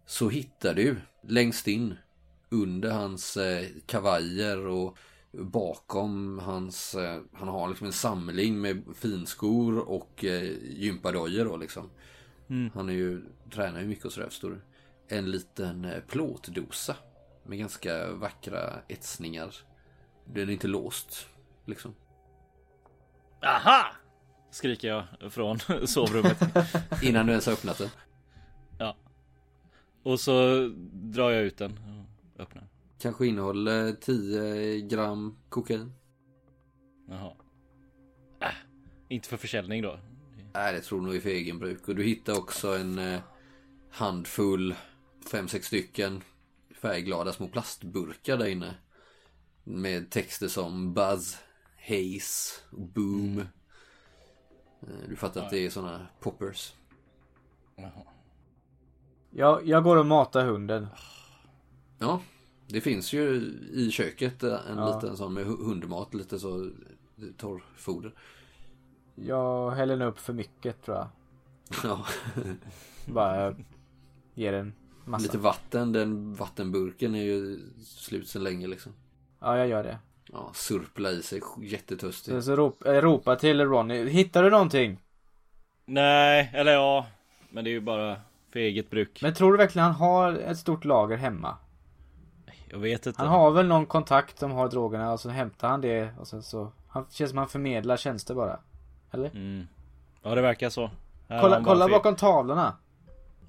Så 0.05 0.29
hittar 0.29 0.73
du 0.73 0.95
längst 1.27 1.67
in 1.67 1.95
under 2.49 2.91
hans 2.91 3.37
eh, 3.37 3.67
kavajer 3.85 4.67
och 4.67 4.97
bakom 5.31 6.39
hans, 6.39 6.95
eh, 6.95 7.21
han 7.33 7.47
har 7.47 7.67
liksom 7.69 7.87
en 7.87 7.93
samling 7.93 8.61
med 8.61 8.83
finskor 8.95 9.79
och 9.79 10.25
eh, 10.25 10.51
gympadojor 10.63 11.45
då 11.45 11.57
liksom. 11.57 11.89
Han 12.73 12.89
är 12.89 12.93
ju, 12.93 13.21
tränar 13.53 13.79
ju 13.81 13.87
mycket 13.87 14.05
och 14.05 14.11
sådär 14.11 14.27
förstår 14.27 14.49
du. 14.49 14.61
En 15.15 15.31
liten 15.31 15.87
plåtdosa 16.07 16.95
med 17.43 17.59
ganska 17.59 18.11
vackra 18.11 18.73
etsningar. 18.87 19.55
Den 20.25 20.49
är 20.49 20.53
inte 20.53 20.67
låst 20.67 21.27
liksom. 21.65 21.95
Aha! 23.41 23.85
Skriker 24.51 24.87
jag 24.87 25.33
från 25.33 25.59
sovrummet. 25.87 26.37
Innan 27.03 27.25
du 27.25 27.31
ens 27.31 27.45
har 27.45 27.53
öppnat 27.53 27.77
den. 27.77 27.89
ja. 28.79 28.95
Och 30.03 30.19
så 30.19 30.67
drar 30.91 31.31
jag 31.31 31.43
ut 31.43 31.57
den 31.57 31.79
öppnar. 32.39 32.67
Kanske 32.99 33.27
innehåller 33.27 33.91
10 33.91 34.81
gram 34.81 35.37
kokain. 35.49 35.93
Jaha. 37.07 37.33
Äh, 38.41 38.47
inte 39.09 39.29
för 39.29 39.37
försäljning 39.37 39.81
då. 39.81 39.99
Nej, 40.53 40.73
det 40.73 40.81
tror 40.81 41.01
nog 41.01 41.15
är 41.15 41.19
för 41.19 41.29
egen 41.29 41.59
bruk. 41.59 41.87
Och 41.87 41.95
du 41.95 42.03
hittar 42.03 42.37
också 42.37 42.77
en 42.77 42.99
eh, 42.99 43.19
handfull, 43.91 44.75
fem 45.31 45.47
sex 45.47 45.67
stycken 45.67 46.21
färgglada 46.75 47.33
små 47.33 47.47
plastburkar 47.47 48.37
där 48.37 48.45
inne. 48.45 48.75
Med 49.63 50.09
texter 50.11 50.47
som 50.47 50.93
Buzz, 50.93 51.37
Haze, 51.87 52.61
och 52.71 52.87
Boom. 52.87 53.39
Eh, 53.39 53.47
Du 55.09 55.15
fattar 55.15 55.43
att 55.43 55.49
det 55.49 55.65
är 55.65 55.69
såna 55.69 56.07
poppers. 56.19 56.73
Jaha. 57.75 58.03
Jag, 59.29 59.67
jag 59.67 59.83
går 59.83 59.97
och 59.97 60.05
matar 60.05 60.45
hunden. 60.45 60.87
Ja, 61.99 62.21
det 62.67 62.81
finns 62.81 63.13
ju 63.13 63.35
i 63.73 63.91
köket 63.91 64.43
eh, 64.43 64.59
en 64.71 64.77
Ja. 64.77 64.95
liten 64.95 65.17
sån 65.17 65.33
med 65.33 65.45
hu- 65.45 65.65
hundmat, 65.65 66.13
lite 66.13 66.39
så 66.39 66.69
torrfoder. 67.37 68.13
Jag 69.15 69.71
häller 69.71 69.95
nog 69.95 70.07
upp 70.07 70.19
för 70.19 70.33
mycket 70.33 70.81
tror 70.85 70.97
jag. 70.97 71.07
Ja, 71.83 72.05
Bara 73.05 73.55
ger 74.33 74.53
en 74.53 74.73
massa. 75.05 75.23
lite 75.23 75.37
vatten. 75.37 75.91
Den 75.91 76.33
vattenburken 76.33 77.15
är 77.15 77.23
ju 77.23 77.59
slut 77.83 78.27
sedan 78.27 78.43
länge 78.43 78.67
liksom. 78.67 78.91
Ja, 79.39 79.57
jag 79.57 79.67
gör 79.67 79.83
det. 79.83 79.97
Ja, 80.31 80.51
surpla 80.53 81.11
i 81.11 81.21
sig, 81.23 81.41
jättetörstig. 81.61 82.33
Så, 82.33 82.41
så 82.41 82.55
rop, 82.55 82.77
jag 82.85 83.03
ropar 83.03 83.35
till 83.35 83.61
Ronny. 83.61 84.05
Hittar 84.09 84.43
du 84.43 84.49
någonting? 84.49 84.99
Nej, 85.85 86.51
eller 86.53 86.71
ja. 86.73 87.07
Men 87.49 87.63
det 87.63 87.69
är 87.69 87.71
ju 87.71 87.81
bara 87.81 88.15
för 88.51 88.59
eget 88.59 88.89
bruk. 88.89 89.19
Men 89.21 89.33
tror 89.33 89.51
du 89.51 89.57
verkligen 89.57 89.85
han 89.85 89.95
har 89.95 90.33
ett 90.33 90.57
stort 90.57 90.85
lager 90.85 91.17
hemma? 91.17 91.57
Jag 92.69 92.79
vet 92.79 93.05
inte. 93.05 93.21
Han 93.21 93.29
har 93.29 93.51
väl 93.51 93.67
någon 93.67 93.85
kontakt 93.85 94.39
som 94.39 94.51
har 94.51 94.69
drogerna 94.69 95.13
och 95.13 95.19
så 95.19 95.29
hämtar 95.29 95.69
han 95.69 95.81
det 95.81 96.09
och 96.19 96.27
sen 96.27 96.43
så. 96.43 96.71
Han 96.87 97.05
känns 97.09 97.29
som 97.29 97.37
han 97.37 97.47
förmedlar 97.47 97.97
tjänster 97.97 98.33
bara. 98.35 98.59
Eller? 99.11 99.29
Mm. 99.29 99.67
Ja, 100.23 100.35
det 100.35 100.41
verkar 100.41 100.69
så. 100.69 100.91
Här 101.27 101.41
Kolla, 101.41 101.63
kolla 101.63 101.87
bakom 101.87 102.15
tavlorna. 102.15 102.77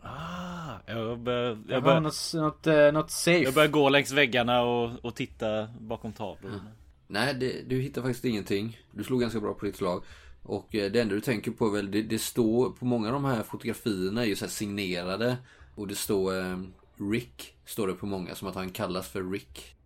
Ah, 0.03 0.77
jag 0.87 1.19
börjar, 1.19 1.59
Jag 1.69 1.83
börjar, 1.83 2.01
något, 2.01 2.33
något, 2.35 2.67
eh, 2.67 2.93
något 2.93 3.11
safe. 3.11 3.39
jag 3.39 3.55
börjar 3.55 3.69
gå 3.69 3.89
längs 3.89 4.13
väggarna 4.13 4.63
och, 4.63 5.05
och 5.05 5.15
titta 5.15 5.69
bakom 5.81 6.13
tavlor. 6.13 6.51
Nej, 7.07 7.35
det, 7.35 7.63
du 7.69 7.81
hittar 7.81 8.03
faktiskt 8.03 8.25
ingenting. 8.25 8.81
Du 8.93 9.05
slog 9.05 9.21
ganska 9.21 9.41
bra 9.41 9.55
på 9.55 9.65
ditt 9.67 9.77
slag. 9.77 10.03
Och 10.43 10.75
eh, 10.75 10.91
det 10.93 11.01
enda 11.01 11.15
du 11.15 11.21
tänker 11.21 11.51
på 11.51 11.67
är 11.67 11.71
väl, 11.71 11.91
det, 11.91 12.03
det 12.03 12.19
står 12.19 12.71
på 12.71 12.85
många 12.85 13.07
av 13.07 13.13
de 13.13 13.25
här 13.25 13.43
fotografierna 13.43 14.23
är 14.23 14.27
ju 14.27 14.37
så 14.37 14.45
här 14.45 14.53
signerade. 14.53 15.37
Och 15.75 15.87
det 15.87 15.95
står 15.95 16.39
eh, 16.39 16.59
Rick, 16.97 17.57
står 17.65 17.87
det 17.87 17.95
på 17.95 18.07
många, 18.07 18.35
som 18.35 18.49
att 18.49 18.55
han 18.55 18.71
kallas 18.71 19.09
för 19.09 19.31
Rick. 19.31 19.77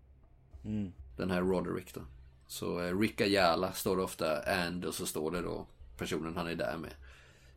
Mm. 0.65 0.93
Den 1.17 1.31
här 1.31 1.41
Roderick 1.41 1.95
då. 1.95 2.01
Så 2.47 2.81
eh, 2.81 2.99
Rick 2.99 3.21
Ayala 3.21 3.73
står 3.73 3.97
det 3.97 4.03
ofta, 4.03 4.43
and 4.43 4.85
och 4.85 4.95
så 4.95 5.07
står 5.07 5.31
det 5.31 5.43
då 5.43 5.67
personen 5.97 6.37
han 6.37 6.47
är 6.47 6.55
där 6.55 6.77
med. 6.77 6.91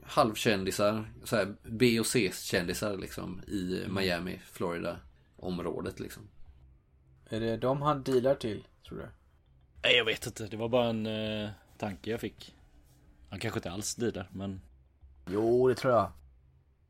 Halvkändisar, 0.04 1.06
så 1.24 1.36
här 1.36 1.56
B 1.64 2.00
och 2.00 2.06
C-kändisar 2.06 2.98
liksom 2.98 3.42
i 3.48 3.86
Miami, 3.90 4.40
Florida 4.46 4.98
området 5.38 6.00
liksom. 6.00 6.24
Är 7.30 7.40
det 7.40 7.58
de 7.58 7.82
han 7.82 8.04
dealar 8.04 8.36
till, 8.36 8.64
tror 8.88 8.98
du? 8.98 9.06
Nej, 9.84 9.96
jag 9.98 10.06
vet 10.06 10.26
inte. 10.26 10.48
Det 10.48 10.58
var 10.58 10.70
bara 10.70 10.90
en 10.90 11.06
eh, 11.06 11.50
tanke 11.78 12.10
jag 12.12 12.20
fick. 12.20 12.56
Han 13.30 13.40
kanske 13.40 13.58
inte 13.58 13.72
alls 13.72 13.98
lider, 13.98 14.30
men, 14.32 14.62
Jo, 15.28 15.68
det 15.68 15.76
tror 15.76 15.94
jag. 15.94 16.12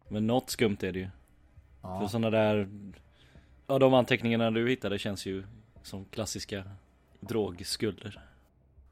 men 0.08 0.28
något 0.28 0.50
skumt 0.50 0.78
är 0.82 0.92
det 0.92 1.00
ju. 1.00 1.10
För 1.84 1.90
Ja. 2.02 2.08
sådana 2.10 2.30
där... 2.30 2.70
Ja, 3.68 3.80
de 3.80 3.94
anteckningarna 3.94 4.52
du 4.52 4.70
hittade 4.70 5.00
känns 5.00 5.26
ju 5.26 5.44
som 5.84 6.06
klassiska 6.06 6.64
drogskulder. 7.20 8.22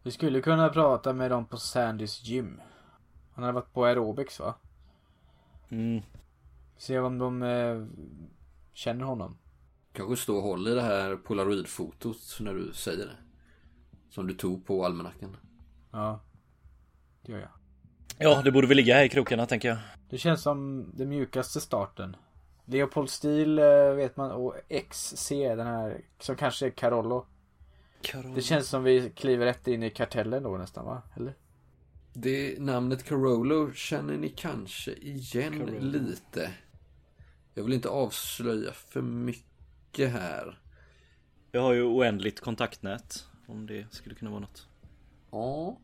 Vi 0.04 0.12
skulle 0.12 0.42
kunna 0.42 0.70
prata 0.70 1.14
med 1.14 1.32
dem 1.32 1.46
på 1.46 1.58
Sandys 1.58 2.24
gym. 2.24 2.62
Han 3.34 3.44
hade 3.44 3.54
varit 3.54 3.74
på 3.74 3.86
aerobics 3.86 4.40
va? 4.40 4.56
Mm. 5.70 6.02
Se 6.78 7.00
om 7.00 7.18
de 7.18 7.44
eh, 7.44 7.86
känner 8.74 9.06
honom. 9.06 9.38
Kanske 9.94 10.16
stå 10.16 10.36
och 10.36 10.44
hålla 10.44 10.70
i 10.70 10.74
det 10.74 10.82
här 10.82 11.16
polaroidfotot 11.16 12.38
när 12.40 12.54
du 12.54 12.74
säger 12.74 13.06
det. 13.06 13.16
Som 14.10 14.28
du 14.28 14.34
tog 14.34 14.66
på 14.66 14.86
almanackan. 14.86 15.38
Ja. 15.92 16.20
Det 17.22 17.32
gör 17.32 17.40
jag. 17.40 17.50
Ja, 18.18 18.42
det 18.42 18.52
borde 18.52 18.68
väl 18.68 18.78
ligga 18.78 18.96
här 18.96 19.04
i 19.04 19.10
krokarna 19.10 19.46
tänker 19.46 19.70
jag. 19.70 19.78
Det 20.10 20.18
känns 20.18 20.42
som 20.42 20.90
den 20.94 21.10
mjukaste 21.10 21.62
starten. 21.62 22.16
Leopold 22.72 23.10
Stil 23.10 23.60
eh, 23.60 23.94
vet 23.94 24.18
man 24.18 24.32
och 24.32 24.56
XC 24.90 25.30
den 25.30 25.68
här 25.68 26.02
som 26.20 26.36
kanske 26.36 26.66
är 26.66 26.70
Carollo. 26.70 27.26
Det 28.36 28.42
känns 28.42 28.68
som 28.68 28.84
vi 28.84 29.10
kliver 29.16 29.46
rätt 29.46 29.68
in 29.68 29.84
i 29.84 29.90
kartellen 29.90 30.44
då 30.44 30.58
nästan 30.58 30.86
va? 30.86 31.02
Eller? 31.16 31.34
Det 32.14 32.60
namnet 32.60 33.04
Carolo 33.04 33.74
känner 33.74 34.18
ni 34.18 34.30
kanske 34.30 34.92
igen 34.92 35.60
Carolo. 35.60 35.80
lite. 35.80 36.52
Jag 37.54 37.64
vill 37.64 37.74
inte 37.74 37.90
avslöja 37.90 38.72
för 38.72 39.02
mycket 39.02 40.12
här. 40.12 40.60
Jag 41.52 41.62
har 41.62 41.74
ju 41.74 41.84
oändligt 41.84 42.40
kontaktnät. 42.40 43.26
Om 43.48 43.66
det 43.66 43.94
skulle 43.94 44.16
kunna 44.16 44.32
vara 44.32 44.42
något. 44.42 44.68
Ja. 45.32 45.78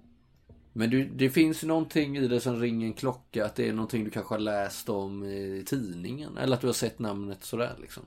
Men 0.77 0.89
du, 0.89 1.09
det 1.09 1.29
finns 1.29 1.63
någonting 1.63 2.17
i 2.17 2.27
det 2.27 2.39
som 2.39 2.59
ringer 2.59 2.87
en 2.87 2.93
klocka. 2.93 3.45
Att 3.45 3.55
det 3.55 3.69
är 3.69 3.73
någonting 3.73 4.03
du 4.03 4.09
kanske 4.09 4.33
har 4.33 4.39
läst 4.39 4.89
om 4.89 5.23
i 5.23 5.63
tidningen. 5.65 6.37
Eller 6.37 6.55
att 6.55 6.61
du 6.61 6.67
har 6.67 6.73
sett 6.73 6.99
namnet 6.99 7.43
sådär 7.43 7.75
liksom. 7.81 8.03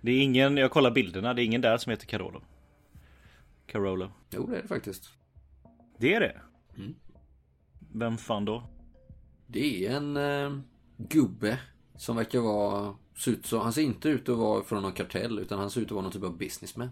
Det 0.00 0.12
är 0.12 0.22
ingen, 0.22 0.56
jag 0.56 0.70
kollar 0.70 0.90
bilderna, 0.90 1.34
det 1.34 1.42
är 1.42 1.44
ingen 1.44 1.60
där 1.60 1.78
som 1.78 1.90
heter 1.90 2.06
Carolo. 2.06 2.42
Carolo? 3.66 4.10
Jo, 4.30 4.46
det 4.46 4.56
är 4.56 4.62
det 4.62 4.68
faktiskt. 4.68 5.08
Det 5.98 6.14
är 6.14 6.20
det? 6.20 6.40
Mm. 6.76 6.94
Vem 7.92 8.18
fan 8.18 8.44
då? 8.44 8.62
Det 9.46 9.86
är 9.86 9.96
en 9.96 10.16
eh, 10.16 10.58
gubbe 10.96 11.58
som 11.96 12.16
verkar 12.16 12.40
vara... 12.40 12.94
Ser 13.16 13.32
ut 13.32 13.46
så, 13.46 13.58
han 13.58 13.72
ser 13.72 13.82
inte 13.82 14.08
ut 14.08 14.28
att 14.28 14.38
vara 14.38 14.64
från 14.64 14.82
någon 14.82 14.92
kartell 14.92 15.38
utan 15.38 15.58
han 15.58 15.70
ser 15.70 15.80
ut 15.80 15.86
att 15.86 15.92
vara 15.92 16.02
någon 16.02 16.12
typ 16.12 16.24
av 16.24 16.38
businessman. 16.38 16.90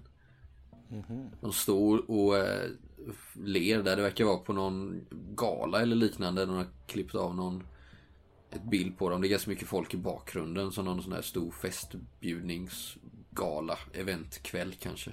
De 1.41 1.53
står 1.53 2.11
och 2.11 2.37
eh, 2.37 2.71
ler 3.35 3.83
där. 3.83 3.97
Det 3.97 4.03
verkar 4.03 4.25
vara 4.25 4.39
på 4.39 4.53
någon 4.53 5.07
gala 5.11 5.81
eller 5.81 5.97
liknande. 5.97 6.47
De 6.47 6.57
har 6.57 6.67
klippt 6.87 7.15
av 7.15 7.35
någon 7.35 7.63
ett 8.51 8.65
bild 8.65 8.99
på 8.99 9.11
dem. 9.11 9.21
Det 9.21 9.27
är 9.27 9.31
ganska 9.31 9.51
mycket 9.51 9.69
folk 9.69 9.95
i 9.95 9.97
bakgrunden. 9.97 10.73
Som 10.73 10.85
någon 10.85 11.03
sån 11.03 11.13
här 11.13 11.23
stor 11.23 11.51
festbjudningsgala. 11.51 13.79
Eventkväll 13.93 14.75
kanske. 14.81 15.11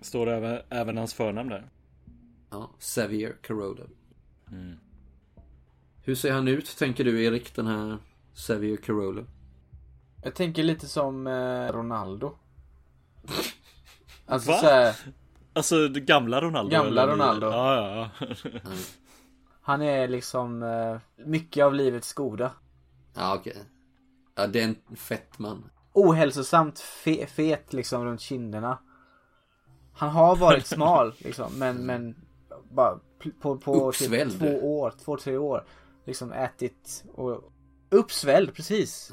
Står 0.00 0.26
det 0.26 0.34
även, 0.34 0.60
även 0.68 0.96
hans 0.96 1.14
förnamn 1.14 1.48
där? 1.48 1.68
Ja, 2.50 2.70
Xavier 2.78 3.36
Caroda. 3.42 3.82
Hur 6.02 6.14
ser 6.14 6.32
han 6.32 6.48
ut 6.48 6.76
tänker 6.78 7.04
du 7.04 7.24
Erik, 7.24 7.54
den 7.54 7.66
här 7.66 7.98
Xavier 8.34 8.76
Carola? 8.76 9.24
Jag 10.22 10.34
tänker 10.34 10.62
lite 10.62 10.88
som 10.88 11.26
eh, 11.26 11.72
Ronaldo. 11.72 12.36
Alltså 14.26 14.50
Va? 14.50 14.58
såhär, 14.58 14.94
Alltså 15.54 15.88
det 15.88 16.00
gamla 16.00 16.40
Ronaldo? 16.40 16.70
Gamla 16.70 17.02
eller? 17.02 17.12
Ronaldo. 17.12 17.46
Ja, 17.46 17.76
ja, 17.76 18.10
ja. 18.20 18.48
han 19.62 19.82
är 19.82 20.08
liksom 20.08 20.62
eh, 20.62 21.24
mycket 21.26 21.64
av 21.64 21.74
livets 21.74 22.12
goda. 22.12 22.50
Ja, 23.14 23.34
okej. 23.34 23.56
Ja, 24.34 24.46
det 24.46 24.60
är 24.60 24.64
en 24.64 24.96
fett 24.96 25.38
man. 25.38 25.70
Ohälsosamt 25.92 26.78
fe 26.80 27.26
fet 27.26 27.72
liksom 27.72 28.04
runt 28.04 28.20
kinderna. 28.20 28.78
Han 29.92 30.10
har 30.10 30.36
varit 30.36 30.66
smal 30.76 31.14
liksom, 31.18 31.52
men, 31.58 31.76
men 31.76 32.16
bara 32.70 32.98
på, 33.40 33.56
på 33.58 33.92
typ 33.92 34.38
två 34.38 34.80
år, 34.80 34.94
två, 35.04 35.16
tre 35.16 35.36
år. 35.36 35.64
Liksom 36.04 36.32
ätit 36.32 37.04
och 37.14 37.52
uppsvälld, 37.90 38.54
precis. 38.54 39.12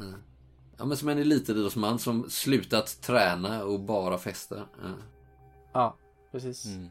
Ja, 0.78 0.86
men 0.86 0.98
som 0.98 1.10
en 1.10 1.18
elitidrottsman 1.18 2.00
som 2.00 2.30
slutat 2.30 3.02
träna 3.02 3.64
och 3.64 3.80
bara 3.80 4.18
festa. 4.18 4.56
Ja. 4.56 4.89
Ja, 5.74 5.98
precis. 6.32 6.66
Mm. 6.66 6.90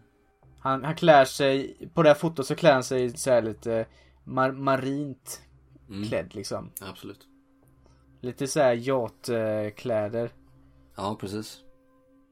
Han, 0.58 0.84
han 0.84 0.94
klär 0.94 1.24
sig, 1.24 1.76
på 1.94 2.02
det 2.02 2.08
här 2.08 2.14
fotot 2.16 2.46
så 2.46 2.54
klär 2.56 2.72
han 2.72 2.84
sig 2.84 3.16
så 3.16 3.30
här 3.30 3.42
lite 3.42 3.86
mar 4.24 4.52
marint 4.52 5.42
Mm. 5.90 6.08
klädd 6.08 6.34
liksom. 6.34 6.70
Absolut. 6.80 7.26
Lite 8.20 8.46
så 8.46 8.60
här 8.60 8.74
yachtkläder. 8.74 10.30
Ja, 10.96 11.16
precis. 11.20 11.60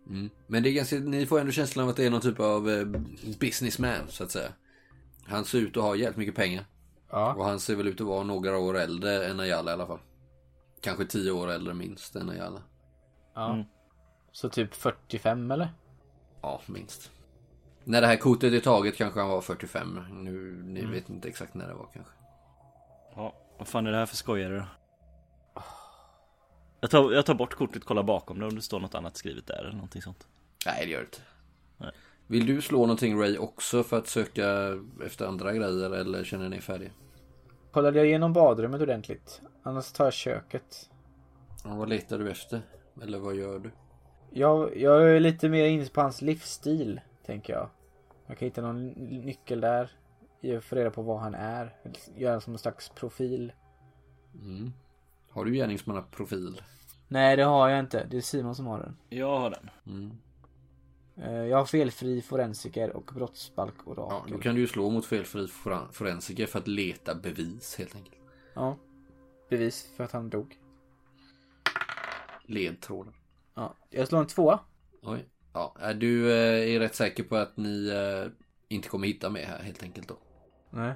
Mm. 0.09 0.31
Men 0.47 0.63
det 0.63 0.69
är 0.71 0.73
ganska, 0.73 0.97
ni 0.97 1.27
får 1.27 1.41
ändå 1.41 1.53
känslan 1.53 1.83
av 1.85 1.89
att 1.91 1.97
det 1.97 2.07
är 2.07 2.11
någon 2.11 2.21
typ 2.21 2.41
av 2.41 2.71
eh, 2.71 2.85
businessman 3.41 4.01
så 4.09 4.25
att 4.25 4.31
säga. 4.31 4.53
Han 5.25 5.45
ser 5.45 5.59
ut 5.59 5.77
att 5.77 5.83
ha 5.83 5.97
jävligt 5.97 6.17
mycket 6.17 6.35
pengar. 6.35 6.65
Ja. 7.11 7.35
Och 7.35 7.45
han 7.45 7.61
ser 7.61 7.77
väl 7.77 7.87
ut 7.89 8.01
att 8.01 8.07
vara 8.07 8.23
några 8.25 8.59
år 8.59 8.79
äldre 8.79 9.27
än 9.27 9.41
Ayala 9.41 9.71
i 9.71 9.75
alla 9.75 9.87
fall. 9.87 10.01
Kanske 10.81 11.05
tio 11.05 11.31
år 11.31 11.51
äldre 11.51 11.75
minst 11.75 12.17
än 12.17 12.31
Ayala. 12.31 12.63
ja. 13.35 13.53
Mm. 13.53 13.65
Så 14.33 14.49
typ 14.49 14.75
45 14.75 15.51
eller? 15.51 15.69
Ja, 16.43 16.61
minst. 16.66 17.11
När 17.84 18.01
det 18.01 18.07
här 18.07 18.16
kortet 18.16 18.53
är 18.53 18.61
taget 18.61 18.97
kanske 18.97 19.20
han 19.20 19.28
var 19.28 19.41
45. 19.41 20.01
Nu, 20.12 20.62
ni 20.64 20.84
vet 20.84 21.09
inte 21.11 21.28
exakt 21.28 21.55
när 21.55 21.68
det 21.68 21.74
var 21.74 21.89
kanske. 21.95 22.12
ja. 23.16 23.34
Vad 23.59 23.68
fan 23.68 23.86
är 23.86 23.91
det 23.91 23.97
här 23.99 24.07
för 24.07 24.16
skojare 24.16 24.57
då? 24.57 24.64
Jag 26.80 26.91
tar, 26.91 27.12
jag 27.12 27.26
tar 27.26 27.34
bort 27.34 27.55
kortet, 27.55 27.84
kollar 27.84 28.03
bakom 28.03 28.39
det 28.39 28.47
om 28.47 28.55
det 28.55 28.62
står 28.62 28.80
något 28.80 28.95
annat 28.95 29.16
skrivet 29.16 29.47
där 29.47 29.59
eller 29.59 29.72
någonting 29.72 30.03
sånt. 30.03 30.26
Nej, 30.66 30.86
det 30.86 30.93
gör 30.93 30.99
det 30.99 31.05
inte. 31.05 31.18
Nej. 31.76 31.91
Vill 32.26 32.47
du 32.47 32.62
slå 32.62 32.78
någonting 32.78 33.20
Ray 33.20 33.39
också 33.39 33.82
för 33.82 33.99
att 33.99 34.07
söka 34.07 34.78
efter 35.07 35.26
andra 35.26 35.53
grejer 35.53 35.91
eller 35.95 36.24
känner 36.24 36.49
ni 36.49 36.61
färdiga? 36.61 36.91
Kollade 37.72 37.99
jag 37.99 38.07
igenom 38.07 38.32
badrummet 38.32 38.80
ordentligt? 38.80 39.41
Annars 39.62 39.93
tar 39.93 40.05
jag 40.05 40.12
köket. 40.14 40.91
Ja, 41.64 41.74
vad 41.74 41.89
letar 41.89 42.18
du 42.18 42.30
efter? 42.30 42.61
Eller 43.03 43.18
vad 43.18 43.34
gör 43.34 43.59
du? 43.59 43.70
Jag, 44.31 44.76
jag 44.76 45.11
är 45.16 45.20
lite 45.20 45.49
mer 45.49 45.64
inne 45.64 45.87
på 45.87 46.01
hans 46.01 46.22
livsstil, 46.22 47.01
tänker 47.26 47.53
jag. 47.53 47.68
Jag 48.26 48.39
kan 48.39 48.47
hitta 48.47 48.62
någon 48.62 48.87
nyckel 49.24 49.61
där. 49.61 49.91
Jag 50.41 50.64
får 50.64 50.76
reda 50.76 50.91
på 50.91 51.03
vad 51.03 51.20
han 51.20 51.35
är. 51.35 51.76
Göra 52.16 52.41
som 52.41 52.53
en 52.53 52.59
slags 52.59 52.89
profil. 52.89 53.53
Mm. 54.35 54.72
Har 55.31 55.45
du 55.45 55.53
gärningsmannaprofil? 55.55 56.62
Nej, 57.09 57.37
det 57.37 57.43
har 57.45 57.68
jag 57.68 57.79
inte. 57.79 58.07
Det 58.11 58.16
är 58.16 58.20
Simon 58.20 58.55
som 58.55 58.66
har 58.66 58.79
den. 58.81 58.97
Jag 59.09 59.39
har 59.39 59.51
den. 59.51 59.70
Mm. 59.87 60.12
Eh, 61.16 61.47
Jag 61.47 61.59
har 61.59 61.64
felfri 61.64 62.22
forensiker 62.22 62.97
och 62.97 63.05
Ja, 63.09 63.12
brottsbalkorakel. 63.14 64.33
då 64.33 64.39
kan 64.39 64.55
du 64.55 64.61
ju 64.61 64.66
slå 64.66 64.91
mot 64.91 65.07
felfri 65.07 65.47
foren- 65.47 65.93
forensiker 65.93 66.47
för 66.47 66.59
att 66.59 66.68
leta 66.68 67.14
bevis 67.14 67.76
helt 67.79 67.95
enkelt. 67.95 68.16
Ja. 68.55 68.76
Bevis 69.49 69.91
för 69.97 70.05
att 70.05 70.12
han 70.12 70.31
dog. 70.31 70.57
Ledtrådar. 72.45 73.12
Ja. 73.59 73.75
Jag 73.91 74.09
slår 74.09 74.21
en 74.21 74.27
tvåa. 74.27 74.61
Oj. 75.03 75.25
Ja, 75.53 75.77
är 75.81 75.95
du 75.95 76.33
eh, 76.33 76.75
är 76.75 76.81
rätt 76.81 76.95
säker 76.95 77.23
på 77.23 77.37
att 77.37 77.57
ni 77.57 77.89
eh, 77.89 78.33
inte 78.69 78.89
kommer 78.89 79.07
hitta 79.07 79.31
med 79.31 79.47
här 79.47 79.63
helt 79.63 79.83
enkelt 79.83 80.09
då? 80.09 80.19
Nej. 80.71 80.93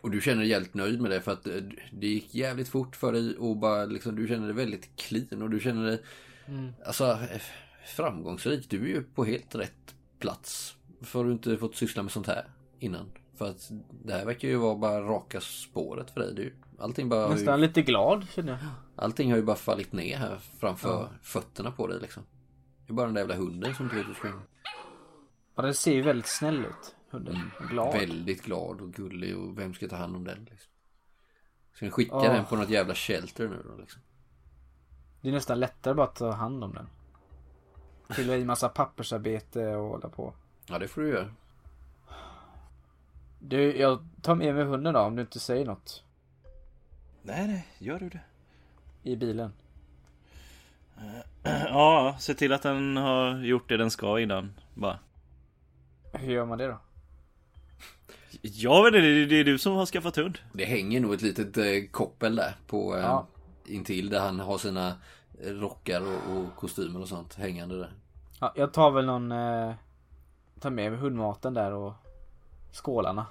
Och 0.00 0.10
du 0.10 0.20
känner 0.20 0.40
dig 0.40 0.50
jävligt 0.50 0.74
nöjd 0.74 1.00
med 1.00 1.10
det 1.10 1.20
för 1.20 1.32
att 1.32 1.46
eh, 1.46 1.60
det 1.92 2.06
gick 2.06 2.34
jävligt 2.34 2.68
fort 2.68 2.96
för 2.96 3.12
dig 3.12 3.36
och 3.36 3.56
bara 3.56 3.84
liksom 3.84 4.16
du 4.16 4.28
känner 4.28 4.46
dig 4.46 4.56
väldigt 4.56 4.96
clean 4.96 5.42
och 5.42 5.50
du 5.50 5.60
känner 5.60 5.86
dig 5.86 6.02
alltså 6.86 7.04
eh, 7.04 7.40
framgångsrik. 7.86 8.70
Du 8.70 8.82
är 8.82 8.88
ju 8.88 9.02
på 9.02 9.24
helt 9.24 9.54
rätt 9.54 9.94
plats. 10.18 10.76
För 11.02 11.24
du 11.24 11.32
inte 11.32 11.56
fått 11.56 11.76
syssla 11.76 12.02
med 12.02 12.12
sånt 12.12 12.26
här 12.26 12.44
innan. 12.78 13.12
För 13.40 13.50
att 13.50 13.70
det 13.90 14.12
här 14.12 14.24
verkar 14.24 14.48
ju 14.48 14.56
vara 14.56 14.74
bara 14.76 15.00
raka 15.00 15.40
spåret 15.40 16.10
för 16.10 16.20
dig. 16.20 16.34
Du, 16.34 16.54
allting, 16.78 17.08
bara 17.08 17.20
har 17.20 17.28
ju, 17.28 17.34
Nästan 17.34 17.60
lite 17.60 17.82
glad 17.82 18.26
känner 18.30 18.52
jag. 18.52 18.58
allting 18.96 19.30
har 19.30 19.36
ju 19.36 19.42
bara 19.44 19.56
fallit 19.56 19.92
ner 19.92 20.16
här 20.16 20.38
framför 20.58 21.08
fötterna 21.22 21.70
på 21.70 21.86
dig 21.86 22.00
liksom. 22.00 22.22
Det 22.86 22.92
är 22.92 22.94
bara 22.94 23.06
den 23.06 23.14
där 23.14 23.20
jävla 23.20 23.36
hunden 23.36 23.74
som 23.74 23.84
inte 23.84 23.96
vet 23.96 24.08
hur 24.08 24.14
springa. 24.14 24.42
Ja, 25.54 25.62
den 25.62 25.74
ser 25.74 25.92
ju 25.92 26.02
väldigt 26.02 26.26
snäll 26.26 26.58
ut. 26.64 26.94
Hunden. 27.10 27.50
Glad. 27.70 27.92
Väldigt 27.92 28.42
glad 28.42 28.80
och 28.80 28.92
gullig 28.92 29.36
och 29.38 29.58
vem 29.58 29.74
ska 29.74 29.88
ta 29.88 29.96
hand 29.96 30.16
om 30.16 30.24
den 30.24 30.46
liksom? 30.50 30.72
Ska 31.74 31.84
ni 31.84 31.90
skicka 31.90 32.16
Åh. 32.16 32.22
den 32.22 32.44
på 32.44 32.56
något 32.56 32.70
jävla 32.70 32.94
shelter 32.94 33.48
nu 33.48 33.62
då 33.68 33.76
liksom? 33.80 34.02
Det 35.20 35.28
är 35.28 35.32
nästan 35.32 35.60
lättare 35.60 35.94
bara 35.94 36.06
att 36.06 36.16
ta 36.16 36.30
hand 36.30 36.64
om 36.64 36.74
den. 36.74 36.88
Fylla 38.16 38.36
i 38.36 38.44
massa 38.44 38.68
pappersarbete 38.68 39.66
och 39.66 39.88
hålla 39.88 40.08
på. 40.08 40.34
Ja 40.66 40.78
det 40.78 40.88
får 40.88 41.02
du 41.02 41.08
göra. 41.08 41.30
Du, 43.40 43.76
jag 43.76 43.98
tar 44.22 44.34
med 44.34 44.54
mig 44.54 44.64
hunden 44.64 44.94
då 44.94 45.00
om 45.00 45.16
du 45.16 45.22
inte 45.22 45.40
säger 45.40 45.64
något. 45.66 46.04
Nej, 47.22 47.46
nej, 47.46 47.66
gör 47.78 47.98
du 47.98 48.08
det? 48.08 48.20
I 49.02 49.16
bilen. 49.16 49.52
Ja, 51.64 52.16
se 52.18 52.34
till 52.34 52.52
att 52.52 52.62
den 52.62 52.96
har 52.96 53.38
gjort 53.44 53.68
det 53.68 53.76
den 53.76 53.90
ska 53.90 54.20
innan. 54.20 54.52
Bara. 54.74 54.98
Hur 56.12 56.32
gör 56.32 56.44
man 56.46 56.58
det 56.58 56.66
då? 56.66 56.78
Jag 58.42 58.84
vet 58.84 58.88
inte, 58.94 59.00
det 59.00 59.22
är- 59.22 59.26
det 59.26 59.34
är 59.40 59.44
du 59.44 59.58
som 59.58 59.72
har 59.74 59.86
skaffat 59.86 60.16
hund. 60.16 60.38
Det 60.52 60.64
hänger 60.64 61.00
nog 61.00 61.14
ett 61.14 61.22
litet 61.22 61.56
eh, 61.56 61.64
koppel 61.90 62.36
där 62.36 62.56
på 62.66 62.96
eh, 62.96 63.02
Ja. 63.02 63.26
intill 63.66 64.08
där 64.10 64.20
han 64.20 64.40
har 64.40 64.58
sina 64.58 64.92
rockar 65.44 66.00
och, 66.00 66.36
och 66.36 66.56
kostymer 66.56 67.00
och 67.00 67.08
sånt 67.08 67.34
hängande 67.34 67.78
där. 67.78 67.92
Ja, 68.40 68.52
jag 68.56 68.72
tar 68.72 68.90
väl 68.90 69.06
någon... 69.06 69.32
Eh, 69.32 69.72
tar 70.60 70.70
med 70.70 70.90
mig 70.92 71.00
hundmaten 71.00 71.54
där 71.54 71.72
och 71.72 71.92
skålarna. 72.72 73.26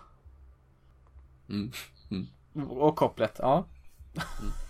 Mm. 1.50 1.72
Och 2.70 2.96
kopplet, 2.96 3.36
ja. 3.40 3.66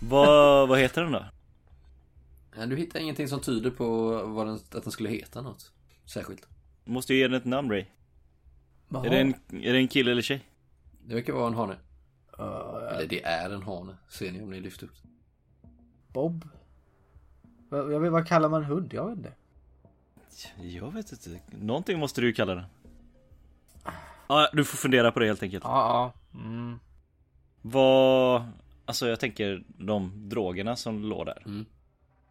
Vad, 0.00 0.68
vad 0.68 0.78
heter 0.78 1.02
den 1.02 1.12
då? 1.12 1.24
Ja, 2.56 2.66
du 2.66 2.76
hittar 2.76 3.00
ingenting 3.00 3.28
som 3.28 3.40
tyder 3.40 3.70
på 3.70 3.86
vad 4.26 4.46
den, 4.46 4.54
att 4.54 4.82
den 4.82 4.92
skulle 4.92 5.08
heta 5.08 5.42
något 5.42 5.72
särskilt. 6.04 6.48
Du 6.84 6.92
måste 6.92 7.14
ju 7.14 7.20
ge 7.20 7.28
den 7.28 7.36
ett 7.36 7.44
namn 7.44 7.70
Ray. 7.70 7.84
Är 8.94 9.10
det, 9.10 9.20
en, 9.20 9.34
är 9.64 9.72
det 9.72 9.78
en 9.78 9.88
kille 9.88 10.10
eller 10.10 10.22
tjej? 10.22 10.44
Det 11.06 11.14
verkar 11.14 11.32
vara 11.32 11.46
en 11.46 11.54
hane. 11.54 11.76
Eh, 12.38 12.96
Eller 12.96 13.06
det 13.06 13.24
är 13.24 13.50
en 13.50 13.62
hane. 13.62 13.96
Ser 14.08 14.32
ni 14.32 14.42
om 14.42 14.50
ni 14.50 14.60
lyfter 14.60 14.86
upp. 14.86 14.96
Bob? 16.12 16.48
Vad, 17.68 17.92
jag 17.92 18.00
vet, 18.00 18.12
vad 18.12 18.28
kallar 18.28 18.48
man 18.48 18.62
en 18.62 18.68
hund? 18.68 18.94
Jag 18.94 19.08
vet 19.08 19.16
inte. 19.16 19.32
Jag 20.56 20.92
vet 20.94 21.12
inte. 21.12 21.40
Någonting 21.56 21.98
måste 21.98 22.20
du 22.20 22.32
kalla 22.32 22.54
den. 22.54 22.64
Ja, 24.30 24.50
du 24.52 24.64
får 24.64 24.76
fundera 24.76 25.12
på 25.12 25.20
det 25.20 25.26
helt 25.26 25.42
enkelt. 25.42 25.64
Ja, 25.64 26.12
ja. 26.32 26.38
Mm. 26.40 26.78
Vad... 27.62 28.42
Alltså 28.84 29.08
jag 29.08 29.20
tänker 29.20 29.64
de 29.68 30.28
drogerna 30.28 30.76
som 30.76 31.04
låg 31.04 31.26
där. 31.26 31.42
Mm. 31.46 31.64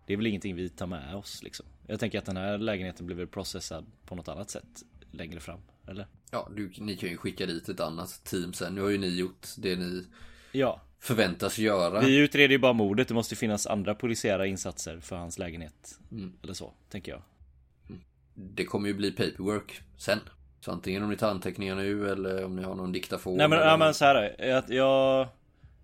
Det 0.08 0.14
är 0.14 0.18
väl 0.18 0.28
ingenting 0.28 0.56
vi 0.56 0.70
tar 0.70 0.88
med 0.88 1.16
oss 1.16 1.44
liksom. 1.44 1.66
Jag 1.88 2.00
tänker 2.00 2.20
att 2.20 2.26
den 2.26 2.38
här 2.38 2.58
lägenheten 2.58 3.06
blir 3.06 3.16
väl 3.16 3.28
processad 3.28 3.86
på 4.06 4.16
något 4.16 4.28
annat 4.28 4.50
sätt 4.50 4.84
längre 5.12 5.40
fram. 5.40 5.60
Eller? 5.88 6.08
Ja, 6.32 6.50
du, 6.56 6.72
ni 6.78 6.96
kan 6.98 7.10
ju 7.10 7.18
skicka 7.18 7.46
dit 7.46 7.70
ett 7.70 7.80
annat 7.80 8.24
team 8.24 8.54
sen. 8.54 8.76
Nu 8.76 8.82
har 8.82 8.90
ju 8.90 8.98
ni 8.98 9.08
gjort 9.20 9.48
det 9.58 9.76
ni 9.76 10.06
Ja. 10.52 10.82
förväntas 11.00 11.58
göra. 11.58 12.00
Vi 12.02 12.18
utreder 12.18 12.52
ju 12.52 12.60
bara 12.60 12.74
mordet. 12.74 13.08
Det 13.08 13.14
måste 13.14 13.34
ju 13.34 13.38
finnas 13.38 13.68
andra 13.68 13.96
polisiära 13.96 14.48
insatser 14.48 15.00
för 15.00 15.16
hans 15.16 15.38
lägenhet. 15.40 16.00
Mm. 16.12 16.34
Eller 16.44 16.54
så, 16.54 16.74
tänker 16.90 17.12
jag. 17.12 17.22
det 18.34 18.66
kommer 18.66 18.88
ju 18.88 18.94
bli 18.94 19.12
paperwork 19.12 19.82
sen. 19.98 20.20
Så 20.60 20.72
antingen 20.72 21.04
om 21.04 21.10
ni 21.10 21.18
tar 21.18 21.30
anteckningar 21.30 21.76
nu 21.76 22.10
eller 22.10 22.46
om 22.46 22.56
ni 22.56 22.64
har 22.64 22.76
någon 22.76 22.92
diktafon. 22.92 23.38
Nej 23.38 23.48
men, 23.48 23.60
eller... 23.60 23.70
ja, 23.70 23.78
men 23.78 23.94
så 23.94 24.06
här 24.06 24.16
är 24.16 24.22
det. 24.38 24.48
jag, 24.48 24.64
jag, 24.68 25.28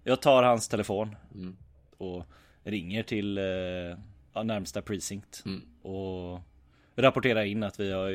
jag 0.04 0.22
tar 0.22 0.44
hans 0.44 0.68
telefon 0.68 1.16
Mm. 1.36 1.56
och 1.98 2.24
ringer 2.64 3.04
till 3.04 3.38
eh, 3.38 4.44
närmsta 4.44 4.82
precinct 4.82 5.44
Mm. 5.46 5.62
och 5.82 6.40
rapporterar 6.96 7.44
in 7.44 7.64
att 7.64 7.80
vi 7.80 7.92
har, 7.92 8.10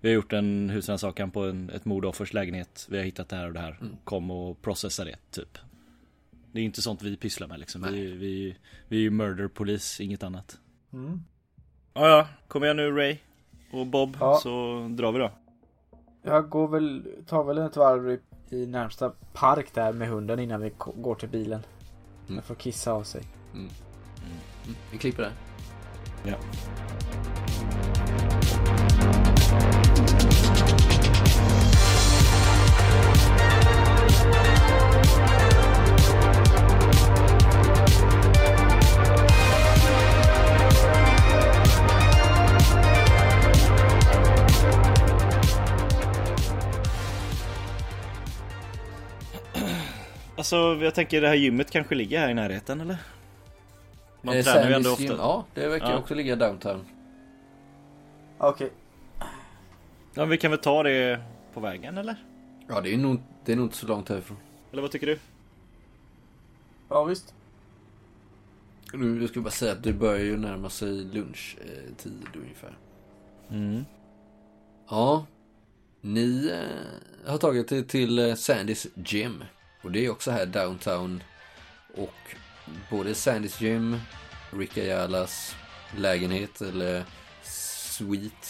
vi 0.00 0.08
har 0.08 0.14
gjort 0.14 0.32
en 0.32 0.70
husrannsakan 0.70 1.30
på 1.30 1.44
en, 1.44 1.70
ett 1.70 1.84
mordoffers 1.84 2.32
lägenhet. 2.32 2.86
Vi 2.90 2.96
har 2.96 3.04
hittat 3.04 3.28
det 3.28 3.36
här 3.36 3.46
och 3.46 3.52
det 3.52 3.60
här. 3.60 3.78
Mm. 3.80 3.96
Kom 4.04 4.30
och 4.30 4.62
processa 4.62 5.04
det, 5.04 5.16
typ. 5.30 5.58
Det 6.52 6.60
är 6.60 6.64
inte 6.64 6.82
sånt 6.82 7.02
vi 7.02 7.16
pysslar 7.16 7.48
med 7.48 7.60
liksom. 7.60 7.80
Nej. 7.80 7.92
Vi, 7.92 8.06
vi, 8.12 8.56
vi 8.88 8.96
är 8.96 9.00
ju 9.00 9.10
murder 9.10 9.48
police, 9.48 10.02
inget 10.04 10.22
annat. 10.22 10.58
Mm. 10.92 11.20
Ja, 11.94 12.08
ja. 12.08 12.28
Kom 12.48 12.64
igen 12.64 12.76
nu 12.76 12.90
Ray 12.90 13.16
och 13.72 13.86
Bob 13.86 14.16
Ja. 14.20 14.40
så 14.42 14.86
drar 14.90 15.12
vi 15.12 15.18
då. 15.18 15.30
Jag 16.22 16.48
går 16.48 16.68
väl, 16.68 17.04
tar 17.26 17.44
väl 17.44 17.58
ett 17.58 17.76
varv 17.76 18.10
i, 18.10 18.18
i 18.50 18.66
närmsta 18.66 19.12
park 19.32 19.74
där 19.74 19.92
med 19.92 20.08
hunden 20.08 20.38
innan 20.38 20.60
vi 20.60 20.72
går 20.76 21.14
till 21.14 21.28
bilen. 21.28 21.60
Mm. 22.24 22.34
Den 22.36 22.42
får 22.42 22.54
kissa 22.54 22.92
av 22.92 23.02
sig. 23.02 23.22
Mm. 23.54 23.68
Vi 24.92 24.98
klipper 24.98 25.22
där. 25.22 25.32
Ja. 26.24 26.36
Alltså 50.52 50.84
jag 50.84 50.94
tänker 50.94 51.20
det 51.20 51.28
här 51.28 51.34
gymmet 51.34 51.70
kanske 51.70 51.94
ligger 51.94 52.18
här 52.20 52.28
i 52.30 52.34
närheten 52.34 52.80
eller? 52.80 52.96
Man 54.22 54.36
Eh, 54.36 54.44
tränar 54.44 54.68
ju 54.68 54.74
ändå 54.74 54.90
ofta. 54.90 55.02
gym, 55.02 55.14
Ja, 55.18 55.44
det 55.54 55.68
verkar 55.68 55.90
Ja. 55.90 55.98
också 55.98 56.14
ligga 56.14 56.36
downtown. 56.36 56.84
Okej. 58.38 58.70
Ja, 60.14 60.24
vi 60.24 60.38
kan 60.38 60.50
väl 60.50 60.60
ta 60.60 60.82
det 60.82 61.20
på 61.54 61.60
vägen 61.60 61.98
eller? 61.98 62.16
Ja, 62.68 62.80
det 62.80 62.94
är 62.94 62.98
nog, 62.98 63.20
det 63.44 63.52
är 63.52 63.56
nog 63.56 63.66
inte 63.66 63.76
så 63.76 63.86
långt 63.86 64.08
härifrån. 64.08 64.36
Eller 64.72 64.82
vad 64.82 64.90
tycker 64.90 65.06
du? 65.06 65.18
Ja 66.88 67.04
visst. 67.04 67.34
Nu, 68.92 69.20
jag 69.20 69.28
skulle 69.28 69.42
bara 69.42 69.50
säga 69.50 69.72
att 69.72 69.82
det 69.82 69.92
börjar 69.92 70.24
ju 70.24 70.36
närma 70.36 70.70
sig 70.70 70.88
lunchtid 71.04 72.26
ungefär. 72.34 72.78
Mm. 73.50 73.84
Ja, 74.90 75.26
ni 76.00 76.50
eh, 76.52 77.30
har 77.30 77.38
tagit 77.38 77.72
er 77.72 77.82
till 77.82 78.18
eh, 78.18 78.34
Sandys 78.34 78.86
Gym. 78.94 79.44
Och 79.82 79.92
det 79.92 80.06
är 80.06 80.10
också 80.10 80.30
här 80.30 80.46
downtown. 80.46 81.22
Och 81.94 82.36
både 82.90 83.14
Sandys 83.14 83.60
Gym, 83.60 84.00
Rick 84.50 84.76
Ayalas 84.76 85.56
lägenhet 85.96 86.60
eller 86.60 87.04
suite 87.42 88.46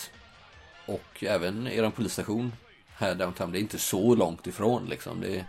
och 0.87 1.25
även 1.25 1.67
eran 1.67 1.93
polisstation 1.93 2.53
här 2.95 3.15
downtown. 3.15 3.53
Det 3.53 3.59
är 3.59 3.61
inte 3.61 3.79
så 3.79 4.15
långt 4.15 4.47
ifrån 4.47 4.87
liksom. 4.87 5.21
Det 5.21 5.37
är 5.37 5.47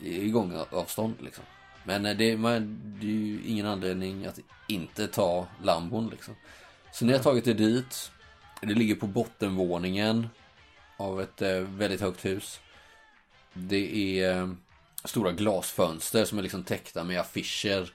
i 0.00 0.30
gångavstånd 0.30 1.14
liksom. 1.20 1.44
Men 1.84 2.06
eh, 2.06 2.16
det, 2.16 2.36
man, 2.36 2.80
det 3.00 3.06
är 3.06 3.10
ju 3.10 3.42
ingen 3.44 3.66
anledning 3.66 4.26
att 4.26 4.38
inte 4.66 5.06
ta 5.06 5.46
lambon 5.62 6.08
liksom. 6.08 6.34
Så 6.92 7.04
ni 7.04 7.12
har 7.12 7.20
tagit 7.20 7.46
er 7.46 7.54
dit. 7.54 8.10
Det 8.60 8.74
ligger 8.74 8.94
på 8.94 9.06
bottenvåningen 9.06 10.28
av 10.96 11.20
ett 11.20 11.42
eh, 11.42 11.58
väldigt 11.58 12.00
högt 12.00 12.24
hus. 12.24 12.60
Det 13.52 14.20
är 14.20 14.36
eh, 14.36 14.48
stora 15.04 15.32
glasfönster 15.32 16.24
som 16.24 16.38
är 16.38 16.42
liksom 16.42 16.64
täckta 16.64 17.04
med 17.04 17.20
affischer. 17.20 17.90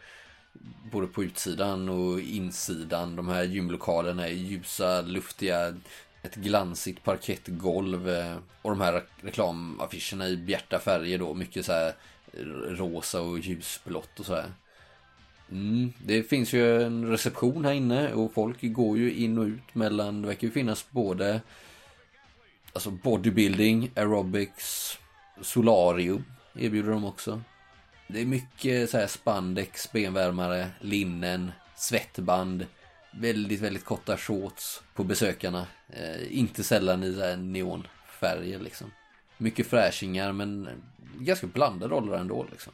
Både 0.92 1.08
på 1.08 1.24
utsidan 1.24 1.90
och 1.90 2.20
insidan. 2.20 3.16
De 3.16 3.28
här 3.28 3.44
gymlokalerna 3.44 4.28
är 4.28 4.34
ljusa, 4.34 5.02
luftiga. 5.02 5.76
Ett 6.24 6.36
glansigt 6.36 7.04
parkettgolv. 7.04 8.10
Eh, 8.10 8.38
och 8.62 8.70
de 8.70 8.82
här 8.82 9.04
reklamaffischerna 9.22 10.28
i 10.28 10.38
bjärta 10.38 10.80
färger 10.80 11.18
då. 11.18 11.34
Mycket 11.34 11.66
så 11.66 11.72
här 11.72 11.94
rosa 12.68 13.22
och 13.22 13.40
ljusblått 13.40 14.20
och 14.20 14.26
så 14.26 14.36
här. 14.36 14.52
Mm, 15.52 15.94
det 16.06 16.24
finns 16.24 16.54
ju 16.54 16.84
en 16.84 17.08
reception 17.08 17.66
här 17.66 17.74
inne 17.74 18.14
och 18.14 18.34
folk 18.34 18.58
går 18.62 18.98
ju 18.98 19.14
in 19.14 19.38
och 19.38 19.46
ut 19.46 19.76
mellan, 19.76 20.22
det 20.22 20.28
verkar 20.28 20.48
ju 20.48 20.54
finnas 20.54 20.86
både 20.90 21.42
Alltså 22.74 22.92
bodybuilding, 22.92 23.92
aerobics, 23.96 24.98
solarium 25.42 26.24
erbjuder 26.56 26.92
de 26.92 27.06
också. 27.06 27.42
Det 28.08 28.22
är 28.22 28.26
mycket 28.26 28.90
så 28.90 28.98
här 28.98 29.08
spandex, 29.08 29.92
benvärmare, 29.92 30.68
linnen, 30.80 31.52
svettband. 31.76 32.66
Väldigt, 33.14 33.62
väldigt 33.62 33.86
korta 33.86 34.18
shorts 34.18 34.82
på 34.96 35.04
besökarna. 35.04 35.68
Eh, 35.90 36.38
inte 36.38 36.64
sällan 36.64 37.04
i 37.04 37.14
så 37.14 37.22
här 37.22 37.38
neonfärger 37.38 38.60
liksom. 38.60 38.92
Mycket 39.38 39.68
fräschingar 39.68 40.32
men 40.32 40.70
ganska 41.20 41.48
blandade 41.48 41.96
roller 41.96 42.18
ändå 42.18 42.46
liksom. 42.52 42.74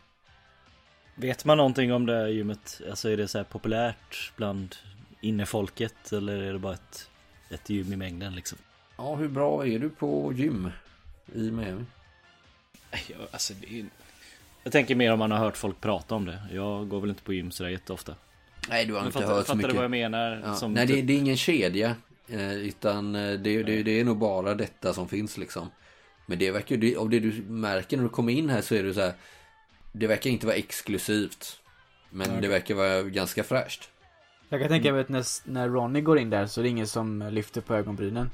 Vet 1.16 1.46
man 1.46 1.58
någonting 1.58 1.94
om 1.94 2.06
det 2.06 2.16
här 2.16 2.28
gymmet? 2.28 2.82
Alltså 2.90 3.10
är 3.10 3.18
det 3.18 3.28
så 3.28 3.38
här 3.38 3.46
populärt 3.46 4.32
bland 4.36 4.76
innefolket 5.22 6.12
eller 6.12 6.42
är 6.42 6.54
det 6.54 6.60
bara 6.60 6.74
ett, 6.74 7.10
ett 7.50 7.70
gym 7.70 7.94
i 7.94 7.96
mängden 7.96 8.36
liksom? 8.36 8.58
Ja, 8.98 9.16
hur 9.16 9.28
bra 9.30 9.68
är 9.68 9.80
du 9.80 9.90
på 9.90 10.34
gym 10.36 10.72
i 11.34 11.52
Miami? 11.52 11.86
Ja, 12.92 13.16
alltså 13.32 13.54
det 13.54 13.80
är... 13.80 13.86
Jag 14.64 14.72
tänker 14.74 14.96
mer 14.96 15.12
om 15.14 15.20
man 15.20 15.32
har 15.32 15.38
hört 15.38 15.58
folk 15.58 15.82
prata 15.82 16.16
om 16.16 16.26
det. 16.26 16.40
Jag 16.52 16.90
går 16.90 17.02
väl 17.02 17.10
inte 17.10 17.24
på 17.24 17.34
gym 17.34 17.52
sådär 17.52 17.70
jätteofta. 17.70 18.16
Nej, 18.70 18.86
du 18.86 18.94
har 18.94 19.00
inte 19.00 19.12
fattar, 19.12 19.28
hört 19.28 19.38
så 19.40 19.46
fattar 19.46 19.56
du 19.56 19.58
mycket. 19.68 19.76
vad 19.76 19.84
jag 19.84 19.92
menar? 19.92 20.42
Ja. 20.46 20.56
Som 20.56 20.74
Nej, 20.74 20.86
det, 20.88 20.94
typ- 20.94 21.08
det 21.08 21.14
är 21.14 21.18
ingen 21.18 21.38
kedja. 21.38 21.96
eh, 22.28 22.54
Utan 22.54 23.16
eh, 23.16 23.22
det, 23.40 23.64
det, 23.64 23.84
det 23.84 24.00
är 24.00 24.04
nog 24.06 24.18
bara 24.18 24.56
detta 24.56 24.94
som 24.94 25.08
finns 25.08 25.38
liksom. 25.38 25.70
Men 26.26 26.40
det 26.40 26.52
verkar 26.52 26.76
ju, 26.78 26.98
av 26.98 27.10
det 27.10 27.20
du 27.20 27.32
märker 27.48 27.98
när 27.98 28.04
du 28.04 28.10
kommer 28.10 28.34
in 28.34 28.50
här 28.50 28.62
så 28.62 28.76
är 28.76 28.84
det 28.84 28.94
så 28.94 29.02
här. 29.02 29.14
Det 29.92 30.08
verkar 30.08 30.30
inte 30.30 30.46
vara 30.46 30.56
exklusivt. 30.56 31.60
Men 32.10 32.42
det 32.42 32.48
verkar 32.48 32.76
vara 32.76 33.02
ganska 33.02 33.44
fräscht. 33.44 33.90
Jag 34.50 34.60
kan 34.60 34.70
tänka 34.70 34.92
mig 34.92 35.02
att 35.02 35.10
när, 35.10 35.26
när 35.52 35.70
Ronny 35.70 36.02
går 36.02 36.20
in 36.20 36.30
där 36.30 36.46
så 36.46 36.62
är 36.62 36.64
det 36.64 36.70
ingen 36.70 36.88
som 36.88 37.30
lyfter 37.32 37.62
på 37.62 37.76
ögonbrynen. 37.76 38.30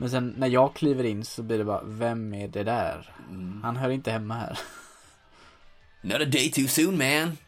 Men 0.00 0.10
sen 0.10 0.34
när 0.36 0.48
jag 0.48 0.74
kliver 0.74 1.04
in 1.04 1.24
så 1.24 1.42
blir 1.42 1.58
det 1.58 1.64
bara, 1.64 1.82
vem 1.84 2.34
är 2.34 2.48
det 2.48 2.64
där? 2.64 3.14
Han 3.62 3.76
hör 3.76 3.90
inte 3.90 4.10
hemma 4.10 4.34
här. 4.34 4.58
Not 6.00 6.20
a 6.20 6.24
day 6.24 6.50
too 6.50 6.68
soon 6.68 6.98
man. 6.98 7.38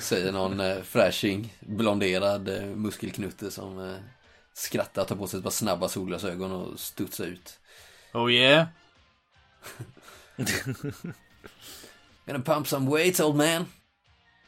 Säger 0.00 0.32
någon 0.32 0.60
eh, 0.60 0.82
fräsching, 0.82 1.54
blonderad 1.60 2.48
eh, 2.48 2.64
muskelknutte 2.64 3.50
som 3.50 3.90
eh, 3.90 3.96
skrattar, 4.52 5.04
tar 5.04 5.16
på 5.16 5.26
sig 5.26 5.38
ett 5.38 5.44
par 5.44 5.50
snabba 5.50 5.88
solglasögon 5.88 6.52
och 6.52 6.80
studsar 6.80 7.24
ut. 7.24 7.58
Oh 8.14 8.32
yeah? 8.32 8.66
Gonna 12.26 12.40
pump 12.44 12.68
some 12.68 12.90
weights 12.90 13.20
old 13.20 13.36
man. 13.36 13.66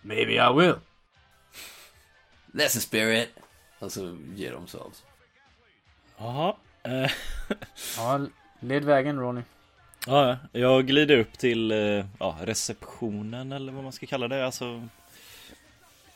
Maybe 0.02 0.32
I 0.32 0.52
will. 0.56 0.74
That's 2.52 2.74
the 2.74 2.80
spirit. 2.80 3.28
Och 3.78 3.92
så 3.92 4.18
ger 4.34 4.52
de 4.52 4.66
sig 4.66 4.80
av. 4.80 4.94
Jaha. 6.18 6.56
Eh, 6.82 7.10
Ja, 7.96 8.20
led 8.60 8.84
vägen 8.84 9.18
Ronny. 9.20 9.40
ja, 10.06 10.36
jag 10.52 10.86
glider 10.86 11.18
upp 11.18 11.38
till 11.38 11.70
eh, 11.70 12.06
ja, 12.18 12.38
receptionen 12.42 13.52
eller 13.52 13.72
vad 13.72 13.82
man 13.84 13.92
ska 13.92 14.06
kalla 14.06 14.28
det. 14.28 14.46
Alltså, 14.46 14.88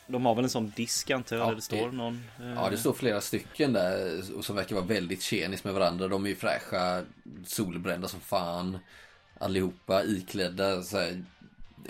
de 0.07 0.25
har 0.25 0.35
väl 0.35 0.43
en 0.43 0.49
sån 0.49 0.73
disk 0.75 1.11
antar 1.11 1.35
jag, 1.35 1.43
Ja, 1.45 1.47
där 1.49 1.55
det 1.55 1.61
står 1.61 1.91
någon. 1.91 2.23
eh, 2.41 2.53
Ja, 2.53 2.69
det 2.69 2.77
står 2.77 2.93
flera 2.93 3.21
stycken 3.21 3.73
där 3.73 4.21
och 4.37 4.45
som 4.45 4.55
verkar 4.55 4.75
vara 4.75 4.85
väldigt 4.85 5.21
tjenis 5.21 5.63
med 5.63 5.73
varandra. 5.73 6.07
De 6.07 6.25
är 6.25 6.29
ju 6.29 6.35
fräscha, 6.35 7.03
solbrända 7.45 8.07
som 8.07 8.19
fan. 8.19 8.77
Allihopa 9.39 10.03
iklädda 10.03 10.83
så 10.83 10.97
här, 10.99 11.23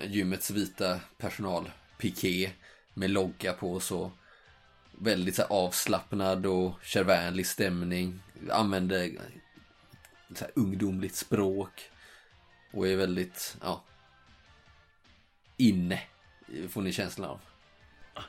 gymmets 0.03 0.51
vita 0.51 0.99
personalpiké 1.17 2.49
med 2.93 3.09
logga 3.09 3.53
på 3.53 3.73
och 3.73 3.83
så. 3.83 4.11
Väldigt 5.03 5.35
så 5.35 5.43
avslappnad 5.43 6.45
och 6.45 6.73
kärvänlig 6.83 7.47
stämning. 7.47 8.19
Använder 8.51 9.11
så 10.35 10.45
ungdomligt 10.55 11.15
språk. 11.15 11.89
Och 12.73 12.87
är 12.87 12.95
väldigt, 12.95 13.57
ja. 13.61 13.83
Inne. 15.57 15.99
Får 16.69 16.81
ni 16.81 16.91
känslan 16.91 17.29
av. 17.29 17.39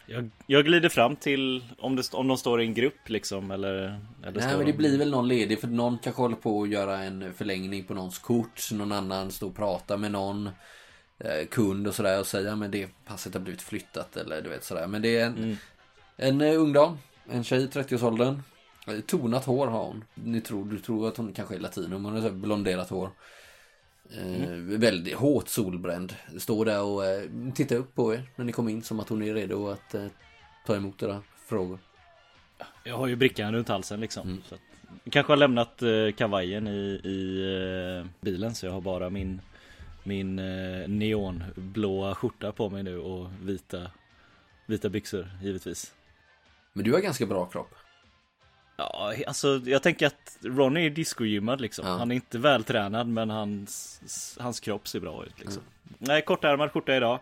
Jag, 0.06 0.30
jag 0.46 0.64
glider 0.64 0.88
fram 0.88 1.16
till 1.16 1.64
om, 1.78 1.96
det, 1.96 2.14
om 2.14 2.28
de 2.28 2.36
står 2.36 2.62
i 2.62 2.64
en 2.64 2.74
grupp 2.74 3.08
liksom 3.08 3.50
eller, 3.50 4.00
eller 4.22 4.40
Nej 4.40 4.56
men 4.56 4.58
det 4.58 4.64
de... 4.64 4.72
blir 4.72 4.98
väl 4.98 5.10
någon 5.10 5.28
ledig 5.28 5.60
för 5.60 5.68
någon 5.68 5.98
kanske 5.98 6.22
håller 6.22 6.36
på 6.36 6.62
att 6.62 6.68
göra 6.68 6.98
en 6.98 7.34
förlängning 7.34 7.84
på 7.84 7.94
någons 7.94 8.18
kort. 8.18 8.72
Någon 8.72 8.92
annan 8.92 9.30
står 9.30 9.48
och 9.48 9.56
pratar 9.56 9.96
med 9.96 10.12
någon 10.12 10.46
eh, 11.18 11.46
kund 11.50 11.86
och 11.86 11.94
sådär 11.94 12.20
och 12.20 12.26
säger 12.26 12.56
men 12.56 12.70
det 12.70 12.88
passet 13.04 13.34
har 13.34 13.40
blivit 13.40 13.62
flyttat 13.62 14.16
eller 14.16 14.42
du 14.42 14.48
vet 14.48 14.64
sådär. 14.64 14.86
Men 14.86 15.02
det 15.02 15.18
är 15.18 15.26
en, 15.26 15.36
Mm. 15.36 15.56
En 16.16 16.40
eh, 16.40 16.60
ung 16.60 16.72
dam, 16.72 16.98
en 17.28 17.44
tjej 17.44 17.62
i 17.62 17.66
30-årsåldern. 17.66 18.42
Tonat 19.06 19.44
hår 19.44 19.66
har 19.66 19.84
hon. 19.84 20.04
Ni 20.14 20.40
tror, 20.40 20.64
du 20.64 20.78
tror 20.78 21.08
att 21.08 21.16
hon 21.16 21.32
kanske 21.32 21.54
är 21.54 21.60
latino, 21.60 21.98
men 21.98 22.12
hon 22.12 22.22
har 22.22 22.30
blonderat 22.30 22.90
hår. 22.90 23.10
Eh, 24.10 24.50
väldigt 24.56 25.14
hårt 25.14 25.48
solbränd. 25.48 26.14
Står 26.38 26.64
där 26.64 26.82
och 26.82 27.06
eh, 27.06 27.22
tittar 27.54 27.76
upp 27.76 27.94
på 27.94 28.14
er 28.14 28.22
när 28.36 28.44
ni 28.44 28.52
kommer 28.52 28.70
in 28.70 28.82
som 28.82 29.00
att 29.00 29.08
hon 29.08 29.22
är 29.22 29.34
redo 29.34 29.68
att 29.68 29.94
eh, 29.94 30.06
ta 30.66 30.76
emot 30.76 31.02
era 31.02 31.22
frågor. 31.46 31.78
Jag 32.84 32.96
har 32.96 33.06
ju 33.06 33.16
brickan 33.16 33.54
runt 33.54 33.68
halsen 33.68 34.00
liksom. 34.00 34.28
Mm. 34.28 34.42
Så 34.48 34.54
att, 34.54 34.60
kanske 35.10 35.32
har 35.32 35.36
lämnat 35.36 35.82
eh, 35.82 36.12
kavajen 36.16 36.66
i, 36.66 37.00
i 37.04 37.40
eh, 38.00 38.10
bilen 38.20 38.54
så 38.54 38.66
jag 38.66 38.72
har 38.72 38.80
bara 38.80 39.10
min 39.10 39.40
min 40.02 40.38
eh, 40.38 40.88
neonblåa 40.88 42.14
skjorta 42.14 42.52
på 42.52 42.70
mig 42.70 42.82
nu 42.82 42.98
och 42.98 43.28
vita 43.42 43.90
vita 44.66 44.88
byxor 44.88 45.30
givetvis. 45.42 45.94
Men 46.76 46.84
du 46.84 46.92
har 46.92 47.00
ganska 47.00 47.26
bra 47.26 47.46
kropp. 47.46 47.74
Ja, 48.76 49.14
alltså 49.26 49.60
jag 49.64 49.82
tänker 49.82 50.06
att 50.06 50.38
Ronny 50.42 50.86
är 50.86 50.90
discogymmad 50.90 51.60
liksom. 51.60 51.86
Ja. 51.86 51.92
Han 51.96 52.10
är 52.10 52.14
inte 52.14 52.38
vältränad 52.38 53.08
men 53.08 53.30
hans, 53.30 54.00
hans 54.40 54.60
kropp 54.60 54.88
ser 54.88 55.00
bra 55.00 55.24
ut 55.26 55.40
liksom. 55.40 55.62
Nej, 55.98 56.22
kortärmad 56.22 56.72
skjorta 56.72 56.96
idag. 56.96 57.20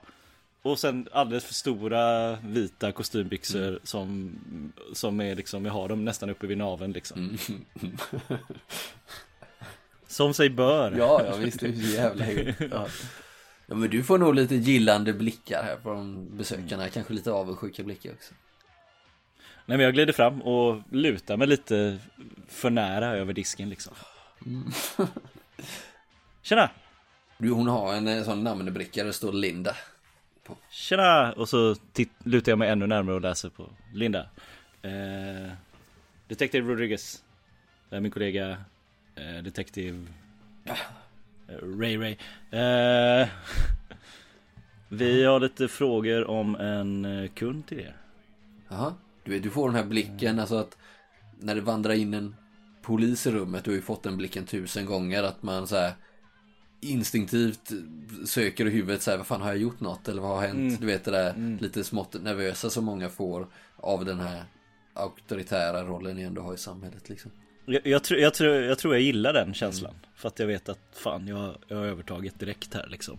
Och 0.62 0.78
sen 0.78 1.09
alldeles 1.12 1.44
för 1.44 1.55
stora 1.55 2.32
vita 2.36 2.92
kostymbyxor 2.92 3.68
Mm. 3.68 3.80
som, 3.84 4.32
som 4.92 5.20
är 5.20 5.34
liksom, 5.36 5.64
jag 5.64 5.72
har 5.72 5.88
dem 5.88 6.05
nästan 6.05 6.30
uppe 6.30 6.46
vid 6.46 6.59
naveln 6.59 6.92
liksom. 6.92 7.18
Mm. 7.82 7.96
Som 10.07 10.34
sig 10.34 10.50
bör. 10.50 10.94
Ja, 10.98 11.22
ja 11.26 11.36
visst. 11.36 11.61
Det 11.61 11.66
är 11.66 11.72
så 11.72 11.88
jävla. 11.88 12.26
Ja. 12.70 12.86
ja, 13.66 13.74
men 13.74 13.90
du 13.90 14.03
får 14.05 14.18
nog 14.18 14.34
lite 14.34 14.55
gillande 14.55 15.12
blickar 15.12 15.62
här 15.62 15.76
från 15.82 16.36
besökarna. 16.36 16.88
Kanske 16.88 17.12
lite 17.12 17.32
avundsjuka 17.32 17.82
blickar 17.82 18.12
också. 18.12 18.34
Nej 19.66 19.76
men 19.78 19.80
jag 19.80 19.94
glider 19.94 20.12
fram 20.12 20.42
och 20.42 20.82
lutar 20.90 21.36
mig 21.36 21.46
lite 21.46 21.98
för 22.48 22.70
nära 22.70 23.06
över 23.06 23.32
disken 23.32 23.68
liksom. 23.68 23.94
Tjena! 26.42 26.70
Du, 27.38 27.50
hon 27.50 27.68
har 27.68 27.94
en 27.94 28.08
eh, 28.08 28.24
sån 28.24 28.44
namnbricka 28.44 29.00
där 29.00 29.06
det 29.06 29.12
står 29.12 29.32
Linda. 29.32 29.76
Tjena! 30.70 31.32
Och 31.32 31.48
så 31.48 31.76
lutar 32.24 32.52
jag 32.52 32.58
mig 32.58 32.68
ännu 32.68 32.86
närmare 32.86 33.14
och 33.14 33.20
läser 33.20 33.48
på 33.48 33.68
Linda. 33.94 34.26
Eh, 34.82 35.52
Detective 36.28 36.68
Rodriguez. 36.70 37.22
Det 37.88 37.96
är 37.96 38.00
min 38.00 38.10
kollega 38.10 38.56
eh, 39.14 39.42
Detective 39.42 40.06
eh, 40.64 40.74
Ray 41.78 41.96
Ray. 41.96 42.16
Eh, 42.60 43.28
vi 44.88 45.24
har 45.24 45.40
lite 45.40 45.68
frågor 45.68 46.30
om 46.30 46.56
en 46.56 47.04
eh, 47.04 47.30
kund 47.30 47.66
till 47.66 47.80
er. 47.80 47.96
Jaha. 48.68 48.94
Du, 49.24 49.30
vet, 49.30 49.42
du 49.42 49.50
får 49.50 49.68
den 49.68 49.76
här 49.76 49.84
blicken, 49.84 50.38
alltså 50.38 50.56
att 50.56 50.78
när 51.38 51.54
det 51.54 51.60
vandrar 51.60 51.94
in 51.94 52.14
en 52.14 52.36
polis 52.82 53.26
i 53.26 53.30
rummet, 53.30 53.64
du 53.64 53.70
har 53.70 53.76
ju 53.76 53.82
fått 53.82 54.02
den 54.02 54.16
blicken 54.16 54.46
tusen 54.46 54.86
gånger, 54.86 55.22
att 55.22 55.42
man 55.42 55.66
så 55.66 55.76
här 55.76 55.92
instinktivt 56.80 57.72
söker 58.24 58.66
i 58.66 58.70
huvudet 58.70 59.02
så 59.02 59.10
här, 59.10 59.18
vad 59.18 59.26
fan 59.26 59.42
har 59.42 59.48
jag 59.48 59.58
gjort 59.58 59.80
något 59.80 60.08
eller 60.08 60.22
vad 60.22 60.30
har 60.30 60.46
hänt? 60.46 60.58
Mm. 60.58 60.76
Du 60.80 60.86
vet 60.86 61.04
det 61.04 61.10
där 61.10 61.58
lite 61.60 61.84
smått 61.84 62.22
nervösa 62.22 62.70
som 62.70 62.84
många 62.84 63.08
får 63.08 63.46
av 63.76 64.04
den 64.04 64.20
här 64.20 64.44
auktoritära 64.94 65.84
rollen 65.84 66.16
ni 66.16 66.22
ändå 66.22 66.42
har 66.42 66.54
i 66.54 66.58
samhället 66.58 67.08
liksom. 67.08 67.30
Jag, 67.66 67.86
jag, 67.86 68.04
tror, 68.04 68.20
jag, 68.20 68.34
tror, 68.34 68.54
jag 68.54 68.78
tror 68.78 68.94
jag 68.94 69.02
gillar 69.02 69.32
den 69.32 69.54
känslan. 69.54 69.94
För 70.14 70.28
att 70.28 70.38
jag 70.38 70.46
vet 70.46 70.68
att 70.68 70.78
fan 70.92 71.28
jag, 71.28 71.56
jag 71.68 71.76
har 71.76 71.86
övertaget 71.86 72.40
direkt 72.40 72.74
här 72.74 72.88
liksom. 72.90 73.18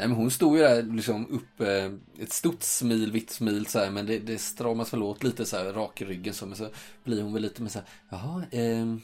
Nej 0.00 0.08
men 0.08 0.16
hon 0.16 0.30
stod 0.30 0.56
ju 0.56 0.62
där 0.62 0.82
liksom 0.82 1.26
uppe, 1.30 1.98
ett 2.18 2.32
stort 2.32 2.62
smil, 2.62 3.12
vitt 3.12 3.30
smil 3.30 3.66
så 3.66 3.78
här, 3.78 3.90
men 3.90 4.06
det, 4.06 4.18
det 4.18 4.38
stramas 4.38 4.92
väl 4.92 5.02
åt 5.02 5.22
lite 5.22 5.46
så 5.46 5.56
här 5.56 5.72
rak 5.72 6.02
i 6.02 6.04
ryggen 6.04 6.34
så, 6.34 6.46
men 6.46 6.56
så 6.56 6.68
blir 7.04 7.22
hon 7.22 7.32
väl 7.32 7.42
lite 7.42 7.62
med 7.62 7.72
så 7.72 7.78
här, 7.78 7.88
jaha, 8.08 8.44
ehm, 8.50 9.00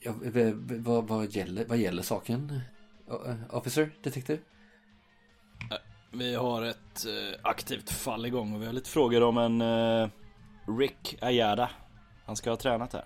ja, 0.00 0.14
vad, 0.78 1.08
vad, 1.08 1.30
gäller, 1.30 1.64
vad 1.64 1.78
gäller 1.78 2.02
saken? 2.02 2.60
Uh, 3.10 3.34
officer, 3.50 3.90
detective? 4.02 4.38
Vi 6.12 6.34
har 6.34 6.62
ett 6.62 7.06
eh, 7.06 7.40
aktivt 7.42 7.90
fall 7.90 8.26
igång 8.26 8.54
och 8.54 8.62
vi 8.62 8.66
har 8.66 8.72
lite 8.72 8.90
frågor 8.90 9.22
om 9.22 9.38
en 9.38 9.60
eh, 9.60 10.08
Rick 10.78 11.18
Ayada. 11.20 11.70
Han 12.26 12.36
ska 12.36 12.50
ha 12.50 12.56
tränat 12.56 12.92
här. 12.92 13.04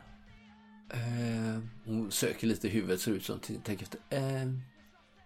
Eh, 0.91 1.63
hon 1.85 2.11
söker 2.11 2.47
lite 2.47 2.67
i 2.67 2.71
huvudet, 2.71 3.01
ser 3.01 3.13
ut 3.13 3.25
som, 3.25 3.39
tänker 3.41 3.83
efter. 3.83 4.01
Uh, 4.19 4.59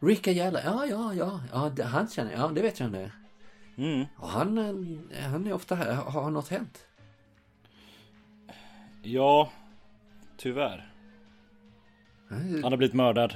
Rick 0.03 0.27
Ayala, 0.29 0.65
ja, 0.65 0.87
ja, 0.87 1.15
ja, 1.15 1.41
ja, 1.53 1.73
det, 1.77 1.85
han 1.85 2.09
känner 2.09 2.33
jag, 2.33 2.41
ja, 2.41 2.49
det 2.49 2.63
vet 2.63 2.81
jag 2.81 2.93
det. 2.93 3.13
Mm. 3.77 4.07
Och 4.17 4.29
han, 4.29 4.59
eh, 5.11 5.29
han 5.31 5.47
är 5.47 5.53
ofta 5.53 5.75
här, 5.75 5.95
har, 5.95 6.11
har 6.11 6.31
något 6.31 6.49
hänt? 6.49 6.87
Ja, 9.03 9.53
tyvärr. 10.37 10.93
Eh, 12.31 12.37
Han 12.37 12.63
har 12.73 12.77
blivit 12.77 12.95
mördad. 12.95 13.35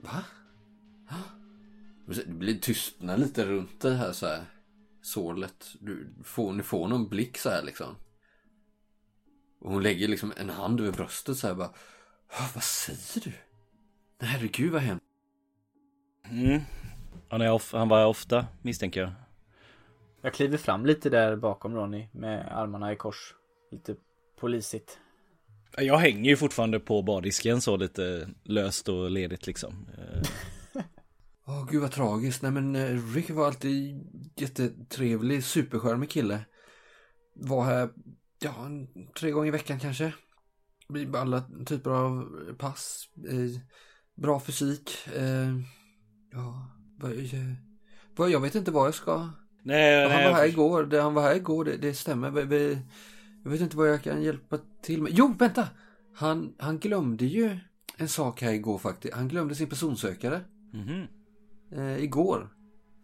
Va? 0.00 0.24
Det 2.06 2.26
blir 2.26 2.58
tystnad 2.58 3.20
lite 3.20 3.44
runt 3.46 3.80
det 3.80 3.94
här 3.94 4.12
så 4.12 4.26
här 4.26 4.44
sålet. 5.02 5.66
Du 5.80 6.14
får, 6.24 6.52
ni 6.52 6.62
får 6.62 6.88
någon 6.88 7.08
blick 7.08 7.38
så 7.38 7.50
här 7.50 7.62
liksom. 7.62 7.96
Och 9.60 9.72
hon 9.72 9.82
lägger 9.82 10.08
liksom 10.08 10.32
en 10.36 10.50
hand 10.50 10.80
över 10.80 10.92
bröstet 10.92 11.36
så 11.36 11.46
här 11.46 11.54
bara. 11.54 11.68
"Ah, 12.28 12.48
Vad 12.54 12.62
säger 12.64 13.24
du? 13.24 13.32
Nej, 14.20 14.30
herregud 14.30 14.72
vad 14.72 14.82
hemskt. 14.82 15.04
Mm. 16.30 16.60
Han, 17.28 17.40
är 17.40 17.52
of- 17.52 17.72
han 17.72 17.88
var 17.88 18.06
ofta 18.06 18.46
misstänker 18.62 19.00
jag. 19.00 19.12
Jag 20.22 20.34
kliver 20.34 20.56
fram 20.58 20.86
lite 20.86 21.10
där 21.10 21.36
bakom 21.36 21.74
Ronny 21.74 22.08
med 22.12 22.58
armarna 22.58 22.92
i 22.92 22.96
kors. 22.96 23.34
Lite 23.72 23.96
polisigt. 24.40 24.98
Jag 25.76 25.98
hänger 25.98 26.30
ju 26.30 26.36
fortfarande 26.36 26.80
på 26.80 27.02
bardisken 27.02 27.60
så 27.60 27.76
lite 27.76 28.28
löst 28.44 28.88
och 28.88 29.10
ledigt 29.10 29.46
liksom. 29.46 29.88
Eh, 29.98 30.22
Åh 31.46 31.66
gud 31.70 31.80
vad 31.82 31.92
tragiskt. 31.92 32.42
Nej 32.42 32.50
men 32.50 32.76
eh, 32.76 33.12
Rick 33.14 33.30
var 33.30 33.46
alltid 33.46 34.06
jättetrevlig, 34.36 35.44
superskärmig 35.44 36.10
kille. 36.10 36.40
Var 37.34 37.64
här, 37.64 37.88
ja, 38.38 38.54
tre 39.20 39.30
gånger 39.30 39.48
i 39.48 39.50
veckan 39.50 39.78
kanske. 39.80 40.12
Alla 41.14 41.42
typer 41.66 41.90
av 41.90 42.24
pass. 42.58 43.08
Bra 44.14 44.40
fysik. 44.40 44.90
Eh, 45.16 45.54
ja, 46.32 46.66
vad, 48.16 48.30
jag 48.30 48.40
vet 48.40 48.54
inte 48.54 48.70
vad 48.70 48.86
jag 48.86 48.94
ska. 48.94 49.28
Nej, 49.62 50.02
han 50.02 50.12
nej, 50.12 50.26
var 50.28 50.34
här 50.34 50.46
igår, 50.46 50.84
det, 50.84 51.00
han 51.00 51.14
var 51.14 51.22
här 51.22 51.34
igår, 51.34 51.64
det, 51.64 51.76
det 51.76 51.94
stämmer. 51.94 52.30
Vi, 52.30 52.42
vi, 52.44 52.78
jag 53.44 53.50
vet 53.50 53.60
inte 53.60 53.76
vad 53.76 53.88
jag 53.88 54.02
kan 54.02 54.22
hjälpa 54.22 54.58
till 54.82 55.02
med. 55.02 55.12
Jo, 55.14 55.34
vänta! 55.38 55.68
Han, 56.14 56.54
han 56.58 56.78
glömde 56.78 57.24
ju 57.24 57.58
en 57.96 58.08
sak 58.08 58.42
här 58.42 58.52
igår 58.52 58.78
faktiskt. 58.78 59.14
Han 59.14 59.28
glömde 59.28 59.54
sin 59.54 59.68
personsökare. 59.68 60.40
Mhm, 60.72 61.06
Eh, 61.72 62.04
igår 62.04 62.48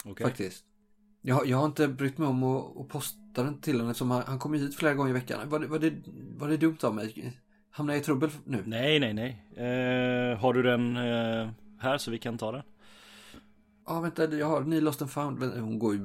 okej. 0.05 0.27
faktiskt. 0.27 0.64
Jag, 1.22 1.47
jag 1.47 1.59
har 1.59 1.64
inte 1.66 1.89
brytt 1.89 2.18
mig 2.18 2.29
om 2.29 2.43
att, 2.43 2.77
att 2.77 2.89
posta 2.89 3.43
den 3.43 3.61
till 3.61 3.75
honom 3.75 3.91
eftersom 3.91 4.11
han, 4.11 4.22
han 4.27 4.39
kommer 4.39 4.59
hit 4.59 4.77
flera 4.77 4.95
gånger 4.95 5.11
i 5.11 5.12
veckan. 5.12 5.49
Var 5.49 5.59
det, 5.59 5.66
var 5.66 5.79
det, 5.79 5.93
var 6.39 6.49
det 6.49 6.57
dumt 6.57 6.77
av 6.83 6.95
mig? 6.95 7.33
Hamnar 7.70 7.95
jag 7.95 8.01
i 8.01 8.05
trubbel 8.05 8.31
nu? 8.45 8.62
Nej, 8.66 9.01
nej, 9.01 9.14
nej. 9.14 9.31
Eh, 9.57 10.39
har 10.39 10.53
du 10.55 10.62
den 10.62 10.97
eh, 10.97 11.51
här 11.79 11.99
så 11.99 12.11
vi 12.11 12.18
kan 12.18 12.39
ta 12.39 12.53
den? 12.53 12.62
Ja, 13.87 14.01
vänta, 14.01 14.35
jag 14.37 14.47
har 14.47 14.64
Ni 14.64 14.80
Lost 14.80 15.03
and 15.03 15.11
found. 15.11 15.43
Hon 15.43 15.78
går 15.78 15.95
ju 15.95 16.01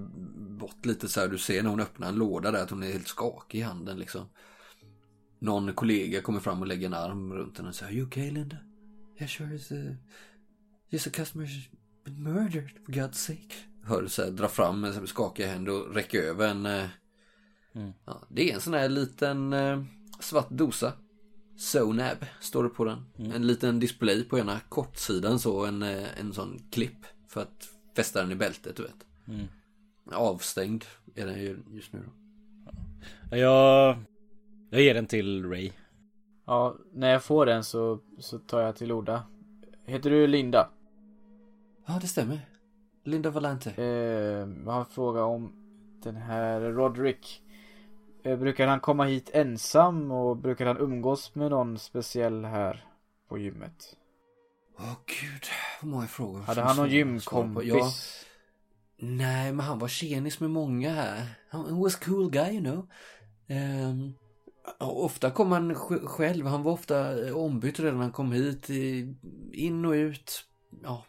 bort 0.58 0.86
lite 0.86 1.08
så 1.08 1.20
här. 1.20 1.28
Du 1.28 1.38
ser 1.38 1.64
när 1.64 1.70
hon 1.70 1.80
öppnar 1.80 2.10
en 2.10 2.16
låda 2.16 2.52
där 2.52 2.64
att 2.64 2.70
hon 2.70 2.84
är 2.84 2.92
helt 2.92 3.08
skakig 3.08 3.60
i 3.60 3.62
handen 3.62 4.00
liksom. 4.00 4.26
Någon 5.40 5.74
kollega 5.74 6.22
kommer 6.22 6.40
fram 6.40 6.62
och 6.62 6.68
lägger 6.68 6.88
en 6.88 6.94
arm 6.94 7.34
runt 7.34 7.58
henne 7.58 7.70
och 7.70 7.76
säger 7.76 7.92
Are 7.92 7.98
you 7.98 8.08
okay 8.08 8.32
Linda? 8.32 8.58
Yeah 9.18 9.30
sure 9.30 9.56
is 9.56 9.72
uh, 9.72 9.94
Yes 10.90 11.08
a 11.08 11.10
customer's 11.10 11.70
been 12.06 12.24
murdered 12.24 12.72
for 12.86 12.92
God's 12.92 13.14
sake. 13.14 13.56
Hör 13.84 14.02
du 14.02 14.10
så 14.10 14.24
här, 14.24 14.32
dra 14.32 14.48
fram 14.48 14.84
här 14.84 15.06
skakiga 15.06 15.48
händer 15.48 15.74
och 15.74 15.96
räcka 15.96 16.18
över 16.18 16.48
en 16.48 16.66
eh, 16.66 16.86
Mm. 17.76 17.92
ja, 18.06 18.22
Det 18.30 18.50
är 18.50 18.54
en 18.54 18.62
sån 18.62 18.74
här 18.74 18.90
liten 18.90 19.54
eh, 19.54 19.84
svart 20.20 20.50
dosa. 20.50 20.94
Sonab 21.58 22.26
står 22.42 22.64
det 22.64 22.70
på 22.70 22.86
den. 22.86 23.06
En 23.34 23.48
liten 23.48 23.80
display 23.80 24.24
på 24.24 24.40
ena 24.40 24.60
kortsidan 24.70 25.40
så 25.40 25.66
en, 25.66 25.84
eh, 25.84 26.20
en 26.20 26.34
sån 26.34 26.60
klipp 26.72 27.06
för 27.30 27.42
att 27.42 27.70
fästa 27.96 28.22
den 28.22 28.32
i 28.32 28.36
bältet 28.36 28.76
du 28.76 28.84
vet. 28.84 29.06
Mm. 29.28 29.48
Avstängd 30.12 30.86
är 31.16 31.26
den 31.26 31.40
ju 31.40 31.58
just 31.72 31.94
nu 31.94 32.00
då. 32.06 33.38
Jag, 33.38 33.98
jag 34.70 34.82
ger 34.82 34.94
den 34.94 35.06
till 35.06 35.50
Ray. 35.50 35.72
Ja, 36.46 36.76
när 36.94 37.12
jag 37.12 37.24
får 37.24 37.46
den 37.46 37.64
så, 37.64 38.00
så 38.20 38.40
tar 38.40 38.62
jag 38.62 38.76
till 38.76 38.92
orda. 38.92 39.24
Heter 39.86 40.10
du 40.10 40.28
Linda? 40.28 40.70
Ja 41.86 42.00
det 42.02 42.08
stämmer. 42.08 42.40
Linda 43.04 43.30
Valente. 43.30 43.74
Eh, 43.78 43.86
jag 44.66 44.72
har 44.72 44.80
en 44.80 44.86
fråga 44.86 45.24
om 45.24 45.52
den 46.04 46.16
här 46.16 46.62
Roderick. 46.62 47.42
Eh, 48.24 48.38
brukar 48.38 48.68
han 48.68 48.80
komma 48.80 49.06
hit 49.06 49.30
ensam 49.34 50.12
och 50.12 50.38
brukar 50.38 50.66
han 50.66 50.78
umgås 50.78 51.36
med 51.36 51.52
någon 51.52 51.78
speciell 51.78 52.46
här 52.46 52.86
på 53.28 53.38
gymmet? 53.38 53.96
Åh 54.80 54.96
gud, 55.06 55.44
vad 55.82 55.92
många 55.92 56.08
frågor. 56.08 56.42
Hade 56.42 56.62
han 56.62 56.76
någon 56.78 56.90
gymkompis? 56.90 57.68
Ja, 57.68 57.92
nej, 58.98 59.54
men 59.54 59.66
han 59.66 59.80
var 59.80 59.88
tjenis 59.88 60.40
med 60.40 60.50
många 60.50 60.94
här. 60.94 61.26
Han 61.50 61.80
was 61.80 61.96
cool 61.96 62.30
guy, 62.32 62.52
you 62.52 62.62
know. 62.62 62.88
Ehm, 63.48 64.14
Ofta 64.80 65.32
kom 65.32 65.52
han 65.52 65.76
själv. 65.76 66.46
Han 66.46 66.64
var 66.64 66.72
ofta 66.72 67.28
eh, 67.28 67.38
ombytt 67.38 67.80
redan 67.80 67.96
när 67.96 68.04
han 68.04 68.12
kom 68.12 68.32
hit. 68.32 68.70
In 69.54 69.86
och 69.86 69.92
ut. 69.92 70.46
Ja, 70.84 71.06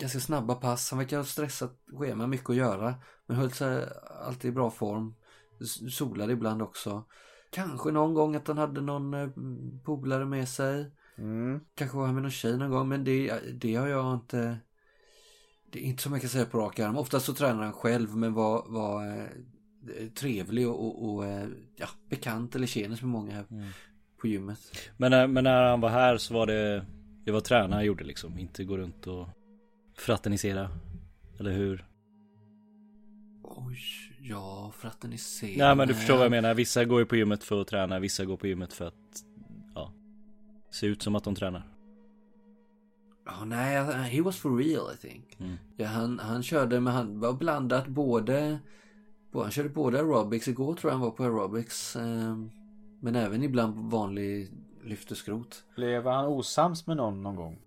ganska 0.00 0.20
snabba 0.20 0.54
pass. 0.54 0.90
Han 0.90 0.98
verkar 0.98 1.16
ha 1.16 1.24
stressat 1.24 1.78
schema, 1.98 2.26
mycket 2.26 2.50
att 2.50 2.56
göra. 2.56 2.94
Men 3.26 3.36
höll 3.36 3.52
sig 3.52 3.88
alltid 4.26 4.48
i 4.48 4.52
bra 4.52 4.70
form. 4.70 5.14
Solade 5.90 6.32
ibland 6.32 6.62
också. 6.62 7.04
Kanske 7.50 7.90
någon 7.90 8.14
gång 8.14 8.36
att 8.36 8.48
han 8.48 8.58
hade 8.58 8.80
någon 8.80 9.14
eh, 9.14 9.28
polare 9.84 10.24
med 10.24 10.48
sig. 10.48 10.90
Mm. 11.18 11.60
Kanske 11.74 11.96
var 11.96 12.06
han 12.06 12.14
med 12.14 12.22
någon 12.22 12.30
tjej 12.30 12.58
någon 12.58 12.70
gång. 12.70 12.88
Men 12.88 13.04
det, 13.04 13.40
det 13.52 13.74
har 13.74 13.88
jag 13.88 14.14
inte... 14.14 14.58
Det 15.72 15.78
är 15.78 15.82
inte 15.82 16.02
så 16.02 16.10
mycket 16.10 16.26
att 16.26 16.32
säga 16.32 16.44
på 16.44 16.58
rak 16.58 16.78
arm. 16.78 16.96
Oftast 16.96 17.26
så 17.26 17.34
tränar 17.34 17.62
han 17.62 17.72
själv 17.72 18.16
men 18.16 18.34
var, 18.34 18.64
var 18.68 19.06
eh, 19.06 20.08
trevlig 20.14 20.68
och, 20.68 20.86
och, 20.86 21.14
och 21.14 21.26
eh, 21.26 21.48
ja, 21.76 21.86
bekant 22.10 22.54
eller 22.54 22.66
tjenis 22.66 23.02
med 23.02 23.10
många 23.10 23.32
här 23.34 23.44
mm. 23.50 23.68
på 24.20 24.26
gymmet. 24.26 24.58
Men, 24.96 25.32
men 25.32 25.44
när 25.44 25.62
han 25.62 25.80
var 25.80 25.88
här 25.88 26.16
så 26.16 26.34
var 26.34 26.46
det 26.46 26.86
Det 27.24 27.32
var 27.32 27.40
träna 27.40 27.76
han 27.76 27.84
gjorde 27.84 28.04
liksom, 28.04 28.38
inte 28.38 28.64
gå 28.64 28.78
runt 28.78 29.06
och 29.06 29.28
fraternisera. 29.96 30.70
Eller 31.40 31.52
hur? 31.52 31.84
Oj, 33.42 33.78
ja, 34.20 34.72
fraternisera. 34.76 35.66
Nej 35.66 35.76
men 35.76 35.88
du 35.88 35.94
förstår 35.94 36.14
vad 36.14 36.24
jag 36.24 36.30
menar. 36.30 36.54
Vissa 36.54 36.84
går 36.84 37.00
ju 37.00 37.06
på 37.06 37.16
gymmet 37.16 37.44
för 37.44 37.60
att 37.60 37.68
träna, 37.68 37.98
vissa 37.98 38.24
går 38.24 38.36
på 38.36 38.46
gymmet 38.46 38.72
för 38.72 38.86
att 38.86 38.94
se 40.72 40.86
ut 40.86 41.02
som 41.02 41.16
att 41.16 41.24
de 41.24 41.34
tränar. 41.34 41.68
Oh, 43.26 43.44
nej, 43.44 43.76
he 44.10 44.22
was 44.22 44.36
for 44.36 44.56
real 44.56 44.94
I 44.94 44.96
think. 44.96 45.36
Mm. 45.40 45.56
Ja, 45.76 45.86
han, 45.86 46.18
han 46.18 46.42
körde, 46.42 46.80
men 46.80 46.92
han 46.92 47.20
var 47.20 47.32
blandat 47.32 47.86
både, 47.86 48.58
han 49.32 49.50
körde 49.50 49.68
både 49.68 49.98
aerobics, 49.98 50.48
igår 50.48 50.74
tror 50.74 50.90
jag 50.90 50.98
han 50.98 51.06
var 51.06 51.10
på 51.10 51.22
aerobics. 51.24 51.96
Eh, 51.96 52.36
men 53.00 53.16
även 53.16 53.42
ibland 53.42 53.90
vanlig 53.90 54.50
lyfteskrot. 54.84 55.64
Blev 55.76 56.06
han 56.06 56.26
osams 56.26 56.86
med 56.86 56.96
någon 56.96 57.22
någon 57.22 57.36
gång? 57.36 57.58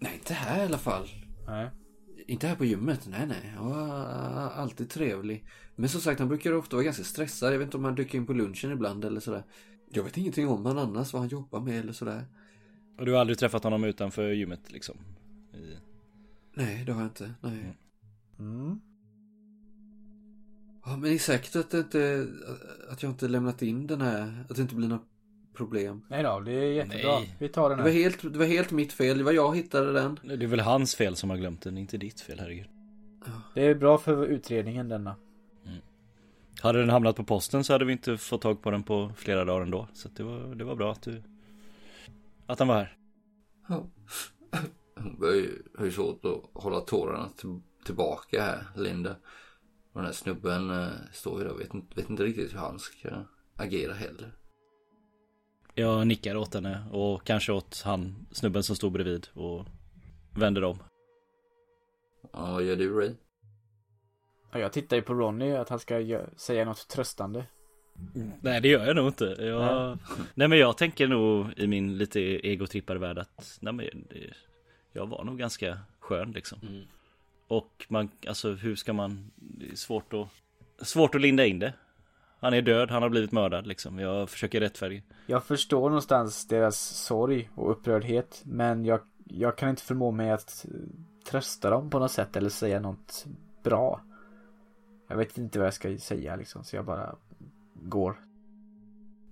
Nej, 0.00 0.14
inte 0.14 0.34
här 0.34 0.62
i 0.62 0.66
alla 0.66 0.78
fall. 0.78 1.08
Nej. 1.46 1.70
Inte 2.26 2.46
här 2.46 2.56
på 2.56 2.64
gymmet, 2.64 3.06
nej 3.08 3.26
nej. 3.26 3.54
Han 3.56 3.70
var 3.70 3.88
alltid 4.50 4.90
trevlig. 4.90 5.44
Men 5.76 5.88
som 5.88 6.00
sagt, 6.00 6.20
han 6.20 6.28
brukar 6.28 6.52
ofta 6.52 6.76
vara 6.76 6.84
ganska 6.84 7.04
stressad. 7.04 7.54
Jag 7.54 7.58
vet 7.58 7.66
inte 7.66 7.76
om 7.76 7.84
han 7.84 7.94
dyker 7.94 8.18
in 8.18 8.26
på 8.26 8.32
lunchen 8.32 8.72
ibland 8.72 9.04
eller 9.04 9.20
sådär. 9.20 9.44
Jag 9.92 10.04
vet 10.04 10.16
ingenting 10.16 10.48
om 10.48 10.66
han 10.66 10.78
annars, 10.78 11.12
vad 11.12 11.22
han 11.22 11.28
jobbar 11.28 11.60
med 11.60 11.78
eller 11.80 11.92
sådär. 11.92 12.24
Och 12.98 13.06
du 13.06 13.12
har 13.12 13.20
aldrig 13.20 13.38
träffat 13.38 13.64
honom 13.64 13.84
utanför 13.84 14.30
gymmet 14.30 14.72
liksom? 14.72 14.96
I... 15.54 15.76
Nej, 16.54 16.84
det 16.84 16.92
har 16.92 17.00
jag 17.00 17.08
inte. 17.08 17.34
Nej. 17.40 17.76
Mm. 18.38 18.80
Ja, 20.84 20.90
men 20.90 21.00
det 21.00 21.14
är 21.14 21.18
säkert 21.18 21.56
att, 21.56 21.70
det 21.70 21.78
inte, 21.78 22.26
att 22.90 23.02
jag 23.02 23.12
inte 23.12 23.28
lämnat 23.28 23.62
in 23.62 23.86
den 23.86 24.00
här, 24.00 24.44
att 24.48 24.56
det 24.56 24.62
inte 24.62 24.74
blir 24.74 24.88
några 24.88 25.02
problem. 25.54 26.02
Nej 26.08 26.22
då, 26.22 26.40
det 26.40 26.52
är 26.52 26.72
jättebra. 26.72 27.18
Nej. 27.18 27.36
Vi 27.38 27.48
tar 27.48 27.70
den 27.70 27.78
här. 27.78 27.86
Det 27.86 27.90
var, 27.90 27.98
helt, 27.98 28.22
det 28.22 28.38
var 28.38 28.46
helt 28.46 28.70
mitt 28.70 28.92
fel. 28.92 29.18
Det 29.18 29.24
var 29.24 29.32
jag 29.32 29.56
hittade 29.56 29.92
den. 29.92 30.18
Det 30.22 30.44
är 30.44 30.46
väl 30.46 30.60
hans 30.60 30.94
fel 30.94 31.16
som 31.16 31.30
har 31.30 31.36
glömt 31.36 31.62
den, 31.62 31.78
inte 31.78 31.98
ditt 31.98 32.20
fel, 32.20 32.38
herregud. 32.40 32.68
Det 33.54 33.66
är 33.66 33.74
bra 33.74 33.98
för 33.98 34.26
utredningen 34.26 34.88
denna. 34.88 35.16
Hade 36.60 36.80
den 36.80 36.90
hamnat 36.90 37.16
på 37.16 37.24
posten 37.24 37.64
så 37.64 37.72
hade 37.72 37.84
vi 37.84 37.92
inte 37.92 38.16
fått 38.16 38.42
tag 38.42 38.62
på 38.62 38.70
den 38.70 38.82
på 38.82 39.12
flera 39.16 39.44
dagar 39.44 39.62
ändå. 39.62 39.88
Så 39.92 40.08
det 40.08 40.22
var, 40.22 40.54
det 40.54 40.64
var 40.64 40.76
bra 40.76 40.92
att 40.92 41.02
du 41.02 41.22
att 42.50 42.58
han 42.58 42.68
var 42.68 42.74
här. 42.74 42.96
Ja. 43.68 43.86
Hon 44.94 45.16
har 45.78 45.84
ju 45.84 45.92
svårt 45.92 46.24
att 46.24 46.62
hålla 46.62 46.80
tårarna 46.80 47.30
tillbaka 47.84 48.42
här, 48.42 48.66
Linda. 48.76 49.16
Och 49.92 50.00
den 50.00 50.04
här 50.04 50.12
snubben 50.12 50.70
eh, 50.70 50.88
står 51.12 51.38
ju 51.38 51.44
där 51.44 51.52
och 51.52 51.60
vet 51.60 51.74
inte, 51.74 52.00
vet 52.00 52.10
inte 52.10 52.24
riktigt 52.24 52.52
hur 52.52 52.58
han 52.58 52.78
ska 52.78 53.08
agera 53.56 53.94
heller. 53.94 54.32
Jag 55.74 56.06
nickar 56.06 56.36
åt 56.36 56.54
henne 56.54 56.84
och 56.92 57.24
kanske 57.26 57.52
åt 57.52 57.82
han, 57.84 58.26
snubben 58.32 58.62
som 58.62 58.76
stod 58.76 58.92
bredvid 58.92 59.28
och 59.34 59.66
vänder 60.36 60.64
om. 60.64 60.78
Ja, 62.32 62.52
vad 62.52 62.62
gör 62.62 62.76
du 62.76 63.00
Ray? 63.00 63.14
Ja, 64.50 64.58
jag 64.58 64.72
tittar 64.72 64.96
ju 64.96 65.02
på 65.02 65.14
Ronny 65.14 65.52
att 65.52 65.68
han 65.68 65.78
ska 65.78 66.20
säga 66.36 66.64
något 66.64 66.88
tröstande. 66.88 67.44
Mm. 68.14 68.30
Nej 68.40 68.60
det 68.60 68.68
gör 68.68 68.86
jag 68.86 68.96
nog 68.96 69.06
inte. 69.06 69.24
Jag... 69.24 69.98
Nej 70.34 70.48
men 70.48 70.58
jag 70.58 70.76
tänker 70.76 71.08
nog 71.08 71.46
i 71.56 71.66
min 71.66 71.98
lite 71.98 72.20
egotrippade 72.20 73.00
värld 73.00 73.18
att 73.18 73.58
nej, 73.60 73.72
men 73.72 73.86
det... 74.08 74.34
jag 74.92 75.06
var 75.06 75.24
nog 75.24 75.38
ganska 75.38 75.78
skön 76.00 76.32
liksom. 76.32 76.58
Mm. 76.62 76.82
Och 77.48 77.86
man, 77.88 78.10
alltså 78.26 78.52
hur 78.52 78.76
ska 78.76 78.92
man, 78.92 79.30
det 79.36 79.70
är 79.70 79.76
svårt 79.76 80.12
att, 80.12 80.28
svårt 80.86 81.14
att 81.14 81.20
linda 81.20 81.46
in 81.46 81.58
det. 81.58 81.72
Han 82.40 82.54
är 82.54 82.62
död, 82.62 82.90
han 82.90 83.02
har 83.02 83.08
blivit 83.08 83.32
mördad 83.32 83.66
liksom. 83.66 83.98
Jag 83.98 84.30
försöker 84.30 84.60
rättfärdiga. 84.60 85.02
Jag 85.26 85.44
förstår 85.44 85.88
någonstans 85.88 86.48
deras 86.48 86.78
sorg 86.78 87.50
och 87.54 87.70
upprördhet. 87.70 88.42
Men 88.44 88.84
jag, 88.84 89.00
jag 89.24 89.56
kan 89.56 89.68
inte 89.68 89.82
förmå 89.82 90.10
mig 90.10 90.30
att 90.30 90.66
trösta 91.30 91.70
dem 91.70 91.90
på 91.90 91.98
något 91.98 92.12
sätt 92.12 92.36
eller 92.36 92.50
säga 92.50 92.80
något 92.80 93.26
bra. 93.62 94.00
Jag 95.10 95.16
vet 95.16 95.38
inte 95.38 95.58
vad 95.58 95.66
jag 95.66 95.74
ska 95.74 95.98
säga 95.98 96.36
liksom. 96.36 96.64
Så 96.64 96.76
jag 96.76 96.84
bara 96.84 97.16
går. 97.74 98.20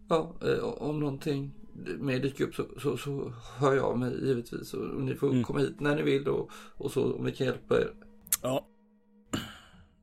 Ja, 0.09 0.35
eh, 0.43 0.65
om 0.65 1.01
någonting 1.01 1.55
mer 1.99 2.19
dyker 2.19 2.45
upp 2.45 2.55
så, 2.55 2.67
så, 2.79 2.97
så 2.97 3.33
hör 3.59 3.75
jag 3.75 3.85
av 3.85 3.99
mig 3.99 4.27
givetvis. 4.27 4.75
Och 4.75 5.03
ni 5.03 5.15
får 5.15 5.31
mm. 5.31 5.45
komma 5.45 5.59
hit 5.59 5.81
när 5.81 5.97
ni 5.97 6.03
vill 6.03 6.29
och, 6.29 6.51
och 6.77 6.91
så 6.91 7.15
om 7.15 7.25
vi 7.25 7.33
kan 7.33 7.47
hjälpa 7.47 7.81
er. 7.81 7.95
Ja. 8.43 8.67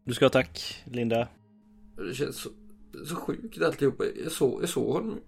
Du 0.04 0.14
ska 0.14 0.26
ha 0.26 0.30
tack, 0.30 0.84
Linda. 0.86 1.28
Det 1.98 2.14
känns 2.14 2.38
så, 2.38 2.50
så 3.06 3.16
sjukt 3.16 3.62
alltihopa. 3.62 4.04
Jag 4.24 4.32
såg, 4.32 4.62
jag 4.62 4.70
såg 4.70 4.94
honom 4.94 5.20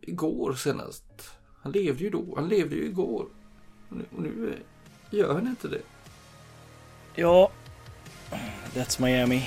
igår 0.00 0.52
senast. 0.52 1.30
Han 1.62 1.72
levde 1.72 2.04
ju 2.04 2.10
då. 2.10 2.34
Han 2.36 2.48
levde 2.48 2.76
ju 2.76 2.84
igår. 2.84 3.28
Och 3.88 3.96
nu, 3.96 4.04
och 4.16 4.22
nu 4.22 4.54
gör 5.10 5.34
han 5.34 5.46
inte 5.46 5.68
det. 5.68 5.82
Ja. 7.14 7.50
That's 8.74 9.02
Miami. 9.02 9.42